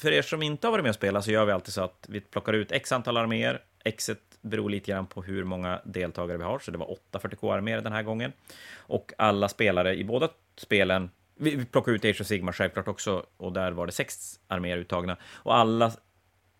för 0.00 0.12
er 0.12 0.22
som 0.22 0.42
inte 0.42 0.66
har 0.66 0.72
varit 0.72 0.82
med 0.82 0.90
och 0.90 0.94
spelat 0.94 1.24
så 1.24 1.30
gör 1.30 1.44
vi 1.44 1.52
alltid 1.52 1.74
så 1.74 1.82
att 1.82 2.06
vi 2.08 2.20
plockar 2.20 2.52
ut 2.52 2.72
x 2.72 2.92
antal 2.92 3.16
arméer. 3.16 3.62
Xet 3.96 4.18
beror 4.40 4.70
lite 4.70 4.90
grann 4.90 5.06
på 5.06 5.22
hur 5.22 5.44
många 5.44 5.80
deltagare 5.84 6.38
vi 6.38 6.44
har, 6.44 6.58
så 6.58 6.70
det 6.70 6.78
var 6.78 6.90
8 6.90 7.18
40k-arméer 7.18 7.80
den 7.80 7.92
här 7.92 8.02
gången. 8.02 8.32
Och 8.76 9.12
alla 9.18 9.48
spelare 9.48 9.96
i 9.96 10.04
båda 10.04 10.28
spelen, 10.56 11.10
vi, 11.38 11.64
plockar 11.64 11.92
ut 11.92 12.04
Age 12.04 12.20
of 12.20 12.26
Sigma 12.26 12.52
självklart 12.52 12.88
också, 12.88 13.26
och 13.36 13.52
där 13.52 13.72
var 13.72 13.86
det 13.86 13.92
sex 13.92 14.40
arméer 14.46 14.78
uttagna. 14.78 15.16
Och 15.24 15.56
alla 15.56 15.92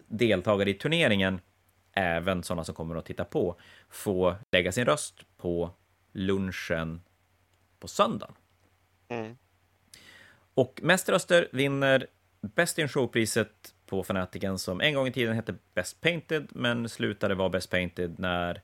deltagare 0.08 0.70
i 0.70 0.74
turneringen, 0.74 1.40
även 1.92 2.42
sådana 2.42 2.64
som 2.64 2.74
kommer 2.74 2.96
att 2.96 3.06
titta 3.06 3.24
på, 3.24 3.56
får 3.88 4.36
lägga 4.52 4.72
sin 4.72 4.84
röst 4.84 5.14
på 5.36 5.70
lunchen 6.12 7.02
på 7.80 7.88
söndagen. 7.88 8.34
Mm. 9.08 9.36
Och 10.54 10.80
mest 10.82 11.08
röster 11.08 11.48
vinner 11.52 12.06
Best 12.40 12.78
in 12.78 12.88
Show-priset 12.88 13.74
på 13.86 14.02
Fanatiken 14.02 14.58
som 14.58 14.80
en 14.80 14.94
gång 14.94 15.06
i 15.06 15.12
tiden 15.12 15.34
hette 15.34 15.54
Best 15.74 16.00
Painted, 16.00 16.48
men 16.50 16.88
slutade 16.88 17.34
vara 17.34 17.48
Best 17.48 17.70
Painted 17.70 18.18
när 18.18 18.62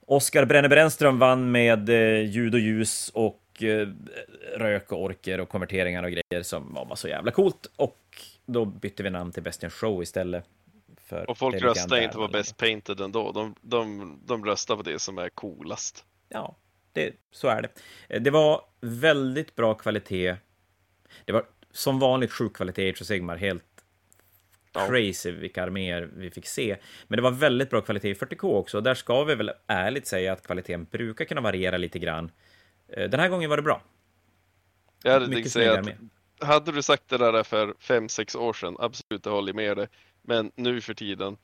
Oskar 0.00 0.44
Brenne 0.44 0.68
Brännström 0.68 1.18
vann 1.18 1.50
med 1.50 1.88
eh, 1.88 2.30
ljud 2.30 2.54
och 2.54 2.60
ljus 2.60 3.10
och 3.14 3.42
eh, 3.62 3.88
rök 4.56 4.92
och 4.92 5.02
orker 5.02 5.40
och 5.40 5.48
konverteringar 5.48 6.02
och 6.02 6.10
grejer 6.10 6.42
som 6.42 6.74
var 6.74 6.96
så 6.96 7.08
jävla 7.08 7.30
coolt. 7.30 7.70
Och 7.76 8.00
då 8.46 8.64
bytte 8.64 9.02
vi 9.02 9.10
namn 9.10 9.32
till 9.32 9.42
Best 9.42 9.62
in 9.62 9.70
Show 9.70 10.02
istället. 10.02 10.44
För 10.96 11.30
Och 11.30 11.38
folk 11.38 11.62
röstar 11.62 12.02
inte 12.02 12.16
på. 12.16 12.28
Best 12.28 12.56
Painted 12.56 13.00
ändå. 13.00 13.32
De, 13.32 13.54
de, 13.60 14.18
de 14.26 14.44
röstar 14.44 14.76
på 14.76 14.82
det 14.82 14.98
som 14.98 15.18
är 15.18 15.28
coolast. 15.28 16.04
Ja, 16.28 16.56
det, 16.92 17.14
så 17.30 17.48
är 17.48 17.62
det. 17.62 17.68
Eh, 18.08 18.22
Det 18.22 18.30
var 18.30 18.64
väldigt 18.80 19.56
bra 19.56 19.74
kvalitet. 19.74 20.36
Det 21.24 21.32
var 21.32 21.44
som 21.70 21.98
vanligt 21.98 22.32
sjuk 22.32 22.56
kvalitet 22.56 22.82
i 22.86 22.90
Age 22.90 23.00
of 23.02 23.06
Sigmar, 23.06 23.36
helt 23.36 23.64
crazy 24.88 25.30
vilka 25.30 25.62
arméer 25.62 26.08
vi 26.16 26.30
fick 26.30 26.46
se. 26.46 26.76
Men 27.08 27.16
det 27.16 27.22
var 27.22 27.30
väldigt 27.30 27.70
bra 27.70 27.80
kvalitet 27.80 28.10
i 28.10 28.14
40K 28.14 28.54
också. 28.54 28.80
Där 28.80 28.94
ska 28.94 29.24
vi 29.24 29.34
väl 29.34 29.50
ärligt 29.66 30.06
säga 30.06 30.32
att 30.32 30.46
kvaliteten 30.46 30.84
brukar 30.84 31.24
kunna 31.24 31.40
variera 31.40 31.76
lite 31.76 31.98
grann. 31.98 32.30
Eh, 32.88 33.08
Den 33.10 33.20
här 33.20 33.28
gången 33.28 33.50
var 33.50 33.56
det 33.56 33.62
bra. 33.62 33.82
Jag 35.02 35.12
hade 35.12 35.26
Mycket 35.26 35.42
tänkt 35.42 35.52
säga 35.52 35.78
att 35.78 35.84
med. 35.84 36.08
hade 36.40 36.72
du 36.72 36.82
sagt 36.82 37.08
det 37.08 37.18
där 37.18 37.42
för 37.42 37.74
fem 37.78 38.08
sex 38.08 38.34
år 38.34 38.52
sedan, 38.52 38.76
absolut, 38.78 39.26
jag 39.26 39.32
håller 39.32 39.52
med 39.52 39.76
dig. 39.76 39.88
Men 40.22 40.52
nu 40.56 40.80
för 40.80 40.94
tiden, 40.94 41.36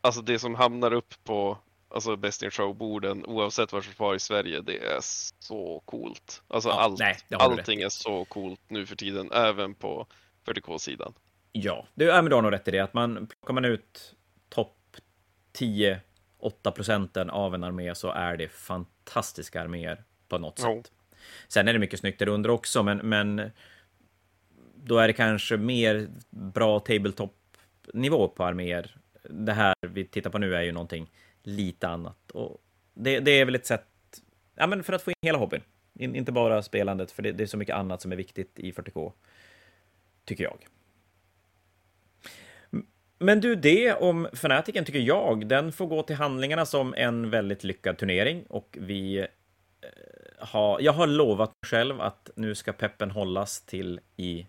alltså 0.00 0.20
det 0.22 0.38
som 0.38 0.54
hamnar 0.54 0.92
upp 0.92 1.14
på 1.24 1.58
alltså 1.88 2.16
Best 2.16 2.42
in 2.42 2.50
Show-borden, 2.50 3.24
oavsett 3.26 3.72
vart 3.72 3.88
vi 3.88 3.92
var 3.96 4.14
i 4.14 4.18
Sverige, 4.18 4.60
det 4.60 4.78
är 4.86 4.98
så 5.38 5.82
coolt. 5.84 6.42
Alltså 6.48 6.68
Ja, 6.68 6.80
allt, 6.80 6.98
nej, 6.98 7.16
det 7.28 7.36
allting 7.36 7.80
är 7.80 7.88
så 7.88 8.24
coolt 8.24 8.60
nu 8.68 8.86
för 8.86 8.96
tiden, 8.96 9.32
även 9.32 9.74
på 9.74 10.06
40K-sidan. 10.46 11.12
Ja, 11.52 11.86
det, 11.94 12.04
ja 12.04 12.22
men 12.22 12.30
du 12.30 12.34
har 12.34 12.42
nog 12.42 12.52
rätt 12.52 12.68
i 12.68 12.70
det. 12.70 12.78
Att 12.80 12.94
man, 12.94 13.26
plockar 13.26 13.54
man 13.54 13.64
ut 13.64 14.14
topp 14.48 14.96
10, 15.52 16.00
8 16.38 16.70
procenten 16.70 17.30
av 17.30 17.54
en 17.54 17.64
armé 17.64 17.94
så 17.94 18.10
är 18.10 18.36
det 18.36 18.48
fantastiska 18.48 19.60
arméer 19.62 20.04
på 20.28 20.38
något 20.38 20.58
Ja. 20.62 20.74
sätt. 20.76 20.92
Sen 21.48 21.68
är 21.68 21.72
det 21.72 21.78
mycket 21.78 22.00
snyggt 22.00 22.18
där 22.18 22.28
under 22.28 22.50
också, 22.50 22.82
men, 22.82 22.98
men 22.98 23.50
då 24.74 24.98
är 24.98 25.06
det 25.06 25.12
kanske 25.12 25.56
mer 25.56 26.08
bra 26.30 26.80
tabletop-nivå 26.80 28.28
på 28.28 28.44
arméer. 28.44 28.96
Det 29.30 29.52
här 29.52 29.74
vi 29.88 30.04
tittar 30.04 30.30
på 30.30 30.38
nu 30.38 30.54
är 30.56 30.62
ju 30.62 30.72
någonting 30.72 31.10
lite 31.42 31.88
annat. 31.88 32.30
Och 32.30 32.62
det, 32.94 33.20
det 33.20 33.30
är 33.30 33.44
väl 33.44 33.54
ett 33.54 33.66
sätt 33.66 33.86
ja, 34.54 34.66
men 34.66 34.82
för 34.84 34.92
att 34.92 35.02
få 35.02 35.10
in 35.10 35.14
hela 35.22 35.38
hobbyn. 35.38 35.60
In, 35.98 36.14
inte 36.14 36.32
bara 36.32 36.62
spelandet, 36.62 37.10
för 37.10 37.22
det, 37.22 37.32
det 37.32 37.42
är 37.42 37.46
så 37.46 37.56
mycket 37.56 37.76
annat 37.76 38.02
som 38.02 38.12
är 38.12 38.16
viktigt 38.16 38.58
i 38.58 38.72
40K, 38.72 39.12
tycker 40.24 40.44
jag. 40.44 40.66
Men 43.18 43.40
du, 43.40 43.54
det 43.54 43.92
om 43.94 44.28
Fanatiken 44.32 44.84
tycker 44.84 44.98
jag, 45.00 45.46
den 45.48 45.72
får 45.72 45.86
gå 45.86 46.02
till 46.02 46.16
handlingarna 46.16 46.66
som 46.66 46.94
en 46.96 47.30
väldigt 47.30 47.64
lyckad 47.64 47.98
turnering 47.98 48.44
och 48.48 48.78
vi 48.80 49.26
Eh, 49.88 50.46
ha, 50.46 50.80
jag 50.80 50.92
har 50.92 51.06
lovat 51.06 51.48
mig 51.48 51.70
själv 51.70 52.00
att 52.00 52.30
nu 52.36 52.54
ska 52.54 52.72
peppen 52.72 53.10
hållas 53.10 53.60
till 53.60 54.00
i 54.16 54.46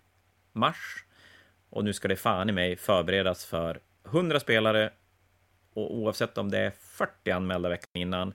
mars 0.52 1.04
och 1.70 1.84
nu 1.84 1.92
ska 1.92 2.08
det 2.08 2.16
fan 2.16 2.48
i 2.48 2.52
mig 2.52 2.76
förberedas 2.76 3.44
för 3.44 3.80
100 4.04 4.40
spelare 4.40 4.92
och 5.74 5.94
oavsett 5.94 6.38
om 6.38 6.50
det 6.50 6.58
är 6.58 6.70
40 6.70 7.30
anmälda 7.30 7.68
veckan 7.68 7.90
innan 7.92 8.34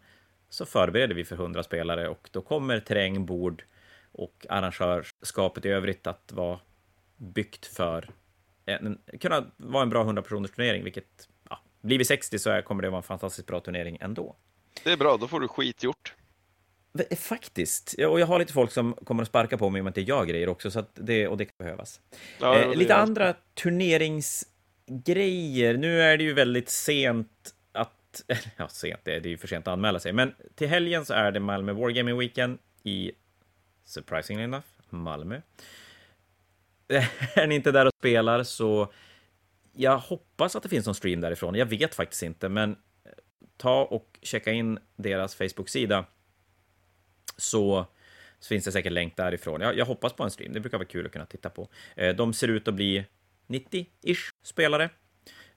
så 0.49 0.65
förbereder 0.65 1.15
vi 1.15 1.25
för 1.25 1.35
100 1.35 1.63
spelare 1.63 2.09
och 2.09 2.29
då 2.31 2.41
kommer 2.41 2.79
terräng, 2.79 3.25
bord 3.25 3.63
och 4.11 4.45
arrangörskapet 4.49 5.65
i 5.65 5.69
övrigt 5.69 6.07
att 6.07 6.31
vara 6.31 6.59
byggt 7.17 7.65
för 7.65 8.09
en, 8.65 8.99
kunna 9.19 9.45
vara 9.57 9.83
en 9.83 9.89
bra 9.89 10.01
100 10.01 10.21
personers 10.21 10.51
turnering, 10.51 10.83
vilket 10.83 11.29
ja, 11.49 11.59
blir 11.81 11.97
vi 11.97 12.05
60 12.05 12.39
så 12.39 12.61
kommer 12.61 12.83
det 12.83 12.89
vara 12.89 12.97
en 12.97 13.03
fantastiskt 13.03 13.47
bra 13.47 13.59
turnering 13.59 13.97
ändå. 14.01 14.35
Det 14.83 14.91
är 14.91 14.97
bra, 14.97 15.17
då 15.17 15.27
får 15.27 15.39
du 15.39 15.47
skit 15.47 15.83
gjort. 15.83 16.15
V- 16.97 17.15
Faktiskt, 17.15 17.95
och 18.07 18.19
jag 18.19 18.27
har 18.27 18.39
lite 18.39 18.53
folk 18.53 18.71
som 18.71 18.93
kommer 18.93 19.21
att 19.23 19.27
sparka 19.29 19.57
på 19.57 19.69
mig 19.69 19.79
om 19.79 19.85
jag 19.85 19.89
inte 19.91 20.01
gör 20.01 20.25
grejer 20.25 20.49
också, 20.49 20.71
så 20.71 20.79
att 20.79 20.89
det, 20.93 21.27
och 21.27 21.37
det 21.37 21.45
kan 21.45 21.55
behövas. 21.57 22.01
Ja, 22.39 22.59
eh, 22.59 22.69
det 22.69 22.75
lite 22.75 22.93
är- 22.93 22.97
andra 22.97 23.35
turneringsgrejer. 23.53 25.77
Nu 25.77 26.01
är 26.01 26.17
det 26.17 26.23
ju 26.23 26.33
väldigt 26.33 26.69
sent 26.69 27.53
att... 27.71 28.23
Ja, 28.57 28.67
sent, 28.67 28.99
det 29.03 29.15
är 29.15 29.19
det 29.19 29.29
är 29.29 29.31
ju 29.31 29.37
för 29.37 29.47
sent 29.47 29.67
att 29.67 29.71
anmäla 29.71 29.99
sig. 29.99 30.13
Men 30.13 30.35
till 30.55 30.67
helgen 30.67 31.05
så 31.05 31.13
är 31.13 31.31
det 31.31 31.39
Malmö 31.39 31.73
Wargaming 31.73 32.17
Weekend 32.17 32.59
i, 32.83 33.11
surprisingly 33.85 34.43
enough, 34.43 34.65
Malmö. 34.89 35.41
är 37.35 37.47
ni 37.47 37.55
inte 37.55 37.71
där 37.71 37.85
och 37.85 37.91
spelar 37.99 38.43
så 38.43 38.93
jag 39.73 39.97
hoppas 39.97 40.55
att 40.55 40.63
det 40.63 40.69
finns 40.69 40.85
någon 40.85 40.95
stream 40.95 41.21
därifrån. 41.21 41.55
Jag 41.55 41.65
vet 41.65 41.95
faktiskt 41.95 42.23
inte, 42.23 42.49
men 42.49 42.75
ta 43.57 43.83
och 43.85 44.19
checka 44.21 44.51
in 44.51 44.79
deras 44.95 45.35
Facebook-sida 45.35 46.05
så, 47.37 47.85
så 48.39 48.47
finns 48.47 48.65
det 48.65 48.71
säkert 48.71 48.91
länk 48.91 49.17
därifrån. 49.17 49.61
Jag, 49.61 49.77
jag 49.77 49.85
hoppas 49.85 50.13
på 50.13 50.23
en 50.23 50.31
stream. 50.31 50.53
Det 50.53 50.59
brukar 50.59 50.77
vara 50.77 50.87
kul 50.87 51.05
att 51.05 51.11
kunna 51.11 51.25
titta 51.25 51.49
på. 51.49 51.67
Eh, 51.95 52.15
de 52.15 52.33
ser 52.33 52.47
ut 52.47 52.67
att 52.67 52.73
bli 52.73 53.05
90-ish 53.47 54.29
spelare. 54.43 54.89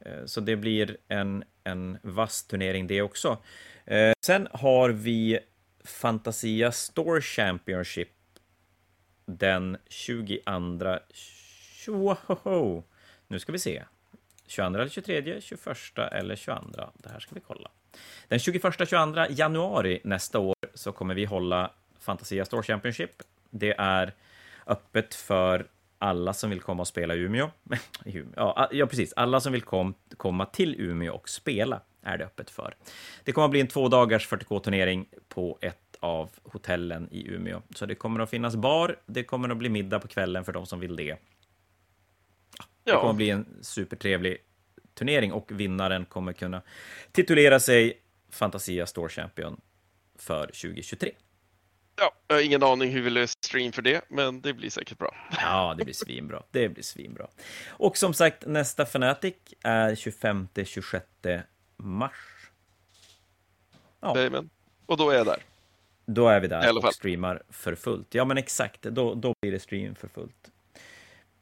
Eh, 0.01 0.25
så 0.25 0.41
det 0.41 0.57
blir 0.57 0.97
en, 1.09 1.45
en 1.65 1.99
vass 2.03 2.47
turnering 2.47 2.87
det 2.87 3.03
också. 3.03 3.39
Eh, 3.85 4.13
sen 4.27 4.49
har 4.53 4.91
vi 4.91 5.39
Fantasia 5.85 6.73
Store 6.73 7.21
Championship 7.21 8.09
den 9.27 9.77
22... 9.89 10.99
Tjoho! 11.85 12.83
Nu 13.27 13.39
ska 13.39 13.53
vi 13.53 13.59
se. 13.59 13.85
22 14.47 14.79
eller 14.79 14.89
23, 14.89 15.41
21 15.41 15.67
eller 16.13 16.37
22. 16.37 16.91
Det 16.95 17.11
här 17.11 17.21
ska 17.21 17.35
vi 17.35 17.41
kolla. 17.41 17.71
Den 18.29 18.39
21-22 18.39 19.27
januari 19.31 20.01
nästa 20.05 20.39
år 20.39 20.57
så 20.75 20.93
kommer 20.93 21.15
vi 21.15 21.25
hålla 21.25 21.71
Fantasia 22.01 22.45
Store 22.45 22.63
Championship. 22.63 23.11
Det 23.51 23.75
är 23.79 24.15
öppet 24.67 25.15
för 25.15 25.67
alla 25.99 26.33
som 26.33 26.51
vill 26.51 26.61
komma 26.61 26.81
och 26.81 26.89
spela 26.89 27.15
i 27.15 27.19
Umeå. 27.19 27.51
Ja, 28.37 28.69
ja, 28.73 28.87
precis. 28.87 29.13
Alla 29.13 29.41
som 29.41 29.53
vill 29.53 29.63
kom, 29.63 29.95
komma 30.17 30.47
till 30.47 30.81
Umeå 30.81 31.15
och 31.15 31.29
spela 31.29 31.81
är 32.03 32.19
det 32.19 32.25
öppet 32.25 32.51
för. 32.51 32.75
Det 33.25 33.33
kommer 33.33 33.45
att 33.45 33.51
bli 33.51 33.61
en 33.61 33.69
två 33.69 33.89
dagars 33.89 34.29
40K-turnering 34.29 35.07
på 35.29 35.59
ett 35.61 35.97
av 36.01 36.31
hotellen 36.43 37.09
i 37.11 37.29
Umeå. 37.29 37.63
Så 37.75 37.87
det 37.87 37.95
kommer 37.95 38.21
att 38.21 38.31
finnas 38.31 38.57
bar, 38.57 38.97
det 39.07 39.25
kommer 39.25 39.49
att 39.49 39.57
bli 39.57 39.69
middag 39.69 39.99
på 39.99 40.09
kvällen 40.09 40.45
för 40.45 40.53
de 40.53 40.67
som 40.67 40.81
vill 40.81 40.97
det. 40.97 41.17
Det 42.85 42.93
kommer 42.93 43.11
att 43.11 43.17
bli 43.17 43.31
en 43.31 43.47
supertrevlig 43.61 44.39
turnering 44.99 45.33
och 45.33 45.51
vinnaren 45.61 46.05
kommer 46.05 46.33
kunna 46.33 46.63
titulera 47.13 47.61
sig 47.61 48.01
Fantasia 48.31 48.87
Store 48.87 49.09
Champion 49.09 49.61
för 50.19 50.47
2023. 50.47 51.13
ja, 52.29 52.41
ingen 52.41 52.63
aning 52.63 52.91
hur 52.91 53.03
vi 53.03 53.11
löser 53.11 53.35
stream 53.45 53.73
för 53.73 53.83
det, 53.83 54.05
men 54.09 54.41
det 54.41 54.53
blir 54.55 54.71
säkert 54.71 54.99
bra. 54.99 55.15
Ja, 55.41 55.75
det 55.79 55.85
blir 55.85 55.95
svinbra. 55.95 56.43
Det 56.51 56.69
blir 56.69 56.83
svinbra. 56.85 57.27
Och 57.69 57.97
som 57.97 58.15
sagt, 58.15 58.47
nästa 58.47 58.83
Fnatic 58.83 59.35
är 59.63 59.95
25-26 59.95 61.43
mars. 61.77 62.13
Ja, 64.01 64.17
Jajamän. 64.17 64.51
Och 64.87 64.97
då 64.97 65.11
är 65.11 65.17
jag 65.17 65.27
där. 65.27 65.43
då 66.07 66.29
är 66.29 66.41
vi 66.41 66.49
där 66.49 66.77
och 66.87 66.95
streamar 66.95 67.43
för 67.51 67.75
fullt. 67.75 68.15
Ja, 68.15 68.25
men 68.25 68.39
exakt. 68.39 68.83
Då, 68.83 69.15
då 69.15 69.35
blir 69.43 69.53
det 69.53 69.61
stream 69.61 69.95
för 69.95 70.09
fullt. 70.09 70.51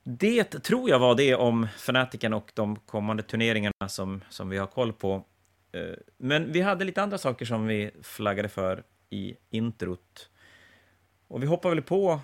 Det 0.08 0.44
tror 0.44 0.90
jag 0.90 0.98
var 0.98 1.14
det 1.14 1.34
om 1.34 1.66
Fanatiken 1.78 2.34
och 2.34 2.50
de 2.54 2.76
kommande 2.76 3.22
turneringarna 3.22 3.88
som, 3.88 4.24
som 4.30 4.48
vi 4.48 4.58
har 4.58 4.66
koll 4.66 4.92
på. 4.92 5.24
Eh, 5.72 5.80
Men 6.16 6.52
vi 6.52 6.60
hade 6.60 6.84
lite 6.84 7.02
andra 7.02 7.18
saker 7.18 7.44
som 7.46 7.66
vi 7.66 7.90
flaggade 8.02 8.48
för 8.48 8.82
i 9.10 9.36
introt. 9.50 10.30
Och 11.28 11.42
vi 11.42 11.46
hoppar 11.46 11.70
väl 11.70 11.82
på 11.82 12.20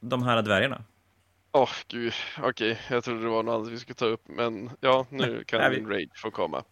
de 0.00 0.22
här 0.22 0.42
dvärgarna. 0.42 0.84
Åh 1.52 1.70
gud, 1.88 2.12
okej, 2.42 2.78
jag 2.90 3.04
trodde 3.04 3.22
det 3.22 3.28
var 3.28 3.42
något 3.42 3.54
annat 3.54 3.68
vi 3.72 3.78
skulle 3.78 3.94
ta 3.94 4.06
upp, 4.06 4.22
men 4.28 4.70
ja, 4.80 5.06
nu 5.10 5.44
kan 5.44 5.60
nej, 5.60 5.70
vi- 5.80 5.94
rage 5.94 6.08
få 6.18 6.30
komma. 6.30 6.64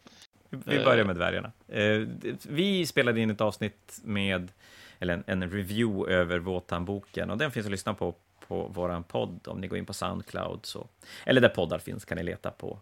Vi 0.51 0.85
börjar 0.85 1.05
med 1.05 1.17
dvärgarna. 1.17 1.53
Eh, 1.69 2.01
Vi 2.49 2.87
spelade 2.87 3.21
in 3.21 3.31
ett 3.31 3.41
avsnitt 3.41 4.01
med 4.05 4.53
eller 4.99 5.15
en, 5.15 5.25
en 5.27 5.51
review 5.51 6.15
över 6.15 6.39
Våtan-boken. 6.39 7.31
Och 7.31 7.39
den 7.39 7.51
finns 7.51 7.67
att 7.67 7.73
lyssna 7.73 7.95
på 7.95 8.15
på 8.49 8.71
vår 8.75 9.03
podd 9.03 9.49
om 9.49 9.61
ni 9.61 9.67
går 9.67 9.79
in 9.79 9.87
på 9.87 9.93
Soundcloud. 9.93 10.67
Så, 10.67 10.89
eller 11.27 11.41
där 11.41 11.49
poddar 11.49 11.79
finns 11.79 12.05
kan 12.05 12.19
ni 12.19 12.23
leta 12.23 12.51
på, 12.51 12.81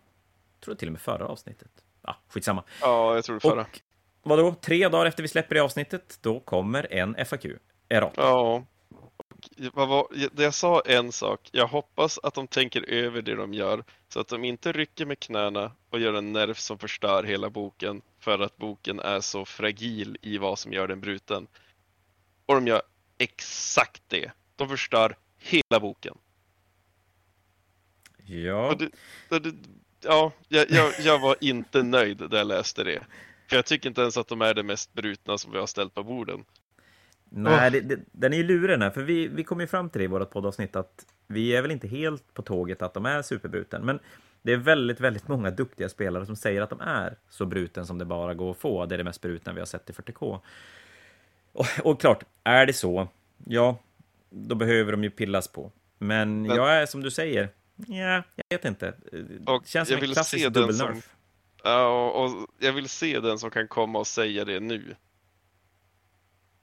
jag 0.55 0.64
tror 0.64 0.75
till 0.75 0.89
och 0.89 0.93
med 0.93 1.01
förra 1.01 1.27
avsnittet. 1.27 1.71
Ja, 2.03 2.17
skitsamma. 2.29 2.64
Ja, 2.81 3.14
jag 3.14 3.25
tror 3.25 3.37
det 3.37 3.41
förra. 3.41 3.67
Och 4.23 4.31
vadå, 4.31 4.55
tre 4.55 4.89
dagar 4.89 5.07
efter 5.07 5.23
vi 5.23 5.29
släpper 5.29 5.55
det 5.55 5.61
avsnittet, 5.61 6.19
då 6.23 6.41
kommer 6.41 6.93
en 6.93 7.27
FAQ. 7.27 7.47
Errata. 7.89 8.23
Ja. 8.23 8.64
Vad 9.73 9.89
var, 9.89 10.07
jag 10.37 10.55
sa 10.55 10.81
en 10.81 11.12
sak. 11.12 11.49
Jag 11.53 11.67
hoppas 11.67 12.19
att 12.23 12.35
de 12.35 12.47
tänker 12.47 12.91
över 12.91 13.23
det 13.23 13.35
de 13.35 13.55
gör 13.55 13.85
så 14.09 14.21
att 14.21 14.29
de 14.29 14.45
inte 14.45 14.73
rycker 14.73 15.07
med 15.07 15.21
knäna 15.21 15.73
och 15.91 16.01
gör 16.01 16.14
en 16.14 16.33
nerv 16.33 16.55
som 16.55 16.79
förstör 16.79 17.23
hela 17.25 17.51
boken 17.51 18.03
för 18.19 18.39
att 18.39 18.57
boken 18.57 19.01
är 19.01 19.21
så 19.21 19.45
fragil 19.45 20.19
i 20.23 20.39
vad 20.39 20.59
som 20.59 20.73
gör 20.73 20.89
den 20.89 21.01
bruten. 21.01 21.47
Och 22.47 22.55
de 22.55 22.67
gör 22.67 22.83
exakt 23.19 24.03
det. 24.09 24.31
De 24.57 24.69
förstör 24.69 25.17
hela 25.47 25.80
boken. 25.80 26.14
Ja. 28.26 28.76
Det, 28.78 29.38
det, 29.38 29.55
ja, 30.05 30.32
jag, 30.49 30.70
jag, 30.70 30.92
jag, 31.01 31.18
var 31.18 31.36
inte 31.40 31.82
nöjd 31.82 32.20
när 32.30 32.38
jag 32.38 32.47
läste 32.47 32.84
det. 32.84 33.03
För 33.49 33.57
jag 33.57 33.66
tycker 33.66 33.88
inte 33.88 34.01
ens 34.01 34.16
att 34.16 34.28
de 34.28 34.42
är 34.42 34.55
det 34.55 34.62
mest 34.62 34.92
brutna 34.92 35.38
som 35.38 35.53
vi 35.53 35.59
har 35.59 35.66
ställt 35.66 35.94
på 35.94 36.03
borden. 36.03 36.44
Nej, 37.30 37.70
det, 37.70 37.80
det, 37.80 38.01
den 38.12 38.32
är 38.32 38.36
ju 38.36 38.42
luren 38.42 38.82
här, 38.82 38.90
för 38.90 39.03
vi, 39.03 39.28
vi 39.28 39.44
kom 39.44 39.61
ju 39.61 39.66
fram 39.66 39.90
till 39.90 39.99
det 39.99 40.05
i 40.05 40.09
vårt 40.09 40.30
poddavsnitt 40.30 40.76
att 40.76 41.07
vi 41.26 41.57
är 41.57 41.62
väl 41.62 41.70
inte 41.70 41.88
helt 41.88 42.34
på 42.34 42.42
tåget 42.42 42.82
att 42.82 42.94
de 42.94 43.07
är 43.07 43.22
superbruten, 43.22 43.84
men 43.84 43.99
det 44.42 44.53
är 44.53 44.57
väldigt, 44.57 45.01
väldigt 45.01 45.28
många 45.28 45.51
duktiga 45.51 45.88
spelare 45.88 46.26
som 46.26 46.36
säger 46.36 46.62
att 46.62 46.70
de 46.70 46.80
är 46.80 47.16
så 47.30 47.47
bruten 47.47 47.86
som 47.86 47.99
det 47.99 48.05
bara 48.05 48.34
går 48.34 48.51
att 48.51 48.57
få. 48.57 48.86
Det 48.86 48.94
är 48.94 48.99
det 48.99 49.05
mest 49.05 49.20
brutna 49.20 49.53
vi 49.53 49.59
har 49.59 49.66
sett 49.66 49.90
i 49.90 49.92
40K. 49.92 50.40
Och, 51.53 51.66
och 51.82 52.01
klart, 52.01 52.24
är 52.44 52.66
det 52.66 52.72
så, 52.72 53.09
ja, 53.44 53.78
då 54.31 54.55
behöver 54.55 54.93
de 54.93 55.05
ju 55.05 55.11
pillas 55.11 55.49
på. 55.49 55.72
Men, 55.99 56.43
Men 56.43 56.57
jag 56.57 56.77
är 56.77 56.87
som 56.87 57.03
du 57.03 57.11
säger, 57.11 57.49
ja, 57.77 58.22
jag 58.37 58.45
vet 58.49 58.64
inte. 58.64 58.95
Det 59.11 59.61
känns 59.64 59.89
som 59.89 59.99
en 59.99 60.12
klassisk 60.12 60.49
dubbelnerf. 60.53 61.16
Ja, 61.64 61.87
och, 61.89 62.24
och 62.24 62.47
jag 62.59 62.72
vill 62.72 62.89
se 62.89 63.20
den 63.20 63.39
som 63.39 63.51
kan 63.51 63.68
komma 63.68 63.99
och 63.99 64.07
säga 64.07 64.45
det 64.45 64.61
nu. 64.61 64.97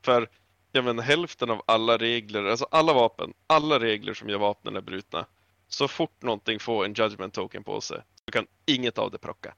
För 0.02 0.30
ja, 0.72 0.82
men 0.82 1.00
hälften 1.00 1.50
av 1.50 1.62
alla 1.66 1.98
regler, 1.98 2.46
alltså 2.46 2.68
alla 2.72 2.94
vapen, 2.94 3.34
alla 3.48 3.80
regler 3.80 4.14
som 4.14 4.30
gör 4.30 4.38
vapnen 4.38 4.76
är 4.76 4.82
brutna. 4.82 5.26
Så 5.68 5.88
fort 5.88 6.22
någonting 6.22 6.60
får 6.60 6.86
en 6.86 6.94
judgment 6.94 7.34
token 7.34 7.64
på 7.64 7.82
sig 7.82 8.02
så 8.26 8.32
kan 8.32 8.48
inget 8.66 8.98
av 8.98 9.12
det 9.12 9.18
procka. 9.18 9.56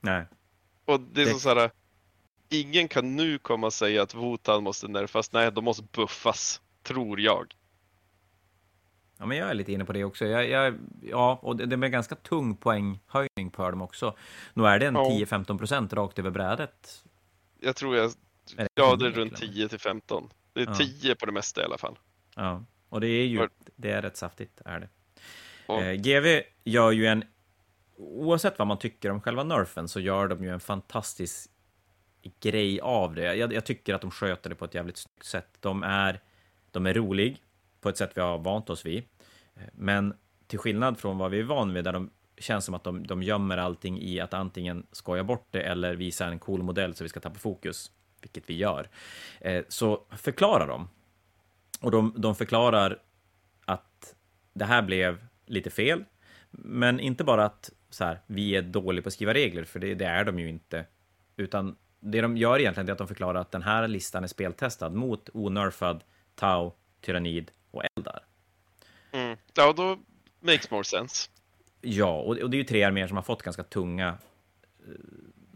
Nej. 0.00 0.26
Och 0.84 1.00
det 1.00 1.22
är 1.22 1.26
det... 1.26 1.32
så, 1.32 1.38
så 1.38 1.48
här, 1.54 1.70
ingen 2.52 2.88
kan 2.88 3.16
nu 3.16 3.38
komma 3.38 3.66
och 3.66 3.72
säga 3.72 4.02
att 4.02 4.14
Wotan 4.14 4.62
måste 4.62 4.88
nerfas. 4.88 5.32
Nej, 5.32 5.52
de 5.52 5.64
måste 5.64 5.82
buffas, 5.92 6.60
tror 6.82 7.20
jag. 7.20 7.54
Ja, 9.18 9.26
men 9.26 9.38
jag 9.38 9.50
är 9.50 9.54
lite 9.54 9.72
inne 9.72 9.84
på 9.84 9.92
det 9.92 10.04
också. 10.04 10.26
Jag, 10.26 10.48
jag, 10.48 10.78
ja, 11.02 11.38
och 11.42 11.56
det, 11.56 11.66
det 11.66 11.74
är 11.74 11.84
en 11.84 11.90
ganska 11.90 12.14
tung 12.14 12.56
poänghöjning 12.56 13.50
på 13.52 13.70
dem 13.70 13.82
också. 13.82 14.16
Nu 14.54 14.66
är 14.66 14.78
det 14.78 14.86
en 14.86 14.94
ja. 14.94 15.10
10-15 15.10 15.58
procent 15.58 15.92
rakt 15.92 16.18
över 16.18 16.30
brädet. 16.30 17.04
Jag 17.60 17.76
tror 17.76 17.96
jag, 17.96 18.10
det 18.56 18.68
ja 18.74 18.96
det 18.96 19.06
är 19.06 19.10
runt 19.10 19.36
10 19.36 19.68
till 19.68 19.78
15. 19.78 20.30
Det 20.52 20.62
är 20.62 20.66
ja. 20.66 20.74
10 20.74 21.14
på 21.14 21.26
det 21.26 21.32
mesta 21.32 21.62
i 21.62 21.64
alla 21.64 21.78
fall. 21.78 21.98
Ja, 22.36 22.64
och 22.88 23.00
det 23.00 23.08
är 23.08 23.26
ju, 23.26 23.48
det 23.76 23.90
är 23.90 24.02
rätt 24.02 24.16
saftigt, 24.16 24.60
är 24.64 24.80
det. 24.80 24.88
Ja. 25.66 25.82
Eh, 25.82 25.94
GV 25.94 26.42
gör 26.64 26.90
ju 26.90 27.06
en, 27.06 27.24
oavsett 27.96 28.58
vad 28.58 28.68
man 28.68 28.78
tycker 28.78 29.10
om 29.10 29.20
själva 29.20 29.44
nerfen, 29.44 29.88
så 29.88 30.00
gör 30.00 30.28
de 30.28 30.44
ju 30.44 30.50
en 30.50 30.60
fantastisk 30.60 31.50
grej 32.40 32.80
av 32.80 33.14
det. 33.14 33.34
Jag, 33.34 33.52
jag, 33.52 33.64
tycker 33.64 33.94
att 33.94 34.00
de 34.00 34.10
sköter 34.10 34.50
det 34.50 34.56
på 34.56 34.64
ett 34.64 34.74
jävligt 34.74 34.96
snyggt 34.96 35.24
sätt. 35.24 35.48
De 35.60 35.82
är, 35.82 36.20
de 36.70 36.86
är 36.86 36.94
rolig 36.94 37.42
på 37.80 37.88
ett 37.88 37.96
sätt 37.96 38.10
vi 38.14 38.20
har 38.20 38.38
vant 38.38 38.70
oss 38.70 38.86
vid. 38.86 39.04
Men 39.72 40.14
till 40.46 40.58
skillnad 40.58 40.98
från 40.98 41.18
vad 41.18 41.30
vi 41.30 41.38
är 41.40 41.44
van 41.44 41.74
vid, 41.74 41.84
där 41.84 41.92
de 41.92 42.10
känns 42.38 42.64
som 42.64 42.74
att 42.74 42.84
de, 42.84 43.06
de 43.06 43.22
gömmer 43.22 43.56
allting 43.56 44.00
i 44.00 44.20
att 44.20 44.34
antingen 44.34 44.86
skoja 44.92 45.24
bort 45.24 45.46
det 45.50 45.62
eller 45.62 45.94
visa 45.94 46.26
en 46.26 46.38
cool 46.38 46.62
modell 46.62 46.94
så 46.94 47.04
vi 47.04 47.08
ska 47.08 47.20
tappa 47.20 47.38
fokus, 47.38 47.92
vilket 48.20 48.50
vi 48.50 48.56
gör, 48.56 48.88
eh, 49.40 49.64
så 49.68 50.04
förklarar 50.10 50.66
de. 50.68 50.88
Och 51.80 51.90
de, 51.90 52.14
de 52.16 52.34
förklarar 52.34 52.98
att 53.64 54.14
det 54.52 54.64
här 54.64 54.82
blev 54.82 55.26
lite 55.46 55.70
fel, 55.70 56.04
men 56.50 57.00
inte 57.00 57.24
bara 57.24 57.44
att 57.44 57.70
så 57.90 58.04
här, 58.04 58.20
vi 58.26 58.56
är 58.56 58.62
dåliga 58.62 59.02
på 59.02 59.08
att 59.08 59.12
skriva 59.12 59.34
regler, 59.34 59.64
för 59.64 59.80
det, 59.80 59.94
det 59.94 60.06
är 60.06 60.24
de 60.24 60.38
ju 60.38 60.48
inte, 60.48 60.84
utan 61.36 61.76
det 62.04 62.20
de 62.20 62.36
gör 62.36 62.58
egentligen 62.58 62.88
är 62.88 62.92
att 62.92 62.98
de 62.98 63.08
förklarar 63.08 63.40
att 63.40 63.50
den 63.50 63.62
här 63.62 63.88
listan 63.88 64.24
är 64.24 64.28
speltestad 64.28 64.94
mot 64.94 65.28
onerfad, 65.34 66.04
Tau, 66.34 66.72
Tyrannid 67.00 67.50
och 67.70 67.82
Eldar. 67.96 68.24
Mm. 69.12 69.36
Ja, 69.54 69.72
då 69.72 69.98
makes 70.40 70.70
more 70.70 70.84
sense. 70.84 71.30
Ja, 71.80 72.20
och, 72.20 72.36
och 72.38 72.50
det 72.50 72.56
är 72.56 72.58
ju 72.58 72.64
tre 72.64 72.82
arméer 72.82 73.06
som 73.06 73.16
har 73.16 73.24
fått 73.24 73.42
ganska 73.42 73.62
tunga, 73.62 74.18
uh, 74.88 74.94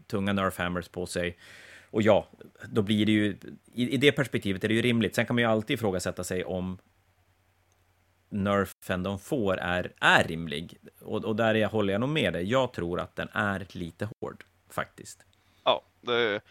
tunga 0.07 0.33
nerf 0.33 0.57
hammers 0.57 0.87
på 0.87 1.05
sig. 1.05 1.37
Och 1.89 2.01
ja, 2.01 2.27
då 2.69 2.81
blir 2.81 3.05
det 3.05 3.11
ju, 3.11 3.37
i, 3.73 3.89
i 3.93 3.97
det 3.97 4.11
perspektivet 4.11 4.63
är 4.63 4.67
det 4.67 4.73
ju 4.73 4.81
rimligt. 4.81 5.15
Sen 5.15 5.25
kan 5.25 5.35
man 5.35 5.41
ju 5.43 5.49
alltid 5.49 5.73
ifrågasätta 5.73 6.23
sig 6.23 6.45
om 6.45 6.77
nerfen 8.29 9.03
de 9.03 9.19
får 9.19 9.57
är, 9.57 9.93
är 9.99 10.23
rimlig. 10.23 10.77
Och, 11.01 11.25
och 11.25 11.35
där 11.35 11.55
jag 11.55 11.69
håller 11.69 11.93
jag 11.93 11.99
nog 11.99 12.09
med 12.09 12.33
dig. 12.33 12.51
Jag 12.51 12.73
tror 12.73 12.99
att 12.99 13.15
den 13.15 13.29
är 13.31 13.67
lite 13.71 14.09
hård, 14.19 14.43
faktiskt. 14.69 15.23
Det, 16.01 16.41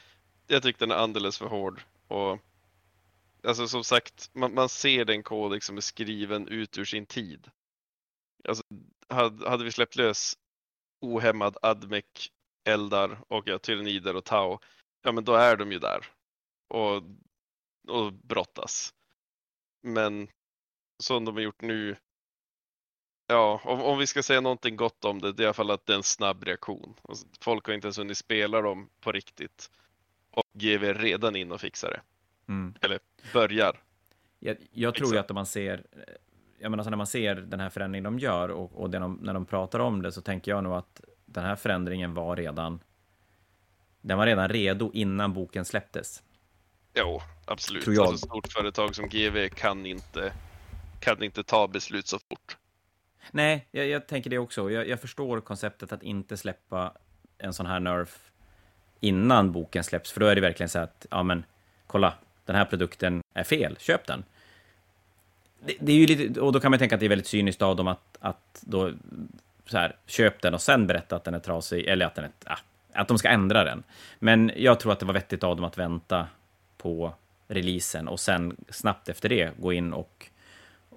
jag 0.47 0.63
tycker 0.63 0.79
den 0.79 0.91
är 0.91 0.95
alldeles 0.95 1.39
för 1.39 1.47
hård. 1.47 1.83
Och, 2.09 2.39
alltså 3.43 3.69
som 3.69 3.85
sagt, 3.85 4.31
man, 4.33 4.55
man 4.55 4.69
ser 4.69 5.05
den 5.05 5.23
kodex 5.23 5.67
som 5.67 5.77
liksom 5.77 5.77
är 5.77 5.81
skriven 5.81 6.49
ut 6.49 6.79
ur 6.79 6.85
sin 6.85 7.07
tid. 7.07 7.51
Alltså, 8.49 8.65
hade, 9.09 9.51
hade 9.51 9.65
vi 9.65 9.73
släppt 9.73 9.97
lös 9.97 10.37
ohämmad 11.01 11.57
Admec, 11.63 12.31
Eldar 12.65 13.21
och 13.29 13.49
ja, 13.49 13.59
Tyrannider 13.59 14.17
och 14.17 14.25
Tau, 14.25 14.59
ja 15.03 15.13
men 15.13 15.25
då 15.25 15.35
är 15.35 15.57
de 15.57 15.73
ju 15.73 15.79
där 15.79 16.07
och, 16.69 17.03
och 17.89 18.13
brottas. 18.13 18.95
Men 19.83 20.29
som 20.99 21.25
de 21.25 21.35
har 21.35 21.43
gjort 21.43 21.63
nu, 21.63 21.97
ja, 23.27 23.61
om, 23.65 23.83
om 23.83 23.99
vi 23.99 24.07
ska 24.07 24.23
säga 24.23 24.41
någonting 24.41 24.77
gott 24.77 25.05
om 25.05 25.21
det, 25.21 25.33
det 25.33 25.43
är 25.43 25.45
i 25.45 25.47
alla 25.47 25.55
fall 25.55 25.71
att 25.71 25.87
det 25.87 25.93
är 25.93 25.97
en 25.97 26.03
snabb 26.03 26.45
reaktion. 26.45 26.95
Alltså, 27.09 27.27
folk 27.41 27.67
har 27.67 27.75
inte 27.75 27.87
ens 27.87 27.99
hunnit 27.99 28.19
spela 28.19 28.61
dem 28.61 28.89
på 29.01 29.13
riktigt. 29.13 29.71
Och 30.31 30.45
GV 30.53 30.85
är 30.85 30.95
redan 30.95 31.37
in 31.37 31.53
och 31.53 31.61
fixar 31.61 31.91
det. 31.91 32.01
Mm. 32.53 32.75
Eller 32.81 32.99
börjar. 33.33 33.81
Jag, 34.39 34.57
jag 34.73 34.95
tror 34.95 35.13
ju 35.13 35.19
att 35.19 35.31
om 35.31 35.35
man 35.35 35.47
ser, 35.47 35.87
jag 36.59 36.71
menar, 36.71 36.79
alltså 36.79 36.91
när 36.91 36.97
man 36.97 37.07
ser 37.07 37.35
den 37.35 37.61
här 37.61 37.71
förändringen 37.71 38.05
de 38.05 38.19
gör 38.19 38.49
och, 38.49 38.81
och 38.81 38.91
de, 38.91 39.19
när 39.23 39.35
de 39.35 39.47
pratar 39.47 39.79
om 39.79 40.03
det 40.03 40.13
så 40.13 40.21
tänker 40.21 40.51
jag 40.51 40.65
nog 40.65 40.73
att 40.73 41.01
den 41.27 41.45
här 41.45 41.57
förändringen 41.57 42.15
var 42.15 42.37
redan, 42.37 42.81
den 44.01 44.19
var 44.19 44.27
redan 44.27 44.49
redo 44.49 44.91
innan 44.95 45.33
boken 45.33 45.65
släpptes. 45.65 46.23
Jo, 46.95 47.21
absolut. 47.45 47.85
Tror 47.85 47.97
jag. 47.97 48.07
Alltså, 48.07 48.27
stort 48.27 48.53
företag 48.53 48.95
som 48.95 49.09
GV 49.09 49.49
kan 49.49 49.87
inte, 49.87 50.33
kan 51.01 51.23
inte 51.23 51.43
ta 51.43 51.69
beslut 51.69 52.07
så 52.07 52.19
fort. 52.19 52.57
Nej, 53.31 53.67
jag, 53.71 53.87
jag 53.87 54.07
tänker 54.07 54.31
det 54.31 54.39
också. 54.39 54.71
Jag, 54.71 54.89
jag, 54.89 55.01
förstår 55.01 55.41
konceptet 55.41 55.93
att 55.93 56.03
inte 56.03 56.37
släppa 56.37 56.93
en 57.39 57.53
sån 57.53 57.67
här 57.67 57.81
nerf 57.81 58.33
innan 59.01 59.53
boken 59.53 59.85
släpps, 59.85 60.13
för 60.13 60.21
då 60.21 60.27
är 60.27 60.35
det 60.35 60.41
verkligen 60.41 60.69
så 60.69 60.79
att, 60.79 61.07
ja 61.11 61.23
men, 61.23 61.45
kolla, 61.87 62.15
den 62.45 62.57
här 62.57 62.65
produkten 62.65 63.23
är 63.35 63.45
fel, 63.45 63.77
köp 63.79 64.07
den. 64.07 64.25
Det, 65.61 65.77
det 65.81 65.93
är 65.93 65.97
ju 65.97 66.07
lite, 66.07 66.41
och 66.41 66.53
då 66.53 66.61
kan 66.61 66.71
man 66.71 66.79
tänka 66.79 66.95
att 66.95 67.01
det 67.01 67.07
är 67.07 67.11
väldigt 67.11 67.27
cyniskt 67.27 67.63
av 67.63 67.77
dem 67.77 67.89
att, 67.89 68.19
att 68.21 68.61
då, 68.61 68.93
så 69.67 69.79
här, 69.79 69.97
köp 70.07 70.43
den 70.43 70.55
och 70.55 70.63
sen 70.63 70.87
berätta 70.87 71.17
att 71.17 71.25
den 71.25 71.35
är 71.35 71.39
trasig, 71.39 71.87
eller 71.87 72.07
att 72.07 72.15
den 72.15 72.25
är, 72.25 72.31
ah, 72.45 72.59
att 72.93 73.09
de 73.09 73.19
ska 73.19 73.29
ändra 73.29 73.65
den. 73.65 73.83
Men 74.19 74.53
jag 74.57 74.81
tror 74.81 74.93
att 74.93 75.01
det 75.01 75.07
var 75.07 75.15
vettigt 75.15 75.45
av 75.45 75.57
dem 75.57 75.65
att 75.65 75.79
vänta 75.79 76.27
på 76.77 77.15
releasen 77.49 78.09
och 78.09 78.21
sen 78.21 78.57
snabbt 78.69 79.09
efter 79.09 79.29
det 79.29 79.51
gå 79.59 79.73
in 79.73 79.93
och, 79.93 80.27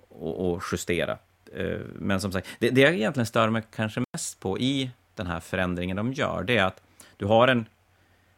och, 0.10 0.52
och 0.52 0.64
justera. 0.72 1.18
Eh, 1.56 1.80
men 1.96 2.22
som 2.22 2.32
sagt, 2.32 2.48
det, 2.60 2.70
det 2.70 2.82
jag 2.82 2.94
egentligen 2.94 3.26
stör 3.26 3.50
mig 3.50 3.64
kanske 3.76 4.04
mest 4.14 4.40
på 4.40 4.60
i 4.60 4.92
den 5.16 5.28
här 5.28 5.40
förändringen 5.40 5.98
de 5.98 6.14
gör, 6.14 6.44
det 6.44 6.58
är 6.58 6.64
att 6.64 6.82
du 7.18 7.26
har 7.26 7.48
en, 7.48 7.66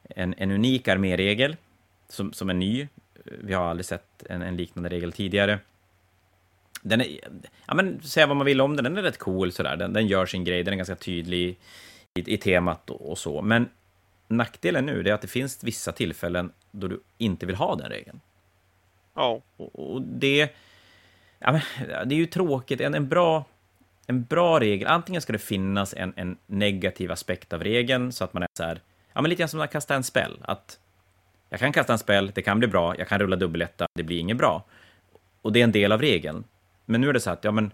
en, 0.04 0.34
en 0.38 0.52
unik 0.52 0.88
arméregel 0.88 1.56
som, 2.10 2.34
som 2.34 2.50
är 2.50 2.54
ny. 2.54 2.88
Vi 3.24 3.54
har 3.54 3.70
aldrig 3.70 3.86
sett 3.86 4.24
en, 4.30 4.42
en 4.42 4.58
liknande 4.58 4.90
regel 4.90 5.12
tidigare. 5.12 5.60
Den 6.82 7.02
är, 7.02 7.08
ja 7.66 7.74
men 7.74 8.02
säga 8.02 8.28
vad 8.28 8.38
man 8.38 8.46
vill 8.46 8.62
om 8.62 8.76
den, 8.76 8.84
den 8.84 8.98
är 8.98 9.02
rätt 9.02 9.18
cool 9.18 9.52
sådär. 9.52 9.76
Den, 9.76 9.94
den 9.94 10.08
gör 10.08 10.26
sin 10.26 10.44
grej, 10.44 10.64
den 10.64 10.74
är 10.74 10.78
ganska 10.78 10.96
tydlig 10.96 11.60
i, 12.14 12.34
i 12.34 12.38
temat 12.38 12.90
och, 12.90 13.12
och, 13.12 13.18
så. 13.18 13.42
Men 13.42 13.70
nackdelen 14.28 14.86
nu 14.86 15.00
är 15.00 15.14
att 15.14 15.22
det 15.22 15.28
finns 15.28 15.64
vissa 15.64 15.92
tillfällen 15.92 16.52
då 16.72 16.88
du 16.88 17.02
inte 17.18 17.46
vill 17.46 17.56
ha 17.56 17.76
den 17.76 17.90
regeln. 17.90 18.20
Ja. 19.14 19.42
Och, 19.58 19.94
och 19.94 20.02
det 20.02 20.56
ja, 21.42 21.52
men, 21.52 21.62
det 22.08 22.16
är 22.16 22.18
ju 22.18 22.26
tråkigt. 22.26 22.82
En, 22.82 22.96
en, 22.96 23.10
bra, 23.10 23.46
en 24.08 24.24
bra 24.24 24.60
regel, 24.60 24.88
antingen 24.88 25.22
ska 25.22 25.34
det 25.34 25.40
finnas 25.40 25.94
en, 25.94 26.14
en 26.16 26.38
negativ 26.46 27.12
aspekt 27.12 27.54
av 27.54 27.64
regeln, 27.64 28.12
så 28.12 28.24
att 28.24 28.34
man 28.34 28.44
är 28.44 28.48
så 28.58 28.64
här, 28.64 28.82
ja 29.14 29.22
men 29.22 29.30
lite 29.30 29.40
grann 29.40 29.50
som 29.50 29.62
att 29.62 29.72
kasta 29.72 29.96
en 29.96 30.04
spell, 30.04 30.38
att 30.42 30.80
Jag 31.50 31.60
kan 31.60 31.72
kasta 31.72 31.94
en 31.94 32.00
spel, 32.00 32.32
det 32.36 32.42
kan 32.42 32.60
bli 32.60 32.68
bra, 32.68 32.96
jag 32.98 33.08
kan 33.08 33.20
rulla 33.20 33.36
dubbeletta, 33.36 33.86
det 33.94 34.04
blir 34.04 34.20
inget 34.20 34.38
bra. 34.38 34.64
Och 35.42 35.52
det 35.52 35.60
är 35.60 35.64
en 35.64 35.72
del 35.72 35.92
av 35.92 36.02
regeln. 36.02 36.44
Men 36.86 37.02
nu 37.02 37.10
är 37.10 37.14
det 37.14 37.20
så 37.20 37.30
att, 37.30 37.44
ja 37.44 37.52
men, 37.52 37.72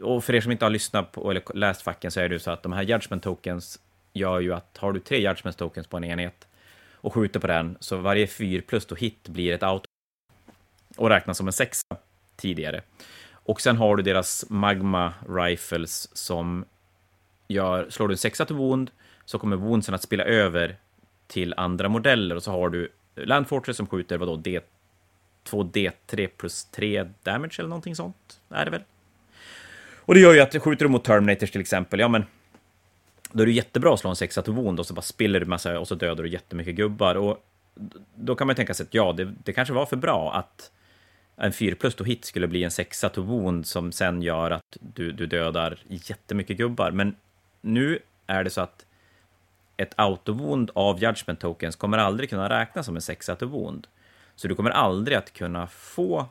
och 0.00 0.24
för 0.24 0.34
er 0.34 0.40
som 0.40 0.52
inte 0.52 0.64
har 0.64 0.70
lyssnat 0.70 1.12
på 1.12 1.30
eller 1.30 1.42
läst 1.54 1.82
facken 1.82 2.10
så 2.10 2.20
är 2.20 2.28
det 2.28 2.32
ju 2.32 2.38
så 2.38 2.50
att 2.50 2.62
de 2.62 2.72
här 2.72 2.82
judgment 2.82 3.22
tokens 3.22 3.80
gör 4.12 4.40
ju 4.40 4.54
att 4.54 4.76
har 4.78 4.92
du 4.92 5.00
tre 5.00 5.18
judgment 5.18 5.56
tokens 5.56 5.86
på 5.86 5.96
en 5.96 6.04
enhet 6.04 6.48
och 6.92 7.14
skjuter 7.14 7.40
på 7.40 7.46
den, 7.46 7.76
så 7.80 7.96
varje 7.96 8.26
4 8.26 8.62
plus 8.66 8.86
då 8.86 8.94
hit 8.94 9.28
blir 9.28 9.52
ett 9.52 9.62
auto 9.62 9.86
och 10.96 11.08
räknas 11.08 11.38
som 11.38 11.46
en 11.46 11.52
sexa 11.52 11.96
tidigare. 12.36 12.82
Och 13.32 13.60
sen 13.60 13.76
har 13.76 13.96
du 13.96 14.02
deras 14.02 14.44
magma 14.48 15.14
rifles 15.28 16.16
som 16.16 16.64
gör, 17.48 17.90
slår 17.90 18.08
du 18.08 18.14
en 18.14 18.18
sexa 18.18 18.44
till 18.44 18.56
wound 18.56 18.90
så 19.24 19.38
kommer 19.38 19.56
woundsen 19.56 19.94
att 19.94 20.02
spela 20.02 20.24
över 20.24 20.76
till 21.26 21.54
andra 21.56 21.88
modeller 21.88 22.36
och 22.36 22.42
så 22.42 22.50
har 22.50 22.70
du 22.70 22.88
Land 23.14 23.48
Fortress 23.48 23.76
som 23.76 23.86
skjuter 23.86 24.18
vadå, 24.18 24.36
D, 24.36 24.60
2D3 25.48 26.26
plus 26.36 26.64
3 26.64 27.08
damage 27.22 27.54
eller 27.58 27.68
någonting 27.68 27.96
sånt, 27.96 28.40
är 28.50 28.64
det 28.64 28.70
väl? 28.70 28.82
Och 29.96 30.14
det 30.14 30.20
gör 30.20 30.34
ju 30.34 30.40
att 30.40 30.62
skjuter 30.62 30.84
du 30.84 30.88
mot 30.88 31.04
Terminators 31.04 31.50
till 31.50 31.60
exempel, 31.60 32.00
ja 32.00 32.08
men 32.08 32.24
då 33.32 33.42
är 33.42 33.46
det 33.46 33.52
jättebra 33.52 33.94
att 33.94 34.00
slå 34.00 34.10
en 34.10 34.16
sexa 34.16 34.42
till 34.42 34.52
wound 34.52 34.80
och 34.80 34.86
så 34.86 34.94
bara 34.94 35.02
spiller 35.02 35.40
du 35.40 35.46
massa 35.46 35.80
och 35.80 35.88
så 35.88 35.94
dödar 35.94 36.22
du 36.24 36.30
jättemycket 36.30 36.74
gubbar. 36.74 37.14
Och 37.14 37.44
då 38.14 38.34
kan 38.34 38.46
man 38.46 38.56
tänka 38.56 38.74
sig 38.74 38.84
att 38.84 38.94
ja, 38.94 39.12
det, 39.12 39.34
det 39.44 39.52
kanske 39.52 39.74
var 39.74 39.86
för 39.86 39.96
bra 39.96 40.34
att 40.34 40.70
en 41.36 41.52
4 41.52 41.76
plus 41.76 41.94
to 41.94 42.04
hit 42.04 42.24
skulle 42.24 42.46
bli 42.46 42.64
en 42.64 42.70
sexa 42.70 43.08
to 43.08 43.22
wound 43.22 43.66
som 43.66 43.92
sen 43.92 44.22
gör 44.22 44.50
att 44.50 44.76
du, 44.80 45.12
du 45.12 45.26
dödar 45.26 45.78
jättemycket 45.88 46.56
gubbar. 46.56 46.90
Men 46.90 47.16
nu 47.60 47.98
är 48.26 48.44
det 48.44 48.50
så 48.50 48.60
att 48.60 48.86
ett 49.76 49.94
auto-wound 49.96 50.70
av 50.74 51.02
judgment 51.02 51.40
tokens 51.40 51.76
kommer 51.76 51.98
aldrig 51.98 52.30
kunna 52.30 52.48
räknas 52.48 52.86
som 52.86 52.96
en 52.96 53.02
sexa 53.02 53.36
to 53.36 53.46
wound. 53.46 53.86
Så 54.36 54.48
du 54.48 54.54
kommer 54.54 54.70
aldrig 54.70 55.18
att 55.18 55.32
kunna 55.32 55.66
få 55.66 56.26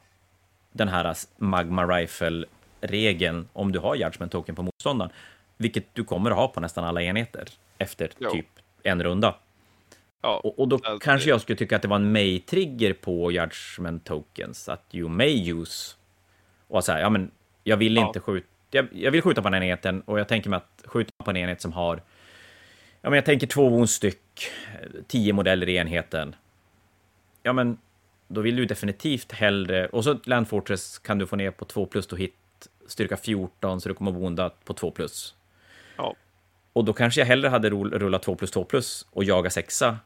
den 0.72 0.88
här 0.88 1.16
magma 1.38 1.86
rifle-regeln 1.86 3.48
om 3.54 3.72
du 3.72 3.80
har 3.80 3.96
judgment 3.96 4.32
token 4.32 4.56
på 4.56 4.64
motståndaren, 4.64 5.12
vilket 5.58 5.96
du 5.96 6.04
kommer 6.04 6.32
att 6.32 6.38
ha 6.38 6.48
på 6.48 6.60
nästan 6.60 6.84
alla 6.84 7.02
enheter 7.02 7.50
efter 7.78 8.12
jo. 8.20 8.30
typ 8.30 8.48
en 8.84 9.04
runda. 9.04 9.36
Ja, 10.26 10.38
och, 10.44 10.60
och, 10.60 10.68
då 10.68 10.76
alltså, 10.76 11.00
kanske 11.00 11.30
jag 11.30 11.42
skulle 11.42 11.56
tycka 11.56 11.76
att 11.76 11.82
det 11.82 11.88
var 11.88 11.96
en 11.96 12.12
may-trigger 12.12 12.94
på 12.94 13.32
judgment 13.32 14.06
tokens, 14.06 14.70
att 14.70 14.86
you 14.92 15.10
may 15.10 15.52
use. 15.52 15.96
Och 16.68 16.84
så 16.84 16.92
här, 16.92 17.00
ja 17.00 17.10
men 17.10 17.32
jag 17.64 17.78
vill 17.78 17.96
ja. 17.96 18.08
inte 18.08 18.20
skjuta, 18.20 18.48
jag, 18.72 18.88
jag, 18.92 19.12
vill 19.12 19.22
skjuta 19.22 19.42
på 19.42 19.50
den 19.50 19.64
enheten 19.64 20.02
och 20.02 20.20
jag 20.20 20.28
tänker 20.28 20.50
mig 20.50 20.58
att 20.58 20.84
skjuta 20.86 21.12
på 21.24 21.30
en 21.30 21.38
enhet 21.38 21.62
som 21.62 21.74
har, 21.74 22.04
ja 23.02 23.10
men 23.10 23.14
jag 23.14 23.26
tänker 23.26 23.48
två 23.48 23.70
wounds 23.70 23.94
styck, 23.94 24.52
tio 25.08 25.34
modeller 25.34 25.70
i 25.70 25.76
enheten. 25.76 26.36
Ja 27.44 27.54
men 27.54 27.78
då 28.28 28.42
vill 28.42 28.56
du 28.56 28.66
definitivt 28.66 29.32
hellre, 29.32 29.88
och 29.88 30.04
så 30.04 30.20
Land 30.24 30.48
Fortress 30.48 31.00
kan 31.00 31.18
du 31.18 31.28
få 31.28 31.36
ner 31.36 31.52
på 31.52 31.66
2 31.66 31.86
plus 31.86 32.08
to 32.08 32.16
hit, 32.16 32.36
styrka 32.88 33.18
14, 33.18 33.82
så 33.82 33.90
du 33.90 33.96
kommer 33.96 34.12
bonda 34.12 34.50
på 34.50 34.74
2 34.74 34.92
plus. 34.92 35.36
Ja. 35.98 36.16
Och 36.74 36.86
då 36.86 36.94
kanske 36.94 37.22
jag 37.22 37.26
hellre 37.26 37.50
hade 37.50 37.70
rullat 37.70 38.24
2 38.24 38.36
plus 38.36 38.52
2 38.52 38.64
plus 38.64 39.08
och 39.12 39.24
jaga 39.24 39.50
sexa 39.50 39.98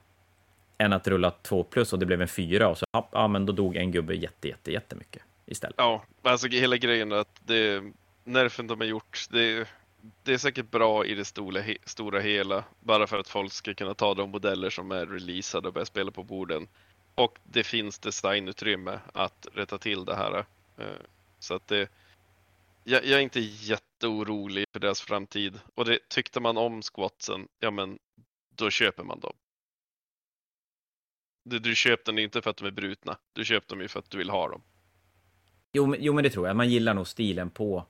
än 0.79 0.93
att 0.93 1.07
rulla 1.07 1.31
två 1.31 1.63
plus 1.63 1.93
och 1.93 1.99
det 1.99 2.05
blev 2.05 2.21
en 2.21 2.27
fyra 2.27 2.67
och 2.67 2.77
så 2.77 2.85
ja, 3.11 3.27
men 3.27 3.45
då 3.45 3.53
dog 3.53 3.75
en 3.75 3.91
gubbe 3.91 4.15
jätte, 4.15 4.47
jätte, 4.47 4.71
jättemycket 4.71 5.21
istället. 5.45 5.75
Ja, 5.77 6.03
alltså 6.21 6.47
hela 6.47 6.77
grejen 6.77 7.11
är 7.11 7.15
att 7.15 7.41
det, 7.45 7.83
nerfen 8.23 8.67
de 8.67 8.79
har 8.79 8.87
gjort, 8.87 9.25
det, 9.29 9.67
det 10.23 10.33
är 10.33 10.37
säkert 10.37 10.71
bra 10.71 11.05
i 11.05 11.15
det 11.15 11.25
stora, 11.25 11.61
stora 11.85 12.19
hela, 12.19 12.63
bara 12.79 13.07
för 13.07 13.19
att 13.19 13.27
folk 13.27 13.51
ska 13.51 13.73
kunna 13.73 13.93
ta 13.93 14.13
de 14.13 14.29
modeller 14.29 14.69
som 14.69 14.91
är 14.91 15.05
releasade 15.05 15.67
och 15.67 15.73
börja 15.73 15.85
spela 15.85 16.11
på 16.11 16.23
borden. 16.23 16.67
Och 17.15 17.39
det 17.43 17.63
finns 17.63 17.99
designutrymme 17.99 18.99
att 19.13 19.47
rätta 19.53 19.77
till 19.77 20.05
det 20.05 20.15
här. 20.15 20.45
Eh, 20.77 20.85
så 21.39 21.53
att 21.53 21.67
det, 21.67 21.89
jag, 22.83 23.05
jag 23.05 23.19
är 23.19 23.23
inte 23.23 23.39
jätteorolig 23.39 24.65
för 24.73 24.79
deras 24.79 25.01
framtid. 25.01 25.59
Och 25.75 25.85
det 25.85 25.99
tyckte 26.09 26.39
man 26.39 26.57
om 26.57 26.81
squatsen, 26.81 27.47
ja 27.59 27.71
men 27.71 27.99
då 28.55 28.69
köper 28.69 29.03
man 29.03 29.19
dem. 29.19 29.33
Du, 31.43 31.59
du 31.59 31.75
köpte 31.75 32.11
den 32.11 32.19
inte 32.19 32.41
för 32.41 32.49
att 32.49 32.57
de 32.57 32.67
är 32.67 32.71
brutna, 32.71 33.17
du 33.33 33.45
köpte 33.45 33.75
dem 33.75 33.81
ju 33.81 33.87
för 33.87 33.99
att 33.99 34.09
du 34.09 34.17
vill 34.17 34.29
ha 34.29 34.47
dem. 34.49 34.61
Jo, 35.71 35.85
men, 35.85 35.99
jo, 36.01 36.13
men 36.13 36.23
det 36.23 36.29
tror 36.29 36.47
jag. 36.47 36.55
Man 36.55 36.69
gillar 36.69 36.93
nog 36.93 37.07
stilen 37.07 37.49
på... 37.49 37.85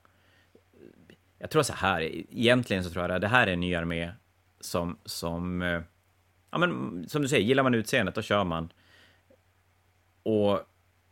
Jag 1.38 1.50
tror 1.50 1.62
så 1.62 1.72
här, 1.72 2.00
egentligen 2.30 2.84
så 2.84 2.90
tror 2.90 3.04
jag 3.04 3.14
att 3.14 3.20
det 3.20 3.28
här 3.28 3.46
är 3.46 3.52
en 3.52 3.60
ny 3.60 3.74
armé 3.74 4.12
som, 4.60 4.98
som... 5.04 5.62
Eh, 5.62 5.82
ja, 6.50 6.58
men 6.58 7.04
som 7.08 7.22
du 7.22 7.28
säger, 7.28 7.44
gillar 7.44 7.62
man 7.62 7.74
utseendet, 7.74 8.14
då 8.14 8.22
kör 8.22 8.44
man. 8.44 8.72
Och 10.22 10.60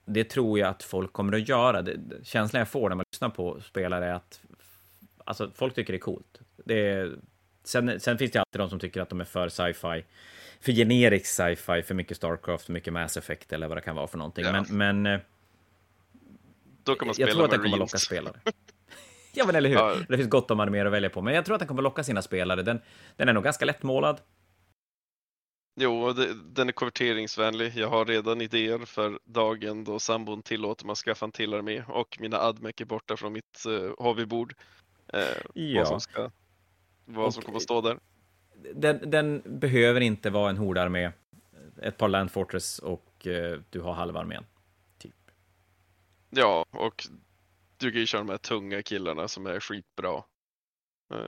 det 0.05 0.25
tror 0.25 0.59
jag 0.59 0.69
att 0.69 0.83
folk 0.83 1.13
kommer 1.13 1.33
att 1.33 1.49
göra. 1.49 1.83
Det, 1.83 1.97
känslan 2.23 2.59
jag 2.59 2.69
får 2.69 2.89
när 2.89 2.97
man 2.97 3.05
lyssnar 3.13 3.29
på 3.29 3.61
spelare 3.61 4.07
är 4.07 4.13
att 4.13 4.41
alltså, 5.25 5.51
folk 5.55 5.75
tycker 5.75 5.93
det 5.93 5.97
är 5.97 6.01
coolt. 6.01 6.41
Det 6.65 6.91
är, 6.91 7.19
sen, 7.65 8.01
sen 8.01 8.19
finns 8.19 8.33
det 8.33 8.39
alltid 8.39 8.61
de 8.61 8.71
som 8.71 8.79
tycker 8.79 9.01
att 9.01 9.09
de 9.09 9.21
är 9.21 9.25
för 9.25 9.49
sci-fi, 9.49 10.05
för 10.61 10.73
generisk 10.73 11.27
sci-fi, 11.27 11.83
för 11.83 11.95
mycket 11.95 12.17
Starcraft, 12.17 12.67
för 12.67 12.73
mycket 12.73 12.93
Mass 12.93 13.17
Effect 13.17 13.53
eller 13.53 13.69
vad 13.69 13.77
det 13.77 13.83
kan 13.83 13.97
vara 13.97 14.07
för 14.07 14.19
någonting. 14.19 14.45
Ja. 14.45 14.53
Men, 14.53 14.65
men 14.77 15.07
eh, 15.07 15.21
Då 16.85 16.95
kan 16.95 17.07
man 17.07 17.15
spela 17.15 17.29
jag 17.29 17.37
tror 17.37 17.45
att 17.45 17.51
det 17.51 17.57
kommer 17.57 17.73
att 17.73 17.79
locka 17.79 17.99
spelare. 17.99 18.41
ja, 19.33 19.47
men 19.47 19.55
eller 19.55 19.69
hur? 19.69 19.77
Ja. 19.77 19.95
Det 20.09 20.17
finns 20.17 20.31
gott 20.31 20.51
om 20.51 20.61
arméer 20.61 20.87
att 20.87 20.93
välja 20.93 21.11
på, 21.11 21.23
men 21.23 21.35
jag 21.35 21.45
tror 21.45 21.55
att 21.55 21.61
den 21.61 21.69
kommer 21.69 21.83
att 21.83 21.85
locka 21.85 22.05
sina 22.05 22.23
spelare. 22.23 22.63
Den, 22.63 22.81
den 23.17 23.29
är 23.29 23.33
nog 23.33 23.45
ganska 23.45 23.65
lättmålad. 23.65 24.21
Jo, 25.81 26.13
det, 26.13 26.35
den 26.35 26.69
är 26.69 26.73
konverteringsvänlig. 26.73 27.73
Jag 27.77 27.89
har 27.89 28.05
redan 28.05 28.41
idéer 28.41 28.79
för 28.79 29.19
dagen 29.25 29.85
då 29.85 29.99
sambon 29.99 30.43
tillåter 30.43 30.87
mig 30.87 30.93
att 30.93 30.99
skaffa 30.99 31.27
en 31.27 31.33
till 31.33 31.55
armé 31.55 31.83
och 31.89 32.17
mina 32.21 32.39
admec 32.39 32.75
är 32.81 32.85
borta 32.85 33.17
från 33.17 33.33
mitt 33.33 33.65
uh, 33.69 33.93
hobbybord. 33.99 34.55
Uh, 35.15 35.21
ja. 35.55 35.81
Vad 35.81 35.89
som, 35.89 36.01
ska, 36.01 36.31
vad 37.05 37.35
som 37.35 37.43
kommer 37.43 37.57
att 37.57 37.63
stå 37.63 37.81
där. 37.81 37.99
Den, 38.75 39.11
den, 39.11 39.43
behöver 39.45 40.01
inte 40.01 40.31
vara 40.31 40.51
en 40.51 40.57
hordarmé. 40.57 41.11
Ett 41.83 41.97
par 41.97 42.09
Land 42.09 42.31
Fortress 42.31 42.79
och 42.79 43.27
uh, 43.27 43.61
du 43.71 43.81
har 43.81 43.93
halva 43.93 44.21
armén. 44.21 44.45
Typ. 44.99 45.15
Ja, 46.31 46.67
och 46.71 47.09
du 47.77 47.91
kan 47.91 48.01
ju 48.01 48.07
köra 48.07 48.21
de 48.21 48.29
här 48.29 48.39
tunga 48.39 48.83
killarna 48.83 49.29
som 49.29 49.47
är 49.47 49.61
skitbra. 49.61 50.17
Uh, 51.15 51.21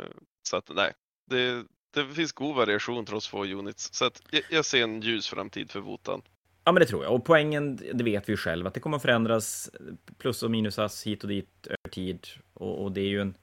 så 0.43 0.57
att 0.57 0.71
nej, 0.75 0.93
det, 1.27 1.65
det 1.95 2.07
finns 2.15 2.33
god 2.33 2.57
variation 2.57 3.05
trots 3.05 3.29
få 3.29 3.45
units. 3.45 3.95
Så 3.95 4.05
att 4.05 4.23
jag, 4.31 4.43
jag 4.51 4.65
ser 4.65 4.83
en 4.83 5.01
ljus 5.01 5.29
framtid 5.29 5.71
för 5.71 5.81
Votan. 5.81 6.23
Ja, 6.65 6.73
men 6.73 6.81
det 6.81 6.87
tror 6.87 7.05
jag. 7.05 7.15
Och 7.15 7.25
poängen, 7.25 7.77
det 7.95 8.05
vet 8.05 8.29
vi 8.29 8.33
ju 8.33 8.37
själv, 8.37 8.67
att 8.67 8.75
det 8.75 8.81
kommer 8.81 8.99
förändras 8.99 9.71
plus 10.19 10.43
och 10.43 10.51
minusas 10.51 11.07
hit 11.07 11.23
och 11.23 11.29
dit 11.29 11.67
över 11.67 11.91
tid. 11.91 12.27
Och, 12.55 12.85
och, 12.85 12.93
det 12.93 13.01
är 13.01 13.09
ju 13.09 13.21
en, 13.21 13.35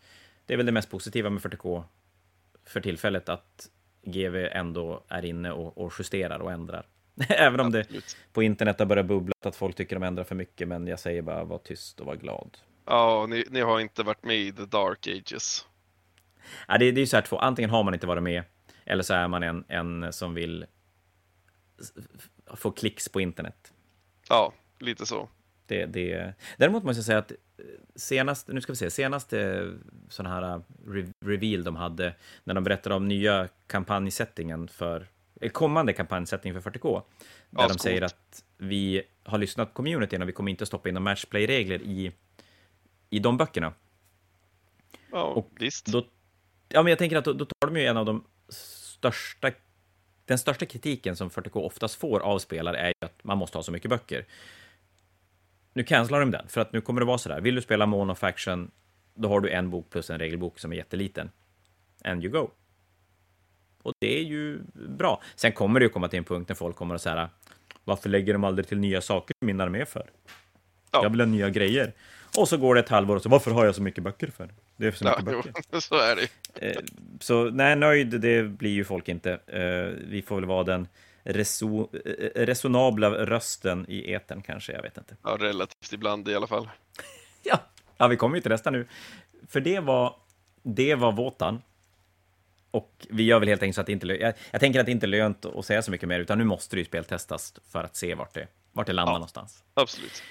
det 0.46 0.54
är 0.54 0.58
väl 0.58 0.66
det 0.66 0.72
mest 0.72 0.90
positiva 0.90 1.30
med 1.30 1.42
40K 1.42 1.84
för 2.66 2.82
tillfället, 2.82 3.30
att 3.30 3.70
GV 4.08 4.36
ändå 4.52 5.04
är 5.08 5.26
inne 5.26 5.52
och, 5.52 5.78
och 5.78 5.94
justerar 6.00 6.40
och 6.40 6.52
ändrar. 6.52 6.86
Även 7.30 7.60
om 7.60 7.68
Absolut. 7.68 7.90
det 7.90 8.34
på 8.34 8.44
internet 8.44 8.80
har 8.80 8.86
börjat 8.86 9.06
bubbla 9.06 9.34
att 9.46 9.56
folk 9.56 9.76
tycker 9.76 9.96
de 9.96 10.04
ändrar 10.04 10.24
för 10.24 10.36
mycket, 10.36 10.68
men 10.68 10.88
jag 10.88 11.00
säger 11.00 11.22
bara 11.22 11.44
var 11.44 11.58
tyst 11.58 12.00
och 12.00 12.06
var 12.06 12.16
glad. 12.16 12.58
Ja, 12.86 13.26
ni, 13.30 13.46
ni 13.50 13.62
har 13.62 13.80
inte 13.80 14.04
varit 14.04 14.24
med 14.24 14.38
i 14.38 14.52
the 14.52 14.66
dark 14.66 15.08
ages. 15.08 15.68
Ja, 16.68 16.78
det, 16.78 16.92
det 16.92 17.00
är 17.00 17.02
ju 17.02 17.08
så 17.08 17.18
här 17.18 17.22
två, 17.22 17.38
antingen 17.38 17.70
har 17.70 17.84
man 17.84 17.94
inte 17.94 18.08
varit 18.08 18.24
med, 18.24 18.44
eller 18.86 19.04
så 19.04 19.14
är 19.14 19.28
man 19.28 19.44
en, 19.44 19.66
en 19.68 20.14
som 20.14 20.34
vill 20.34 20.66
få 22.56 22.72
klicks 22.72 23.10
på 23.10 23.22
internet. 23.22 23.74
Ja, 24.30 24.54
lite 24.80 25.06
så. 25.06 25.30
Det, 25.68 25.86
det, 25.86 26.34
däremot 26.58 26.84
måste 26.84 26.98
jag 26.98 27.06
säga 27.06 27.18
att 27.18 27.32
senast, 27.96 28.48
nu 28.48 28.62
ska 28.62 28.72
vi 28.72 28.78
se, 28.78 28.92
senaste 28.92 29.68
sån 30.10 30.26
här 30.26 30.56
uh, 30.56 31.06
reveal 31.26 31.64
de 31.64 31.76
hade, 31.76 32.14
när 32.44 32.54
de 32.54 32.64
berättade 32.64 32.96
om 32.96 33.08
nya 33.08 33.48
kampanjsättningen 33.68 34.68
för, 34.68 35.08
kommande 35.52 35.94
kampanjsättning 35.94 36.62
för 36.62 36.72
40K, 36.72 37.02
där 37.50 37.62
ja, 37.62 37.68
de 37.68 37.80
säger 37.80 38.02
att 38.02 38.44
vi 38.58 39.04
har 39.24 39.38
lyssnat 39.38 39.68
på 39.68 39.74
communityn 39.74 40.22
och 40.22 40.28
vi 40.28 40.32
kommer 40.32 40.52
inte 40.52 40.64
att 40.64 40.68
stoppa 40.68 40.90
in 40.90 40.96
några 40.96 41.04
matchplay-regler 41.04 41.82
i, 41.82 42.12
i 43.10 43.20
de 43.20 43.38
böckerna. 43.38 43.74
Ja, 45.12 45.24
och 45.24 45.50
visst. 45.60 45.86
Då 45.86 46.06
Ja, 46.70 46.84
men 46.84 46.90
jag 46.90 47.00
tänker 47.00 47.18
att 47.18 47.26
då, 47.26 47.34
då 47.34 47.46
tar 47.46 47.68
de 47.68 47.80
ju 47.80 47.86
en 47.86 47.98
av 47.98 48.06
de 48.06 48.24
största 48.50 49.52
den 50.26 50.38
största 50.38 50.66
kritiken 50.66 51.16
som 51.16 51.30
40K 51.30 51.60
oftast 51.60 51.96
får 51.96 52.20
av 52.20 52.40
spelare 52.40 52.78
är 52.78 52.88
ju 52.88 53.06
att 53.06 53.24
man 53.24 53.38
måste 53.38 53.58
ha 53.58 53.64
så 53.64 53.72
mycket 53.72 53.90
böcker. 53.90 54.26
Nu 55.78 55.84
cancelar 55.84 56.20
de 56.20 56.32
den, 56.32 56.48
för 56.48 56.62
att 56.62 56.74
nu 56.74 56.82
kommer 56.82 57.02
det 57.02 57.06
vara 57.06 57.18
så 57.18 57.30
där. 57.30 57.42
Vill 57.42 57.56
du 57.56 57.62
spela 57.62 57.86
Mono 57.86 58.16
Faction, 58.16 58.72
då 59.14 59.30
har 59.30 59.40
du 59.40 59.50
en 59.50 59.70
bok 59.70 59.90
plus 59.90 60.10
en 60.10 60.20
regelbok 60.20 60.60
som 60.60 60.72
är 60.72 60.76
jätteliten. 60.76 61.32
And 62.04 62.24
you 62.24 62.34
go. 62.34 62.50
Och 63.82 63.94
det 64.00 64.20
är 64.20 64.24
ju 64.24 64.60
bra. 64.74 65.22
Sen 65.36 65.52
kommer 65.52 65.80
det 65.80 65.84
ju 65.84 65.90
komma 65.90 66.08
till 66.08 66.18
en 66.18 66.24
punkt 66.24 66.50
när 66.50 66.56
folk 66.56 66.76
kommer 66.76 66.96
att 66.96 67.02
säga 67.02 67.30
varför 67.84 68.10
lägger 68.10 68.34
de 68.34 68.44
aldrig 68.44 68.68
till 68.68 68.78
nya 68.80 69.02
saker 69.02 69.36
i 69.42 69.46
min 69.46 69.62
armé 69.62 69.86
för? 69.86 70.10
Ja. 70.92 71.04
Jag 71.04 71.10
vill 71.10 71.20
ha 71.20 71.28
nya 71.28 71.50
grejer. 71.50 71.94
Och 72.38 72.48
så 72.48 72.58
går 72.58 72.76
det 72.76 72.82
ett 72.82 72.90
halvår 72.90 73.16
och 73.16 73.22
så, 73.22 73.30
varför 73.30 73.52
har 73.52 73.66
jag 73.66 73.76
så 73.76 73.82
mycket 73.82 74.04
böcker 74.04 74.28
för? 74.28 74.50
Det 74.78 74.88
är 74.88 74.92
för 74.92 74.98
så 74.98 75.06
mycket 75.06 75.24
ja, 75.26 75.32
böcker. 75.32 75.52
Jo, 75.72 75.82
så 75.82 75.96
är 75.96 76.16
det 76.16 76.28
eh, 76.68 76.82
Så 77.20 77.50
nej, 77.50 77.76
nöjd, 77.76 78.22
det 78.22 78.44
blir 78.44 78.72
ju 78.72 78.84
folk 78.84 79.10
inte. 79.10 79.32
Eh, 79.48 80.08
vi 80.10 80.22
får 80.22 80.36
väl 80.36 80.46
vara 80.46 80.64
den 80.64 80.88
reso, 81.28 81.90
eh, 82.06 82.46
resonabla 82.46 83.10
rösten 83.10 83.86
i 83.90 84.12
eten 84.12 84.42
kanske, 84.42 84.74
jag 84.74 84.82
vet 84.82 84.98
inte. 84.98 85.16
Ja, 85.24 85.38
relativt 85.40 85.94
ibland 85.94 86.28
i 86.28 86.36
alla 86.36 86.48
fall. 86.48 86.70
Ja, 87.44 87.60
ja 87.98 88.08
vi 88.08 88.18
kommer 88.18 88.36
ju 88.36 88.42
till 88.42 88.52
nästa 88.52 88.70
nu. 88.70 88.88
För 89.48 89.60
det 89.60 89.80
var, 89.80 90.16
det 90.64 90.96
var 90.96 91.12
Våtan. 91.12 91.62
Och 92.72 93.08
vi 93.10 93.24
gör 93.24 93.40
väl 93.40 93.50
helt 93.50 93.62
enkelt 93.62 93.76
så 93.76 93.82
att 93.82 93.88
det 93.88 93.94
inte 93.94 94.08
jag, 94.08 94.34
jag 94.52 94.60
tänker 94.60 94.80
att 94.80 94.86
det 94.86 94.92
inte 94.92 95.06
är 95.06 95.08
lönt 95.08 95.46
att 95.46 95.66
säga 95.66 95.82
så 95.82 95.92
mycket 95.92 96.10
mer, 96.10 96.20
utan 96.20 96.38
nu 96.38 96.44
måste 96.44 96.76
det 96.76 96.80
ju 96.80 96.86
speltestas 96.86 97.54
för 97.72 97.84
att 97.84 97.96
se 97.96 98.16
vart 98.16 98.34
det, 98.34 98.48
vart 98.72 98.88
det 98.88 98.94
landar 98.94 99.14
ja, 99.14 99.18
någonstans. 99.18 99.64
Absolut. 99.74 100.24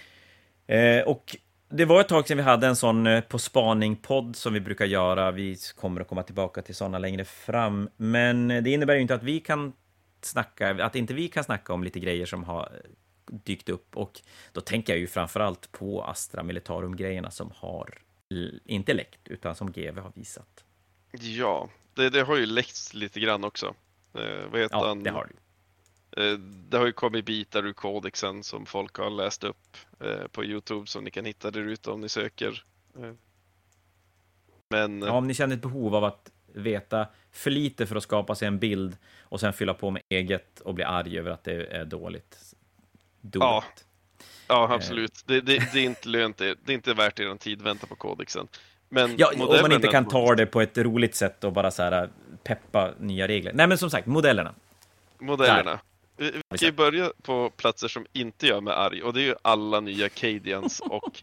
Eh, 0.66 1.00
och 1.00 1.36
det 1.68 1.84
var 1.84 2.00
ett 2.00 2.08
tag 2.08 2.28
sedan 2.28 2.36
vi 2.36 2.42
hade 2.42 2.66
en 2.66 2.76
sån 2.76 3.06
eh, 3.06 3.20
På 3.20 3.38
spaning-podd 3.38 4.36
som 4.36 4.52
vi 4.52 4.60
brukar 4.60 4.84
göra. 4.84 5.30
Vi 5.30 5.56
kommer 5.76 6.00
att 6.00 6.08
komma 6.08 6.22
tillbaka 6.22 6.62
till 6.62 6.74
sådana 6.74 6.98
längre 6.98 7.24
fram. 7.24 7.88
Men 7.96 8.48
det 8.48 8.70
innebär 8.70 8.94
ju 8.94 9.00
inte 9.00 9.14
att 9.14 9.22
vi 9.22 9.40
kan 9.40 9.72
snacka, 10.20 10.84
att 10.84 10.96
inte 10.96 11.14
vi 11.14 11.28
kan 11.28 11.44
snacka 11.44 11.72
om 11.72 11.84
lite 11.84 12.00
grejer 12.00 12.26
som 12.26 12.44
har 12.44 12.82
dykt 13.26 13.68
upp. 13.68 13.96
Och 13.96 14.20
då 14.52 14.60
tänker 14.60 14.92
jag 14.92 15.00
ju 15.00 15.06
framför 15.06 15.40
allt 15.40 15.72
på 15.72 16.04
Astra 16.04 16.42
Militarum-grejerna 16.42 17.30
som 17.30 17.52
har 17.56 17.98
inte 18.64 18.94
läckt, 18.94 19.28
utan 19.28 19.54
som 19.54 19.72
GV 19.72 19.98
har 19.98 20.12
visat. 20.14 20.64
Ja, 21.20 21.68
det, 21.94 22.10
det 22.10 22.22
har 22.22 22.36
ju 22.36 22.46
läckts 22.46 22.94
lite 22.94 23.20
grann 23.20 23.44
också. 23.44 23.74
Eh, 24.14 24.50
vad 24.50 24.60
heter 24.60 24.76
ja, 24.76 24.88
han? 24.88 25.02
det 25.02 25.10
har 25.10 25.26
det. 25.26 25.36
Eh, 26.16 26.38
det 26.38 26.78
har 26.78 26.86
ju 26.86 26.92
kommit 26.92 27.24
bitar 27.24 27.66
ur 27.66 27.72
kodexen 27.72 28.42
som 28.42 28.66
folk 28.66 28.96
har 28.96 29.10
läst 29.10 29.44
upp 29.44 29.76
eh, 30.00 30.26
på 30.32 30.44
Youtube 30.44 30.86
som 30.86 31.04
ni 31.04 31.10
kan 31.10 31.24
hitta 31.24 31.50
där 31.50 31.60
ute 31.60 31.90
om 31.90 32.00
ni 32.00 32.08
söker. 32.08 32.64
Eh, 32.98 33.12
men... 34.68 35.02
Ja, 35.02 35.12
om 35.12 35.26
ni 35.26 35.34
känner 35.34 35.56
ett 35.56 35.62
behov 35.62 35.94
av 35.94 36.04
att 36.04 36.32
veta 36.56 37.06
för 37.32 37.50
lite 37.50 37.86
för 37.86 37.96
att 37.96 38.02
skapa 38.02 38.34
sig 38.34 38.48
en 38.48 38.58
bild 38.58 38.96
och 39.22 39.40
sen 39.40 39.52
fylla 39.52 39.74
på 39.74 39.90
med 39.90 40.02
eget 40.08 40.60
och 40.60 40.74
bli 40.74 40.84
arg 40.84 41.18
över 41.18 41.30
att 41.30 41.44
det 41.44 41.66
är 41.66 41.84
dåligt. 41.84 42.54
Do 43.20 43.38
ja. 43.40 43.64
ja, 44.48 44.74
absolut. 44.74 45.22
Det, 45.26 45.40
det, 45.40 45.72
det, 45.72 45.78
är 45.78 45.84
inte 45.84 46.08
lönt, 46.08 46.36
det 46.38 46.48
är 46.66 46.70
inte 46.70 46.94
värt 46.94 47.20
er 47.20 47.36
tid, 47.36 47.62
vänta 47.62 47.86
på 47.86 47.94
kodexen. 47.94 48.48
Men 48.88 49.14
ja, 49.16 49.32
om 49.38 49.58
man 49.62 49.72
inte 49.72 49.88
kan 49.88 50.08
ta 50.08 50.34
det 50.34 50.46
på 50.46 50.60
ett 50.60 50.78
roligt 50.78 51.14
sätt 51.14 51.44
och 51.44 51.52
bara 51.52 51.70
så 51.70 51.82
här 51.82 52.10
peppa 52.44 52.94
nya 52.98 53.28
regler. 53.28 53.52
Nej, 53.52 53.66
men 53.66 53.78
som 53.78 53.90
sagt, 53.90 54.06
modellerna. 54.06 54.54
Modellerna. 55.18 55.80
Vi, 56.16 56.32
vi 56.48 56.58
kan 56.58 56.68
ju 56.68 56.72
börja 56.72 57.12
på 57.22 57.50
platser 57.50 57.88
som 57.88 58.06
inte 58.12 58.46
gör 58.46 58.60
mig 58.60 58.74
arg 58.74 59.02
och 59.02 59.12
det 59.12 59.20
är 59.20 59.24
ju 59.24 59.34
alla 59.42 59.80
nya 59.80 60.08
Cadians 60.08 60.80
och 60.90 61.22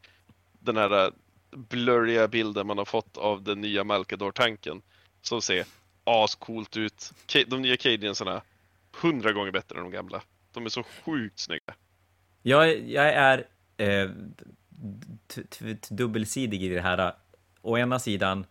den 0.60 0.78
här 0.78 1.12
blurriga 1.52 2.28
bilden 2.28 2.68
man 2.68 2.78
har 2.78 2.86
fått 2.86 3.18
av 3.18 3.44
den 3.44 3.62
nya 3.62 3.84
Malkador-tanken 3.84 4.82
som 5.24 5.42
ser 5.42 5.66
ascoolt 6.04 6.78
ut. 6.78 7.12
De 7.48 7.62
nya 7.62 7.78
Cadiansarna 7.78 8.42
hundra 9.02 9.32
gånger 9.32 9.52
bättre 9.52 9.78
än 9.78 9.84
de 9.84 9.92
gamla. 9.92 10.22
De 10.52 10.66
är 10.66 10.70
så 10.70 10.84
sjukt 10.84 11.40
snygga. 11.40 11.74
Jag, 12.42 12.90
jag 12.90 13.06
är 13.14 13.48
eh, 13.78 14.10
dubbelsidig 15.90 16.64
i 16.64 16.70
det 16.70 16.82
här. 16.82 17.14
Å 17.62 17.78
ena 17.78 18.00
sidan, 18.00 18.46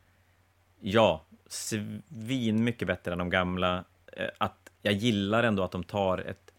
ja, 0.81 1.25
svin 1.47 2.65
mycket 2.65 2.89
bättre 2.89 3.13
än 3.13 3.19
de 3.19 3.31
gamla. 3.31 3.85
Eh, 4.13 4.29
att 4.39 4.71
jag 4.83 4.95
gillar 4.95 5.43
ändå 5.43 5.63
att 5.63 5.73
de 5.73 5.85
tar 5.85 6.19
ett... 6.19 6.55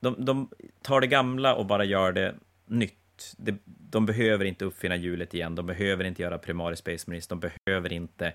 De, 0.00 0.24
de 0.24 0.50
tar 0.82 1.00
det 1.00 1.06
gamla 1.06 1.54
och 1.54 1.66
bara 1.66 1.84
gör 1.84 2.12
det 2.12 2.34
nytt. 2.66 3.34
Det, 3.36 3.54
de 3.64 4.06
behöver 4.06 4.44
inte 4.44 4.64
uppfinna 4.64 4.96
hjulet 4.96 5.34
igen, 5.34 5.54
de 5.54 5.66
behöver 5.66 6.04
inte 6.04 6.22
göra 6.22 6.38
Primaris 6.38 6.78
Space 6.78 7.10
Marines, 7.10 7.26
de 7.28 7.40
behöver 7.40 7.92
inte 7.92 8.34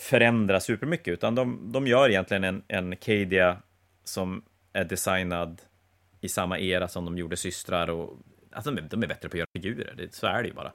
förändra 0.00 0.60
supermycket, 0.60 1.08
utan 1.08 1.34
de, 1.34 1.72
de 1.72 1.86
gör 1.86 2.08
egentligen 2.08 2.44
en, 2.44 2.62
en 2.68 2.96
Cadia 2.96 3.56
som 4.04 4.42
är 4.72 4.84
designad 4.84 5.62
i 6.20 6.28
samma 6.28 6.58
era 6.58 6.88
som 6.88 7.04
de 7.04 7.18
gjorde 7.18 7.36
systrar 7.36 7.90
och 7.90 8.18
alltså 8.52 8.70
de, 8.70 8.82
är, 8.82 8.88
de 8.88 9.02
är 9.02 9.06
bättre 9.06 9.28
på 9.28 9.34
att 9.34 9.38
göra 9.38 9.48
figurer, 9.52 9.94
det, 9.96 10.14
så 10.14 10.26
är 10.26 10.42
det 10.42 10.48
ju 10.48 10.54
bara. 10.54 10.72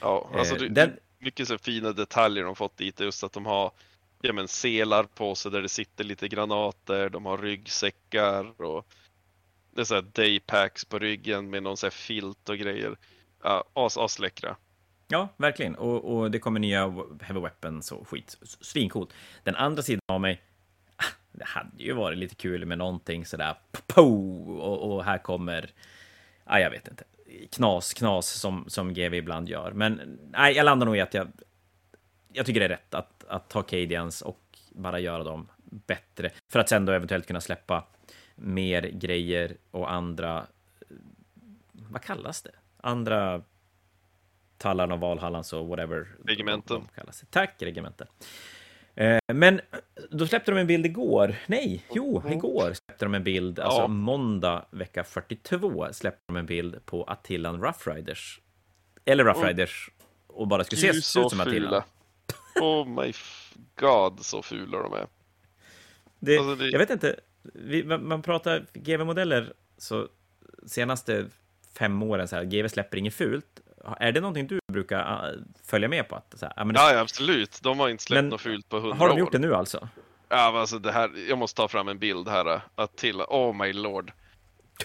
Ja, 0.00 0.30
alltså 0.34 0.54
det, 0.56 0.68
Den... 0.68 0.96
mycket 1.18 1.48
så 1.48 1.58
fina 1.58 1.92
detaljer 1.92 2.44
de 2.44 2.56
fått 2.56 2.76
dit, 2.76 3.00
just 3.00 3.24
att 3.24 3.32
de 3.32 3.46
har 3.46 3.72
ja, 4.20 4.32
men 4.32 4.48
selar 4.48 5.04
på 5.04 5.34
sig 5.34 5.52
där 5.52 5.62
det 5.62 5.68
sitter 5.68 6.04
lite 6.04 6.28
granater, 6.28 7.08
de 7.08 7.26
har 7.26 7.38
ryggsäckar 7.38 8.62
och 8.62 8.86
det 9.70 9.80
är 9.80 9.84
så 9.84 9.94
här 9.94 10.04
daypacks 10.12 10.84
på 10.84 10.98
ryggen 10.98 11.50
med 11.50 11.62
någon 11.62 11.76
så 11.76 11.86
här 11.86 11.90
filt 11.90 12.48
och 12.48 12.58
grejer. 12.58 12.96
Ja, 13.42 13.64
as, 13.72 13.98
asläckra. 13.98 14.56
Ja, 15.08 15.28
verkligen. 15.36 15.74
Och, 15.74 16.16
och, 16.16 16.30
det 16.30 16.38
kommer 16.38 16.60
nya 16.60 16.94
heavy 17.20 17.40
weapons 17.40 17.92
och 17.92 18.08
skit. 18.08 18.36
Svincoolt. 18.42 19.12
Den 19.42 19.56
andra 19.56 19.82
sidan 19.82 20.00
av 20.06 20.20
mig, 20.20 20.42
ah, 20.96 21.04
det 21.32 21.44
hade 21.44 21.82
ju 21.82 21.92
varit 21.92 22.18
lite 22.18 22.34
kul 22.34 22.64
med 22.64 22.78
någonting 22.78 23.26
sådär, 23.26 23.54
po, 23.86 24.10
och, 24.58 24.92
och 24.92 25.04
här 25.04 25.18
kommer, 25.18 25.70
ja, 26.44 26.60
jag 26.60 26.70
vet 26.70 26.88
inte, 26.88 27.04
knas, 27.50 27.94
knas 27.94 28.26
som, 28.26 28.64
som 28.68 28.94
GV 28.94 29.14
ibland 29.14 29.48
gör. 29.48 29.72
Men 29.72 30.18
nej, 30.30 30.54
jag 30.56 30.64
landar 30.64 30.86
nog 30.86 30.96
i 30.96 31.00
att 31.00 31.14
jag, 31.14 31.28
jag 32.32 32.46
tycker 32.46 32.60
det 32.60 32.66
är 32.66 32.70
rätt 32.70 32.94
att, 32.94 33.24
att 33.28 33.48
ta 33.48 33.62
Cadians 33.62 34.22
och 34.22 34.58
bara 34.70 34.98
göra 34.98 35.24
dem 35.24 35.48
bättre. 35.64 36.30
För 36.52 36.58
att 36.58 36.68
sen 36.68 36.86
då 36.86 36.92
eventuellt 36.92 37.26
kunna 37.26 37.40
släppa 37.40 37.84
mer 38.34 38.82
grejer 38.82 39.56
och 39.70 39.92
andra... 39.92 40.46
Eh, 40.80 40.96
vad 41.72 42.02
kallas 42.02 42.42
det? 42.42 42.50
Andra 42.76 43.42
Tallarn 44.64 44.92
och 44.92 45.00
Valhallans 45.00 45.52
och 45.52 45.66
whatever. 45.66 46.06
Regementen. 46.24 46.82
Tack, 47.30 47.54
regementen. 47.58 48.06
Eh, 48.94 49.18
men 49.34 49.60
då 50.10 50.26
släppte 50.26 50.50
de 50.50 50.60
en 50.60 50.66
bild 50.66 50.86
igår. 50.86 51.36
Nej, 51.46 51.84
jo, 51.92 52.20
mm. 52.20 52.32
igår 52.32 52.72
släppte 52.72 53.04
de 53.04 53.14
en 53.14 53.24
bild. 53.24 53.58
Alltså 53.60 53.80
ja. 53.80 53.86
måndag 53.86 54.64
vecka 54.70 55.04
42 55.04 55.92
släppte 55.92 56.22
de 56.26 56.36
en 56.36 56.46
bild 56.46 56.86
på 56.86 57.04
Attilan 57.04 57.62
Rough 57.62 57.88
Riders. 57.88 58.40
Eller 59.04 59.24
Rough 59.24 59.46
Riders 59.46 59.90
och 60.26 60.48
bara 60.48 60.64
skulle 60.64 60.80
se 60.80 60.88
ut 60.88 61.04
som 61.04 61.40
Attilan. 61.40 61.82
Oh 62.60 62.88
my 62.88 63.12
god, 63.74 64.24
så 64.24 64.42
fula 64.42 64.82
de 64.82 64.92
är. 64.92 65.06
Det, 66.18 66.38
alltså 66.38 66.54
det... 66.54 66.70
Jag 66.70 66.78
vet 66.78 66.90
inte, 66.90 67.16
vi, 67.42 67.84
man 67.84 68.22
pratar 68.22 68.66
GV-modeller 68.74 69.52
så 69.78 70.08
senaste 70.66 71.26
fem 71.78 72.02
åren, 72.02 72.28
så 72.28 72.36
här, 72.36 72.44
GV 72.44 72.68
släpper 72.68 72.98
inget 72.98 73.14
fult. 73.14 73.60
Är 74.00 74.12
det 74.12 74.20
någonting 74.20 74.46
du 74.46 74.60
brukar 74.72 75.30
uh, 75.32 75.40
följa 75.64 75.88
med 75.88 76.08
på? 76.08 76.16
Att, 76.16 76.34
så 76.38 76.46
här, 76.56 76.64
men, 76.64 76.76
ja, 76.76 76.98
absolut. 76.98 77.60
De 77.62 77.78
har 77.78 77.88
inte 77.88 78.02
släppt 78.02 78.22
men, 78.22 78.28
något 78.28 78.40
fult 78.40 78.68
på 78.68 78.76
hundra 78.80 78.96
år. 78.96 78.98
Har 78.98 79.08
de 79.08 79.18
gjort 79.18 79.32
det 79.32 79.38
nu 79.38 79.54
alltså? 79.54 79.88
Ja, 80.28 80.60
alltså 80.60 80.78
det 80.78 80.92
här, 80.92 81.28
jag 81.28 81.38
måste 81.38 81.56
ta 81.56 81.68
fram 81.68 81.88
en 81.88 81.98
bild 81.98 82.28
här. 82.28 82.54
Uh, 82.54 82.60
att 82.74 82.96
till, 82.96 83.20
oh 83.20 83.56
my 83.56 83.72
lord. 83.72 84.12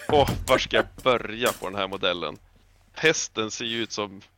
Åh, 0.08 0.22
oh, 0.22 0.30
var 0.48 0.58
ska 0.58 0.76
jag 0.76 0.86
börja 1.02 1.52
på 1.52 1.68
den 1.68 1.78
här 1.78 1.88
modellen? 1.88 2.38
Hästen 2.92 3.50
ser 3.50 3.64
ju 3.64 3.82
ut 3.82 3.92
som... 3.92 4.20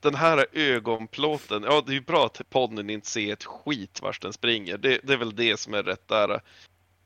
Den 0.00 0.14
här 0.14 0.46
ögonplåten, 0.52 1.62
ja 1.62 1.82
det 1.86 1.92
är 1.92 1.94
ju 1.94 2.00
bra 2.00 2.26
att 2.26 2.50
podden 2.50 2.90
inte 2.90 3.08
ser 3.08 3.32
ett 3.32 3.44
skit 3.44 4.02
vars 4.02 4.20
den 4.20 4.32
springer. 4.32 4.78
Det, 4.78 5.00
det, 5.02 5.12
är 5.12 5.16
väl 5.16 5.36
det 5.36 5.60
som 5.60 5.74
är 5.74 5.82
rätt 5.82 6.08
där. 6.08 6.40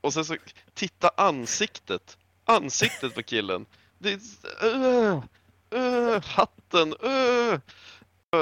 Och 0.00 0.12
sen 0.12 0.24
så, 0.24 0.36
titta 0.74 1.10
ansiktet. 1.16 2.18
Ansiktet 2.44 3.14
på 3.14 3.22
killen. 3.22 3.66
Det 3.98 4.12
är, 4.12 4.18
uh, 4.64 5.24
uh, 5.74 6.22
hatten, 6.22 6.92
uh, 6.92 7.60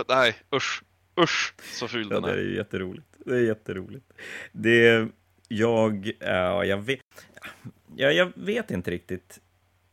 nej 0.08 0.36
usch, 0.54 0.82
usch 1.20 1.54
så 1.62 1.88
ful 1.88 2.08
ja, 2.10 2.20
den 2.20 2.30
är. 2.30 2.36
Det 2.36 2.42
är 2.42 2.56
jätteroligt. 2.56 3.06
Det 3.24 3.36
är 3.36 3.40
jätteroligt. 3.40 4.12
Det, 4.52 5.08
jag, 5.48 6.12
ja, 6.18 6.64
jag 6.64 6.78
vet, 6.78 7.00
ja, 7.96 8.12
jag 8.12 8.32
vet 8.34 8.70
inte 8.70 8.90
riktigt. 8.90 9.40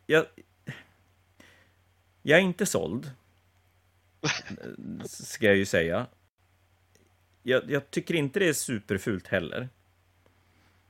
Jag, 0.06 0.26
jag 2.22 2.40
är 2.40 2.44
inte 2.44 2.66
såld 2.66 3.12
ska 5.06 5.46
jag 5.46 5.56
ju 5.56 5.66
säga. 5.66 6.08
Jag, 7.44 7.72
jag, 7.72 7.92
tycker 7.92 8.14
inte 8.14 8.40
det 8.40 8.50
är 8.50 8.54
superfult 8.54 9.28
heller. 9.28 9.70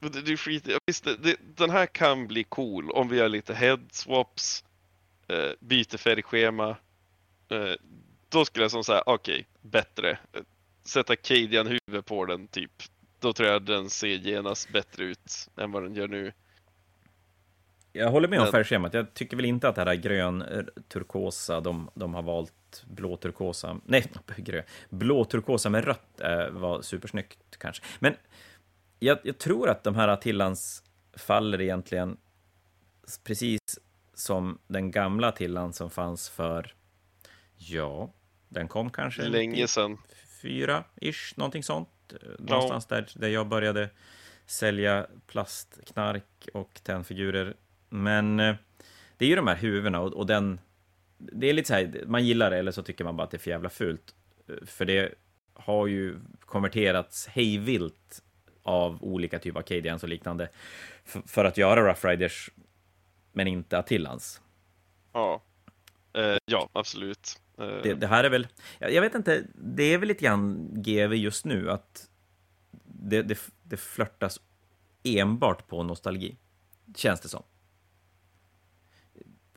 Det, 0.09 0.21
det 0.21 0.31
är 0.31 0.37
skit, 0.37 0.67
visst, 0.85 1.03
det, 1.03 1.35
den 1.55 1.69
här 1.69 1.85
kan 1.85 2.27
bli 2.27 2.43
cool 2.43 2.91
om 2.91 3.09
vi 3.09 3.17
gör 3.17 3.29
lite 3.29 3.53
headswaps, 3.53 4.63
eh, 5.27 5.51
byter 5.59 5.97
färgschema. 5.97 6.69
Eh, 7.49 7.73
då 8.29 8.45
skulle 8.45 8.63
jag 8.63 8.71
som 8.71 8.83
säga, 8.83 9.03
okej, 9.05 9.33
okay, 9.33 9.45
bättre. 9.61 10.17
Sätta 10.83 11.15
Cadian 11.15 11.67
huvud 11.67 12.05
på 12.05 12.25
den 12.25 12.47
typ. 12.47 12.71
Då 13.19 13.33
tror 13.33 13.49
jag 13.49 13.61
den 13.61 13.89
ser 13.89 14.07
genast 14.07 14.69
bättre 14.69 15.03
ut 15.03 15.49
än 15.57 15.71
vad 15.71 15.83
den 15.83 15.95
gör 15.95 16.07
nu. 16.07 16.33
Jag 17.95 18.11
håller 18.11 18.27
med 18.27 18.39
om 18.39 18.47
färgschemat. 18.47 18.93
Jag 18.93 19.13
tycker 19.13 19.37
väl 19.37 19.45
inte 19.45 19.69
att 19.69 19.75
det 19.75 19.83
här 19.83 19.95
grön 19.95 20.69
turkosa 20.87 21.61
de, 21.61 21.89
de 21.93 22.13
har 22.13 22.21
valt 22.21 22.83
blå 22.85 23.17
turkosa, 23.17 23.77
nej, 23.85 24.05
grön, 24.37 24.63
blå 24.89 25.25
turkosa 25.25 25.69
med 25.69 25.85
rött 25.85 26.21
eh, 26.21 26.49
var 26.49 26.81
supersnyggt 26.81 27.57
kanske. 27.57 27.83
Men 27.99 28.15
jag, 29.03 29.19
jag 29.23 29.37
tror 29.37 29.69
att 29.69 29.83
de 29.83 29.95
här 29.95 30.07
Attillans 30.07 30.83
faller 31.13 31.61
egentligen 31.61 32.17
precis 33.23 33.59
som 34.13 34.59
den 34.67 34.91
gamla 34.91 35.27
Attilan 35.27 35.73
som 35.73 35.89
fanns 35.89 36.29
för, 36.29 36.73
ja, 37.55 38.13
den 38.49 38.67
kom 38.67 38.89
kanske 38.89 39.29
länge 39.29 39.67
sedan. 39.67 39.97
Fyra, 40.41 40.83
ish, 41.01 41.33
någonting 41.37 41.63
sånt. 41.63 41.89
Någonstans 42.39 42.85
där, 42.85 43.09
där 43.15 43.27
jag 43.27 43.47
började 43.47 43.89
sälja 44.45 45.07
plastknark 45.27 46.47
och 46.53 46.79
tennfigurer. 46.83 47.55
Men 47.89 48.39
eh, 48.39 48.55
det 49.17 49.25
är 49.25 49.29
ju 49.29 49.35
de 49.35 49.47
här 49.47 49.55
huvudena 49.55 49.99
och, 49.99 50.13
och 50.13 50.25
den... 50.25 50.59
Det 51.17 51.49
är 51.49 51.53
lite 51.53 51.67
så 51.67 51.73
här, 51.73 52.03
man 52.07 52.25
gillar 52.25 52.51
det 52.51 52.57
eller 52.57 52.71
så 52.71 52.83
tycker 52.83 53.03
man 53.03 53.17
bara 53.17 53.23
att 53.23 53.31
det 53.31 53.37
är 53.37 53.39
för 53.39 53.51
jävla 53.51 53.69
fult. 53.69 54.15
För 54.65 54.85
det 54.85 55.13
har 55.53 55.87
ju 55.87 56.19
konverterats 56.39 57.27
hejvilt 57.27 58.23
av 58.64 59.03
olika 59.03 59.39
typer 59.39 59.59
av 59.59 59.64
Cadians 59.64 60.03
och 60.03 60.09
liknande 60.09 60.49
för, 61.05 61.45
att 61.45 61.57
göra 61.57 61.88
Rough 61.89 62.05
Riders, 62.05 62.49
men 63.32 63.47
inte 63.47 63.78
Attillans. 63.78 64.41
Ja, 65.14 65.41
eh, 66.14 66.38
ja 66.45 66.70
absolut. 66.74 67.39
Eh. 67.57 67.66
Det, 67.66 67.93
det, 67.93 68.07
här 68.07 68.24
är 68.24 68.30
väl, 68.30 68.47
jag, 68.80 69.01
vet 69.01 69.16
inte, 69.16 69.43
det 69.55 69.84
är 69.84 69.97
väl 69.97 70.07
lite 70.07 70.24
grann 70.24 70.70
GV 70.74 71.14
just 71.14 71.45
nu 71.45 71.72
att 71.72 72.09
det, 72.84 73.22
det, 73.22 73.39
det 73.64 73.78
flörtas 73.78 74.39
enbart 75.03 75.68
på 75.68 75.84
nostalgi, 75.84 76.38
känns 76.95 77.22
det 77.22 77.30
som. 77.30 77.43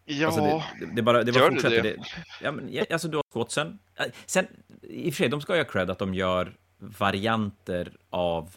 Ja, 0.05 0.27
alltså 0.27 0.63
det, 0.81 0.95
det, 0.95 1.03
bara, 1.03 1.23
det 1.23 1.33
bara 1.33 1.45
gör 1.45 1.51
fortsätter. 1.51 1.83
det 1.83 1.91
det? 1.91 2.05
Ja, 2.43 2.53
men, 2.53 2.85
alltså 2.91 3.09
du 3.09 3.17
har 3.17 3.25
Scottsen. 3.31 3.79
Äh, 3.95 4.07
sen, 4.27 4.47
i 4.83 5.11
och 5.11 5.15
för 5.15 5.19
sig, 5.19 5.29
de 5.29 5.41
ska 5.41 5.57
ju 5.57 5.61
ha 5.61 5.71
cred 5.71 5.91
att 5.91 5.99
de 5.99 6.15
gör 6.15 6.57
varianter 6.79 7.97
av, 8.11 8.57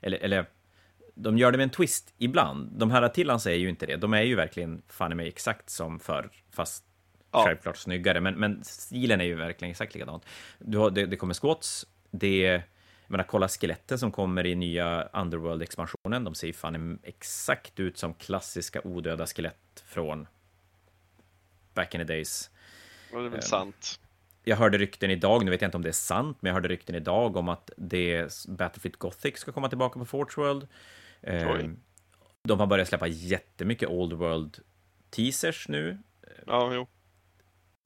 eller, 0.00 0.18
eller 0.18 0.46
de 1.14 1.38
gör 1.38 1.52
det 1.52 1.58
med 1.58 1.64
en 1.64 1.70
twist 1.70 2.14
ibland. 2.18 2.68
De 2.72 2.90
här 2.90 3.02
Attillans 3.02 3.46
är 3.46 3.54
ju 3.54 3.68
inte 3.68 3.86
det. 3.86 3.96
De 3.96 4.14
är 4.14 4.22
ju 4.22 4.34
verkligen 4.34 4.82
fan 4.88 5.16
mig 5.16 5.28
exakt 5.28 5.70
som 5.70 6.00
förr, 6.00 6.30
fast 6.50 6.84
ja. 7.32 7.44
självklart 7.46 7.76
snyggare. 7.76 8.20
Men, 8.20 8.34
men 8.34 8.64
stilen 8.64 9.20
är 9.20 9.24
ju 9.24 9.34
verkligen 9.34 9.70
exakt 9.70 9.94
likadant. 9.94 10.26
Du 10.58 10.78
har, 10.78 10.90
det, 10.90 11.06
det 11.06 11.16
kommer 11.16 11.34
squats, 11.34 11.86
det 12.10 12.62
jag 13.10 13.12
menar, 13.12 13.24
kolla 13.24 13.48
skeletten 13.48 13.98
som 13.98 14.12
kommer 14.12 14.46
i 14.46 14.54
nya 14.54 15.08
Underworld-expansionen. 15.12 16.24
De 16.24 16.34
ser 16.34 16.52
fan 16.52 16.98
exakt 17.02 17.80
ut 17.80 17.98
som 17.98 18.14
klassiska 18.14 18.80
odöda 18.84 19.26
skelett 19.26 19.84
från 19.86 20.26
back 21.74 21.94
in 21.94 22.00
the 22.00 22.04
days. 22.04 22.50
Ja, 23.12 23.18
det 23.18 23.24
är 23.24 23.28
väl 23.28 23.34
um, 23.34 23.42
sant. 23.42 24.00
Jag 24.44 24.56
hörde 24.56 24.78
rykten 24.78 25.10
idag, 25.10 25.44
nu 25.44 25.50
vet 25.50 25.60
jag 25.60 25.68
inte 25.68 25.76
om 25.76 25.82
det 25.82 25.88
är 25.88 25.92
sant, 25.92 26.38
men 26.40 26.48
jag 26.48 26.54
hörde 26.54 26.68
rykten 26.68 26.94
idag 26.94 27.36
om 27.36 27.48
att 27.48 27.70
det 27.76 28.46
Battlefield 28.48 28.98
Gothic 28.98 29.38
ska 29.38 29.52
komma 29.52 29.68
tillbaka 29.68 29.98
på 29.98 30.04
Forge 30.04 30.32
World. 30.36 30.68
Um, 31.20 31.80
de 32.42 32.60
har 32.60 32.66
börjat 32.66 32.88
släppa 32.88 33.06
jättemycket 33.06 33.88
Old 33.88 34.12
World 34.12 34.58
teasers 35.10 35.68
nu. 35.68 35.98
Ja, 36.46 36.74
jo. 36.74 36.86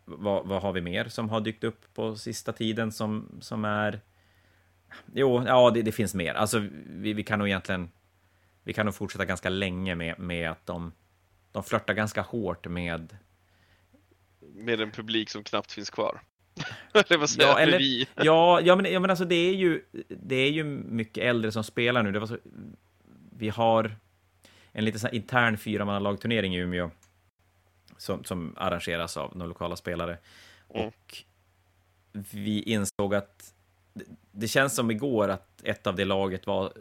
Vad, 0.04 0.46
vad 0.46 0.62
har 0.62 0.72
vi 0.72 0.80
mer 0.80 1.08
som 1.08 1.28
har 1.28 1.40
dykt 1.40 1.64
upp 1.64 1.94
på 1.94 2.16
sista 2.16 2.52
tiden 2.52 2.92
som, 2.92 3.38
som 3.40 3.64
är... 3.64 4.00
Jo, 5.14 5.44
ja, 5.46 5.70
det, 5.70 5.82
det 5.82 5.92
finns 5.92 6.14
mer. 6.14 6.34
Alltså, 6.34 6.68
vi, 6.86 7.12
vi 7.12 7.22
kan 7.22 7.38
nog 7.38 7.48
egentligen... 7.48 7.90
Vi 8.62 8.72
kan 8.72 8.86
nog 8.86 8.94
fortsätta 8.94 9.24
ganska 9.24 9.48
länge 9.48 9.94
med, 9.94 10.18
med 10.18 10.50
att 10.50 10.66
de, 10.66 10.92
de 11.52 11.64
flörtar 11.64 11.94
ganska 11.94 12.22
hårt 12.22 12.66
med 12.66 13.16
med 14.54 14.80
en 14.80 14.90
publik 14.90 15.30
som 15.30 15.44
knappt 15.44 15.72
finns 15.72 15.90
kvar. 15.90 16.20
Eller 16.92 17.18
vad 17.18 17.30
säger 17.30 17.48
ja, 17.48 17.58
eller, 17.58 17.78
vi? 17.78 18.08
ja, 18.14 18.60
ja, 18.60 18.76
men, 18.76 18.92
ja, 18.92 19.00
men 19.00 19.10
alltså 19.10 19.24
det 19.24 19.34
är, 19.34 19.54
ju, 19.54 19.84
det 20.08 20.36
är 20.36 20.50
ju 20.50 20.64
mycket 20.64 21.24
äldre 21.24 21.52
som 21.52 21.64
spelar 21.64 22.02
nu. 22.02 22.12
Det 22.12 22.18
var 22.18 22.26
så, 22.26 22.38
vi 23.36 23.48
har 23.48 23.96
en 24.72 24.84
liten 24.84 25.00
sån 25.00 25.14
intern 25.14 25.58
fyramannalagturnering 25.58 26.56
i 26.56 26.58
Umeå 26.58 26.90
som, 27.96 28.24
som 28.24 28.54
arrangeras 28.56 29.16
av 29.16 29.36
några 29.36 29.48
lokala 29.48 29.76
spelare. 29.76 30.18
Mm. 30.74 30.86
Och 30.86 31.24
vi 32.12 32.62
insåg 32.62 33.14
att 33.14 33.54
det, 33.92 34.04
det 34.32 34.48
känns 34.48 34.74
som 34.74 34.90
igår 34.90 35.28
att 35.28 35.62
ett 35.64 35.86
av 35.86 35.96
det 35.96 36.04
laget 36.04 36.46
var, 36.46 36.72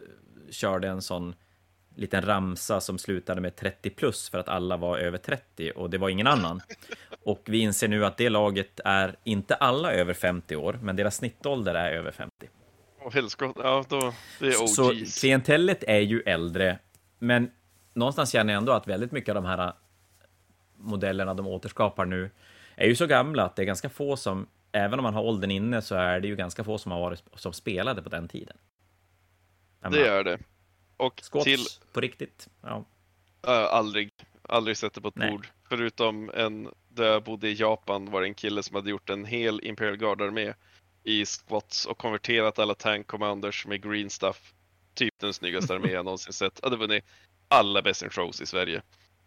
körde 0.50 0.88
en 0.88 1.02
sån 1.02 1.34
liten 1.94 2.22
ramsa 2.22 2.80
som 2.80 2.98
slutade 2.98 3.40
med 3.40 3.56
30 3.56 3.90
plus 3.90 4.30
för 4.30 4.38
att 4.38 4.48
alla 4.48 4.76
var 4.76 4.98
över 4.98 5.18
30 5.18 5.70
och 5.70 5.90
det 5.90 5.98
var 5.98 6.08
ingen 6.08 6.26
annan. 6.26 6.60
Och 7.24 7.42
vi 7.44 7.58
inser 7.58 7.88
nu 7.88 8.04
att 8.04 8.16
det 8.16 8.28
laget 8.28 8.80
är 8.84 9.16
inte 9.24 9.54
alla 9.54 9.92
över 9.92 10.14
50 10.14 10.56
år, 10.56 10.78
men 10.82 10.96
deras 10.96 11.16
snittålder 11.16 11.74
är 11.74 11.90
över 11.90 12.10
50. 12.10 12.48
Och 12.98 13.14
helskott, 13.14 13.56
ja 13.58 13.84
då, 13.88 14.14
det 14.40 14.46
är 14.46 14.62
OGs. 14.62 14.74
Så 14.74 14.92
klientellet 15.20 15.84
är 15.86 16.00
ju 16.00 16.20
äldre, 16.20 16.78
men 17.18 17.50
någonstans 17.92 18.30
känner 18.32 18.52
jag 18.52 18.60
ändå 18.60 18.72
att 18.72 18.88
väldigt 18.88 19.12
mycket 19.12 19.28
av 19.36 19.42
de 19.42 19.44
här 19.44 19.72
modellerna 20.76 21.34
de 21.34 21.46
återskapar 21.46 22.04
nu 22.04 22.30
är 22.76 22.86
ju 22.86 22.96
så 22.96 23.06
gamla 23.06 23.44
att 23.44 23.56
det 23.56 23.62
är 23.62 23.66
ganska 23.66 23.88
få 23.88 24.16
som, 24.16 24.46
även 24.72 24.98
om 24.98 25.02
man 25.02 25.14
har 25.14 25.22
åldern 25.22 25.50
inne, 25.50 25.82
så 25.82 25.94
är 25.94 26.20
det 26.20 26.28
ju 26.28 26.36
ganska 26.36 26.64
få 26.64 26.78
som 26.78 26.92
har 26.92 27.00
varit 27.00 27.22
som 27.36 27.52
spelade 27.52 28.02
på 28.02 28.08
den 28.08 28.28
tiden. 28.28 28.56
Det 29.90 30.06
är 30.06 30.24
det. 30.24 30.38
Och 30.96 31.20
Skots 31.22 31.44
till... 31.44 31.66
på 31.92 32.00
riktigt? 32.00 32.48
Ja. 32.62 32.84
Uh, 33.46 33.52
aldrig. 33.52 34.10
Aldrig 34.48 34.76
sett 34.76 34.94
det 34.94 35.00
på 35.00 35.08
ett 35.08 35.16
Nej. 35.16 35.30
bord. 35.30 35.48
Förutom 35.68 36.30
en, 36.34 36.68
där 36.88 37.04
jag 37.04 37.22
bodde 37.22 37.48
i 37.48 37.54
Japan 37.54 38.10
var 38.10 38.20
det 38.20 38.26
en 38.26 38.34
kille 38.34 38.62
som 38.62 38.76
hade 38.76 38.90
gjort 38.90 39.10
en 39.10 39.24
hel 39.24 39.64
Imperial 39.64 39.96
Guard-armé 39.96 40.54
i 41.04 41.26
squats 41.26 41.86
och 41.86 41.98
konverterat 41.98 42.58
alla 42.58 42.74
tank 42.74 43.06
commanders 43.06 43.66
med 43.66 43.82
green 43.82 44.10
stuff. 44.10 44.54
Typ 44.94 45.14
den 45.18 45.34
snyggaste 45.34 45.74
armé 45.74 45.92
jag 45.92 46.04
någonsin 46.04 46.32
sett. 46.32 46.64
Hade 46.64 46.76
vunnit 46.76 47.04
alla 47.48 47.82
best 47.82 48.02
in 48.02 48.10
shows 48.10 48.40
i 48.40 48.46
Sverige. 48.46 48.82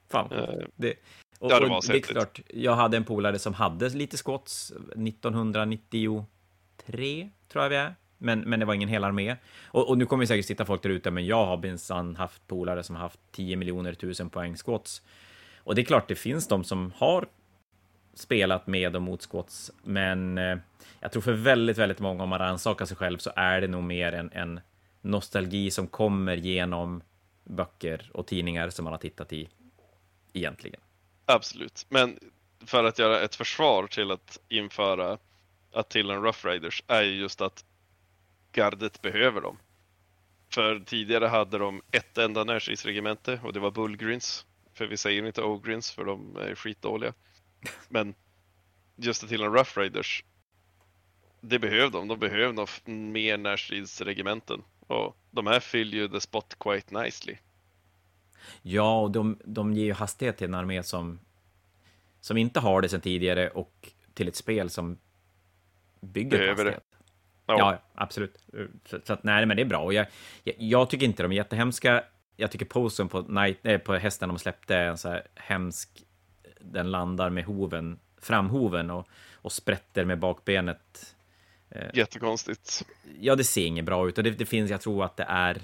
Fan. 0.09 0.31
Uh, 0.31 0.65
det, 0.75 0.93
och, 1.39 1.51
ja, 1.51 1.59
det 1.59 1.67
var 1.67 1.77
och 1.77 1.83
det 1.87 1.97
är 1.97 2.01
klart, 2.01 2.39
jag 2.47 2.75
hade 2.75 2.97
en 2.97 3.03
polare 3.03 3.39
som 3.39 3.53
hade 3.53 3.89
lite 3.89 4.17
squats 4.17 4.71
1993, 4.71 7.29
tror 7.47 7.63
jag 7.63 7.69
vi 7.69 7.75
är. 7.75 7.95
Men, 8.17 8.39
men 8.39 8.59
det 8.59 8.65
var 8.65 8.73
ingen 8.73 8.89
hel 8.89 9.03
armé. 9.03 9.35
Och, 9.65 9.89
och 9.89 9.97
nu 9.97 10.05
kommer 10.05 10.21
vi 10.21 10.27
säkert 10.27 10.45
sitta 10.45 10.65
folk 10.65 10.83
där 10.83 10.89
ute, 10.89 11.11
men 11.11 11.25
jag 11.25 11.45
har 11.45 11.57
minsann 11.57 12.15
haft 12.15 12.47
polare 12.47 12.83
som 12.83 12.95
har 12.95 13.03
haft 13.03 13.19
10 13.31 13.55
miljoner 13.55 13.93
tusen 13.93 14.29
poäng 14.29 14.55
squats. 14.55 15.01
Och 15.57 15.75
det 15.75 15.81
är 15.81 15.85
klart, 15.85 16.07
det 16.07 16.15
finns 16.15 16.47
de 16.47 16.63
som 16.63 16.93
har 16.95 17.27
spelat 18.13 18.67
med 18.67 18.95
och 18.95 19.01
mot 19.01 19.21
squats, 19.31 19.71
men 19.83 20.37
eh, 20.37 20.57
jag 20.99 21.11
tror 21.11 21.21
för 21.21 21.33
väldigt, 21.33 21.77
väldigt 21.77 21.99
många, 21.99 22.23
om 22.23 22.29
man 22.29 22.39
rannsakar 22.39 22.85
sig 22.85 22.97
själv, 22.97 23.17
så 23.17 23.31
är 23.35 23.61
det 23.61 23.67
nog 23.67 23.83
mer 23.83 24.11
en, 24.11 24.31
en 24.33 24.59
nostalgi 25.01 25.71
som 25.71 25.87
kommer 25.87 26.35
genom 26.35 27.01
böcker 27.43 28.09
och 28.13 28.27
tidningar 28.27 28.69
som 28.69 28.83
man 28.83 28.93
har 28.93 28.97
tittat 28.97 29.33
i 29.33 29.49
egentligen. 30.33 30.81
Absolut, 31.25 31.85
men 31.89 32.19
för 32.65 32.83
att 32.83 32.99
göra 32.99 33.21
ett 33.21 33.35
försvar 33.35 33.87
till 33.87 34.11
att 34.11 34.39
införa 34.49 35.17
att 35.73 35.89
till 35.89 36.09
en 36.09 36.21
Rough 36.21 36.47
Riders 36.47 36.83
är 36.87 37.03
ju 37.03 37.15
just 37.15 37.41
att 37.41 37.65
gardet 38.57 39.01
behöver 39.01 39.41
dem. 39.41 39.57
För 40.49 40.79
tidigare 40.79 41.25
hade 41.25 41.57
de 41.57 41.81
ett 41.91 42.17
enda 42.17 42.43
närstridsregemente 42.43 43.39
och 43.43 43.53
det 43.53 43.59
var 43.59 43.71
Bullgrins. 43.71 44.45
För 44.73 44.87
vi 44.87 44.97
säger 44.97 45.25
inte 45.25 45.43
Ogrins 45.43 45.91
för 45.91 46.05
de 46.05 46.37
är 46.37 46.55
skitdåliga. 46.55 47.13
Men 47.89 48.15
just 48.95 49.27
till 49.27 49.41
en 49.41 49.53
Rough 49.53 49.71
Raiders, 49.75 50.23
det 51.41 51.59
behöver 51.59 51.91
de. 51.91 52.07
De 52.07 52.19
behöver 52.19 52.53
nog 52.53 52.69
mer 52.87 53.37
närstridsregementen. 53.37 54.63
Och 54.87 55.17
de 55.31 55.47
här 55.47 55.59
fyller 55.59 55.97
ju 55.97 56.09
the 56.09 56.19
spot 56.19 56.55
quite 56.59 57.03
nicely. 57.03 57.37
Ja, 58.61 59.01
och 59.01 59.11
de, 59.11 59.39
de 59.45 59.73
ger 59.73 59.85
ju 59.85 59.93
hastighet 59.93 60.37
till 60.37 60.47
en 60.47 60.53
armé 60.53 60.83
som, 60.83 61.19
som 62.21 62.37
inte 62.37 62.59
har 62.59 62.81
det 62.81 62.89
sedan 62.89 63.01
tidigare 63.01 63.49
och 63.49 63.91
till 64.13 64.27
ett 64.27 64.35
spel 64.35 64.69
som 64.69 64.97
bygger 65.99 66.29
behöver 66.29 66.55
på 66.55 66.69
hastighet. 66.69 66.86
Ja, 67.47 67.57
ja 67.59 67.77
absolut. 67.95 68.37
Så, 68.85 68.99
så, 69.03 69.13
att, 69.13 69.23
nej, 69.23 69.45
men 69.45 69.57
det 69.57 69.63
är 69.63 69.65
bra. 69.65 69.79
Och 69.79 69.93
jag, 69.93 70.05
jag, 70.43 70.55
jag, 70.57 70.89
tycker 70.89 71.05
inte 71.05 71.23
de 71.23 71.31
är 71.31 71.35
jättehemska. 71.35 72.03
Jag 72.35 72.51
tycker 72.51 72.65
posen 72.65 73.09
på, 73.09 73.21
night, 73.21 73.57
äh, 73.63 73.77
på 73.77 73.95
hästen 73.95 74.29
de 74.29 74.39
släppte 74.39 74.75
är 74.75 74.87
en 74.87 74.97
så 74.97 75.09
här 75.09 75.27
hemsk. 75.35 75.89
Den 76.59 76.91
landar 76.91 77.29
med 77.29 77.45
hoven, 77.45 77.99
framhoven 78.21 78.91
och, 78.91 79.07
och 79.33 79.51
sprätter 79.51 80.05
med 80.05 80.19
bakbenet. 80.19 81.15
Eh, 81.69 81.87
Jättekonstigt. 81.93 82.85
Ja, 83.19 83.35
det 83.35 83.43
ser 83.43 83.65
inget 83.65 83.85
bra 83.85 84.07
ut 84.07 84.17
och 84.17 84.23
det, 84.23 84.29
det 84.29 84.45
finns, 84.45 84.71
jag 84.71 84.81
tror 84.81 85.05
att 85.05 85.17
det 85.17 85.25
är. 85.29 85.61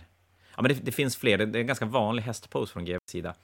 Ja, 0.55 0.61
men 0.61 0.69
det, 0.69 0.86
det 0.86 0.91
finns 0.91 1.17
fler. 1.17 1.38
Det 1.38 1.57
är 1.57 1.61
en 1.61 1.67
ganska 1.67 1.86
vanlig 1.86 2.23
hästpose 2.23 2.73
från 2.73 2.86
GVs 2.86 2.99
sida. 3.09 3.36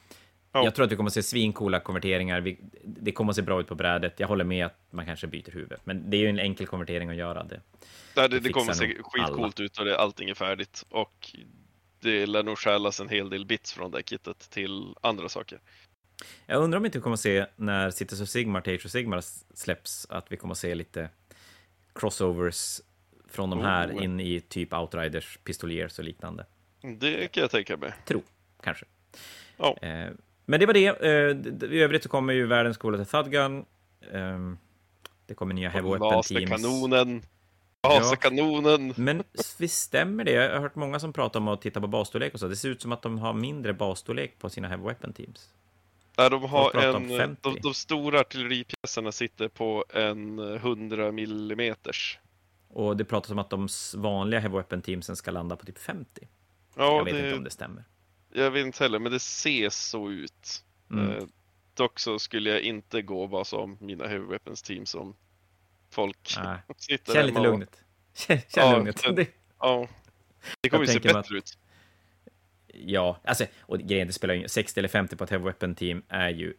Oh. 0.53 0.63
Jag 0.63 0.75
tror 0.75 0.85
att 0.85 0.91
vi 0.91 0.95
kommer 0.95 1.09
att 1.09 1.13
se 1.13 1.23
svincoola 1.23 1.79
konverteringar. 1.79 2.41
Vi, 2.41 2.59
det 2.83 3.11
kommer 3.11 3.29
att 3.29 3.35
se 3.35 3.41
bra 3.41 3.59
ut 3.59 3.67
på 3.67 3.75
brädet. 3.75 4.19
Jag 4.19 4.27
håller 4.27 4.43
med 4.43 4.65
att 4.65 4.77
man 4.89 5.05
kanske 5.05 5.27
byter 5.27 5.51
huvud, 5.51 5.79
men 5.83 6.09
det 6.09 6.17
är 6.17 6.21
ju 6.21 6.27
en 6.27 6.39
enkel 6.39 6.67
konvertering 6.67 7.09
att 7.09 7.15
göra. 7.15 7.43
Det, 7.43 7.61
det, 8.15 8.27
det, 8.27 8.39
det 8.39 8.49
kommer 8.49 8.71
att 8.71 8.77
se 8.77 8.97
skitcoolt 9.03 9.59
ut 9.59 9.77
och 9.77 9.85
det, 9.85 9.97
allting 9.97 10.29
är 10.29 10.33
färdigt. 10.33 10.85
Och 10.89 11.35
det 11.99 12.25
lär 12.25 12.43
nog 12.43 12.57
stjälas 12.57 12.99
en 12.99 13.09
hel 13.09 13.29
del 13.29 13.45
bits 13.45 13.73
från 13.73 13.91
det 13.91 14.03
kittet 14.09 14.39
till 14.49 14.95
andra 15.01 15.29
saker. 15.29 15.59
Jag 16.45 16.63
undrar 16.63 16.79
om 16.79 16.85
inte 16.85 16.97
vi 16.97 17.01
kommer 17.01 17.13
att 17.13 17.19
se 17.19 17.45
när 17.55 17.91
Cities 17.91 18.21
of 18.21 18.29
Sigmar, 18.29 18.59
Age 18.59 18.85
of 18.85 18.91
Sigmar 18.91 19.21
släpps, 19.53 20.07
att 20.09 20.31
vi 20.31 20.37
kommer 20.37 20.51
att 20.51 20.57
se 20.57 20.75
lite 20.75 21.09
crossovers 21.93 22.81
från 23.27 23.49
de 23.49 23.59
här 23.59 23.91
oh. 23.91 24.03
in 24.03 24.19
i 24.19 24.39
typ 24.39 24.73
Outriders, 24.73 25.39
Pistoliers 25.43 25.99
och 25.99 26.05
liknande. 26.05 26.45
Det 26.81 27.27
kan 27.27 27.41
jag 27.41 27.51
tänka 27.51 27.77
mig. 27.77 27.93
Tro, 28.05 28.23
kanske. 28.63 28.85
Oh. 29.57 29.83
Eh, 29.83 30.11
men 30.49 30.59
det 30.59 30.65
var 30.65 30.73
det. 30.73 30.87
Eh, 30.87 31.71
I 31.71 31.81
övrigt 31.81 32.03
så 32.03 32.09
kommer 32.09 32.33
ju 32.33 32.45
världens 32.45 32.77
coolaste 32.77 33.11
Thudgun. 33.11 33.65
Eh, 34.11 34.39
det 35.25 35.33
kommer 35.33 35.53
nya 35.53 35.69
Heavy 35.69 35.89
Weapon 35.89 36.23
Teams. 36.23 36.49
kanonen. 36.49 37.21
Laserkanonen! 37.83 38.93
Men 38.97 39.23
visst 39.57 39.81
stämmer 39.81 40.23
det? 40.23 40.31
Jag 40.31 40.53
har 40.53 40.59
hört 40.59 40.75
många 40.75 40.99
som 40.99 41.13
pratar 41.13 41.39
om 41.39 41.47
att 41.47 41.61
titta 41.61 41.81
på 41.81 41.87
basstorlek 41.87 42.33
och 42.33 42.39
så. 42.39 42.47
Det 42.47 42.55
ser 42.55 42.69
ut 42.69 42.81
som 42.81 42.91
att 42.91 43.01
de 43.01 43.19
har 43.19 43.33
mindre 43.33 43.73
basstorlek 43.73 44.39
på 44.39 44.49
sina 44.49 44.67
Heavy 44.67 44.83
Weapon 44.83 45.13
Teams. 45.13 45.53
Ja, 46.15 46.29
de 46.29 46.43
har 46.43 46.75
en, 46.75 47.17
50. 47.17 47.41
de, 47.41 47.57
de 47.61 47.73
stora 47.73 48.19
artilleripjäserna 48.19 49.11
sitter 49.11 49.47
på 49.47 49.85
en 49.93 50.39
100 50.39 51.11
millimeters. 51.11 52.19
Och 52.69 52.97
det 52.97 53.05
pratas 53.05 53.31
om 53.31 53.39
att 53.39 53.49
de 53.49 53.67
vanliga 53.95 54.39
Heavy 54.39 54.55
Weapon 54.55 54.81
Teamsen 54.81 55.15
ska 55.15 55.31
landa 55.31 55.55
på 55.55 55.65
typ 55.65 55.77
50. 55.77 56.27
Ja, 56.75 56.95
jag 56.95 57.05
vet 57.05 57.13
det, 57.13 57.25
inte 57.25 57.37
om 57.37 57.43
det 57.43 57.49
stämmer. 57.49 57.83
Jag 58.33 58.51
vet 58.51 58.65
inte 58.65 58.83
heller, 58.83 58.99
men 58.99 59.11
det 59.11 59.19
ser 59.19 59.69
så 59.69 60.09
ut. 60.11 60.63
Mm. 60.91 61.09
Eh, 61.11 61.23
dock 61.73 61.99
så 61.99 62.19
skulle 62.19 62.49
jag 62.49 62.61
inte 62.61 63.01
gå 63.01 63.27
bara 63.27 63.43
som 63.45 63.77
mina 63.81 64.07
Heavy 64.07 64.25
Weapons 64.25 64.61
team 64.61 64.85
som 64.85 65.15
folk 65.91 66.35
Nej. 66.43 66.57
sitter 66.77 67.13
Känn 67.13 67.25
lite 67.25 67.39
och- 67.39 67.45
lugnet. 67.45 67.83
Känn, 68.15 68.37
känn 68.37 68.45
Ja, 68.55 68.75
lugnet. 68.75 69.03
Det, 69.15 69.27
Ja. 69.59 69.87
Det 70.61 70.69
kommer 70.69 70.85
ju 70.85 70.91
se 70.93 70.99
bättre 70.99 71.37
ut. 71.37 71.57
ja, 72.67 73.19
alltså, 73.23 73.45
och 73.61 73.79
grejen, 73.79 74.07
det 74.07 74.13
spelar 74.13 74.33
ingen 74.33 74.49
60 74.49 74.79
eller 74.79 74.89
50 74.89 75.15
på 75.15 75.23
ett 75.23 75.29
Heavy 75.29 75.45
Weapon 75.45 75.75
Team 75.75 76.03
är 76.09 76.29
ju 76.29 76.53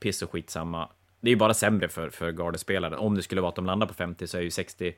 piss 0.00 0.22
och 0.22 0.30
skitsamma. 0.30 0.88
Det 1.20 1.28
är 1.28 1.30
ju 1.32 1.36
bara 1.36 1.54
sämre 1.54 1.88
för, 1.88 2.10
för 2.10 2.32
gardespelaren. 2.32 2.98
Om 2.98 3.14
det 3.14 3.22
skulle 3.22 3.40
vara 3.40 3.48
att 3.48 3.56
de 3.56 3.66
landar 3.66 3.86
på 3.86 3.94
50 3.94 4.26
så 4.26 4.38
är 4.38 4.42
ju 4.42 4.50
60... 4.50 4.94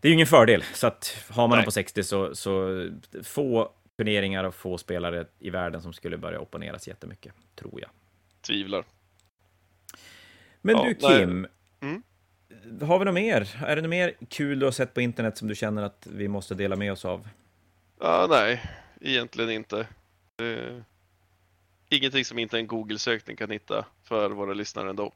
Det 0.00 0.08
är 0.08 0.10
ju 0.10 0.14
ingen 0.14 0.26
fördel. 0.26 0.64
Så 0.74 0.86
att 0.86 1.24
har 1.30 1.42
man 1.48 1.50
Nej. 1.50 1.58
dem 1.58 1.64
på 1.64 1.70
60 1.70 2.02
så, 2.04 2.34
så 2.34 2.86
få 3.22 3.72
turneringar 3.96 4.44
och 4.44 4.54
få 4.54 4.78
spelare 4.78 5.26
i 5.38 5.50
världen 5.50 5.82
som 5.82 5.92
skulle 5.92 6.18
börja 6.18 6.40
opponeras 6.40 6.88
jättemycket, 6.88 7.34
tror 7.54 7.80
jag. 7.80 7.90
Tvivlar. 8.40 8.84
Men 10.60 10.76
Ja, 10.76 10.84
du. 10.84 10.94
Kim, 10.94 11.46
Mm. 11.80 12.02
har 12.80 12.98
vi 12.98 13.04
något 13.04 13.14
mer? 13.14 13.56
Är 13.66 13.76
det 13.76 13.82
något 13.82 13.88
mer 13.90 14.14
kul 14.28 14.58
du 14.58 14.66
har 14.66 14.70
sett 14.72 14.94
på 14.94 15.00
internet 15.00 15.38
som 15.38 15.48
du 15.48 15.54
känner 15.54 15.82
att 15.82 16.06
vi 16.10 16.28
måste 16.28 16.54
dela 16.54 16.76
med 16.76 16.92
oss 16.92 17.04
av? 17.04 17.28
Ja, 18.00 18.26
nej, 18.30 18.62
egentligen 19.00 19.50
inte. 19.50 19.80
Eh, 20.42 20.76
ingenting 21.88 22.24
som 22.24 22.38
inte 22.38 22.58
en 22.58 22.66
Google-sökning 22.66 23.36
kan 23.36 23.50
hitta 23.50 23.84
för 24.02 24.30
våra 24.30 24.54
lyssnare 24.54 24.90
ändå. 24.90 25.12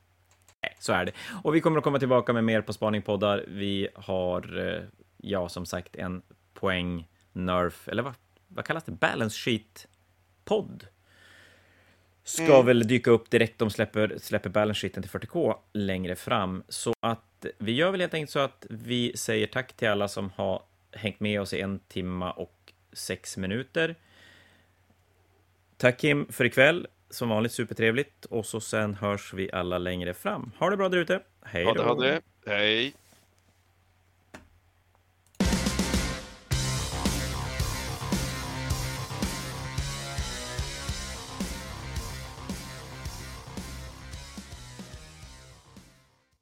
Nej, 0.63 0.77
så 0.79 0.93
är 0.93 1.05
det. 1.05 1.13
Och 1.45 1.55
vi 1.55 1.61
kommer 1.61 1.79
att 1.79 1.85
komma 1.85 1.99
tillbaka 1.99 2.33
med 2.33 2.45
mer 2.45 2.61
på 2.61 2.73
Spaningpoddar. 2.73 3.45
Vi 3.49 3.89
har, 3.95 4.59
eh, 4.69 4.83
ja, 5.17 5.49
som 5.49 5.67
sagt, 5.67 5.97
en 5.97 6.23
poäng 6.55 7.09
nerf, 7.33 7.89
eller 7.89 8.03
vad, 8.03 8.15
vad 8.49 8.65
kallas 8.65 8.85
det? 8.85 8.93
Balance 8.93 9.37
sheet-podd. 9.39 10.87
Ska 12.25 12.55
Mm. 12.55 12.67
väl 12.67 12.87
dyka 12.89 13.11
upp 13.11 13.31
direkt 13.31 13.59
de 13.59 13.71
släpper, 13.71 14.19
släpper 14.19 14.51
balance 14.51 14.81
sheeten 14.81 15.03
till 15.03 15.11
40K 15.11 15.55
längre 15.73 16.17
fram. 16.17 16.63
Så 16.69 16.95
att 17.01 17.47
vi 17.59 17.73
gör 17.73 17.91
väl 17.91 18.01
helt 18.01 18.15
enkelt 18.15 18.31
så 18.31 18.39
att 18.39 18.67
vi 18.71 19.17
säger 19.17 19.47
tack 19.47 19.73
till 19.73 19.89
alla 19.89 20.09
som 20.09 20.31
har 20.31 20.63
hängt 20.93 21.21
med 21.21 21.41
oss 21.41 21.53
i 21.53 21.61
en 21.61 21.79
timma 21.89 22.33
och 22.33 22.73
sex 22.93 23.37
minuter. 23.37 23.95
Tack 25.77 25.99
Kim 26.01 26.33
för 26.33 26.45
ikväll. 26.45 26.87
Som 27.11 27.29
vanligt 27.29 27.53
supertrevligt. 27.53 28.25
Och 28.25 28.47
så 28.47 28.61
sen 28.61 28.95
hörs 28.95 29.35
vi 29.35 29.53
alla 29.53 29.79
längre 29.79 30.15
fram. 30.15 30.53
Ha 30.59 30.71
det 30.71 30.77
bra 30.77 30.89
där 30.89 30.99
ute. 30.99 31.21
Hej 31.43 31.65
Ha 31.65 31.75
då. 31.75 31.83
det, 31.83 31.89
ha 31.89 31.95
det. 31.95 32.21
Hej! 32.47 32.95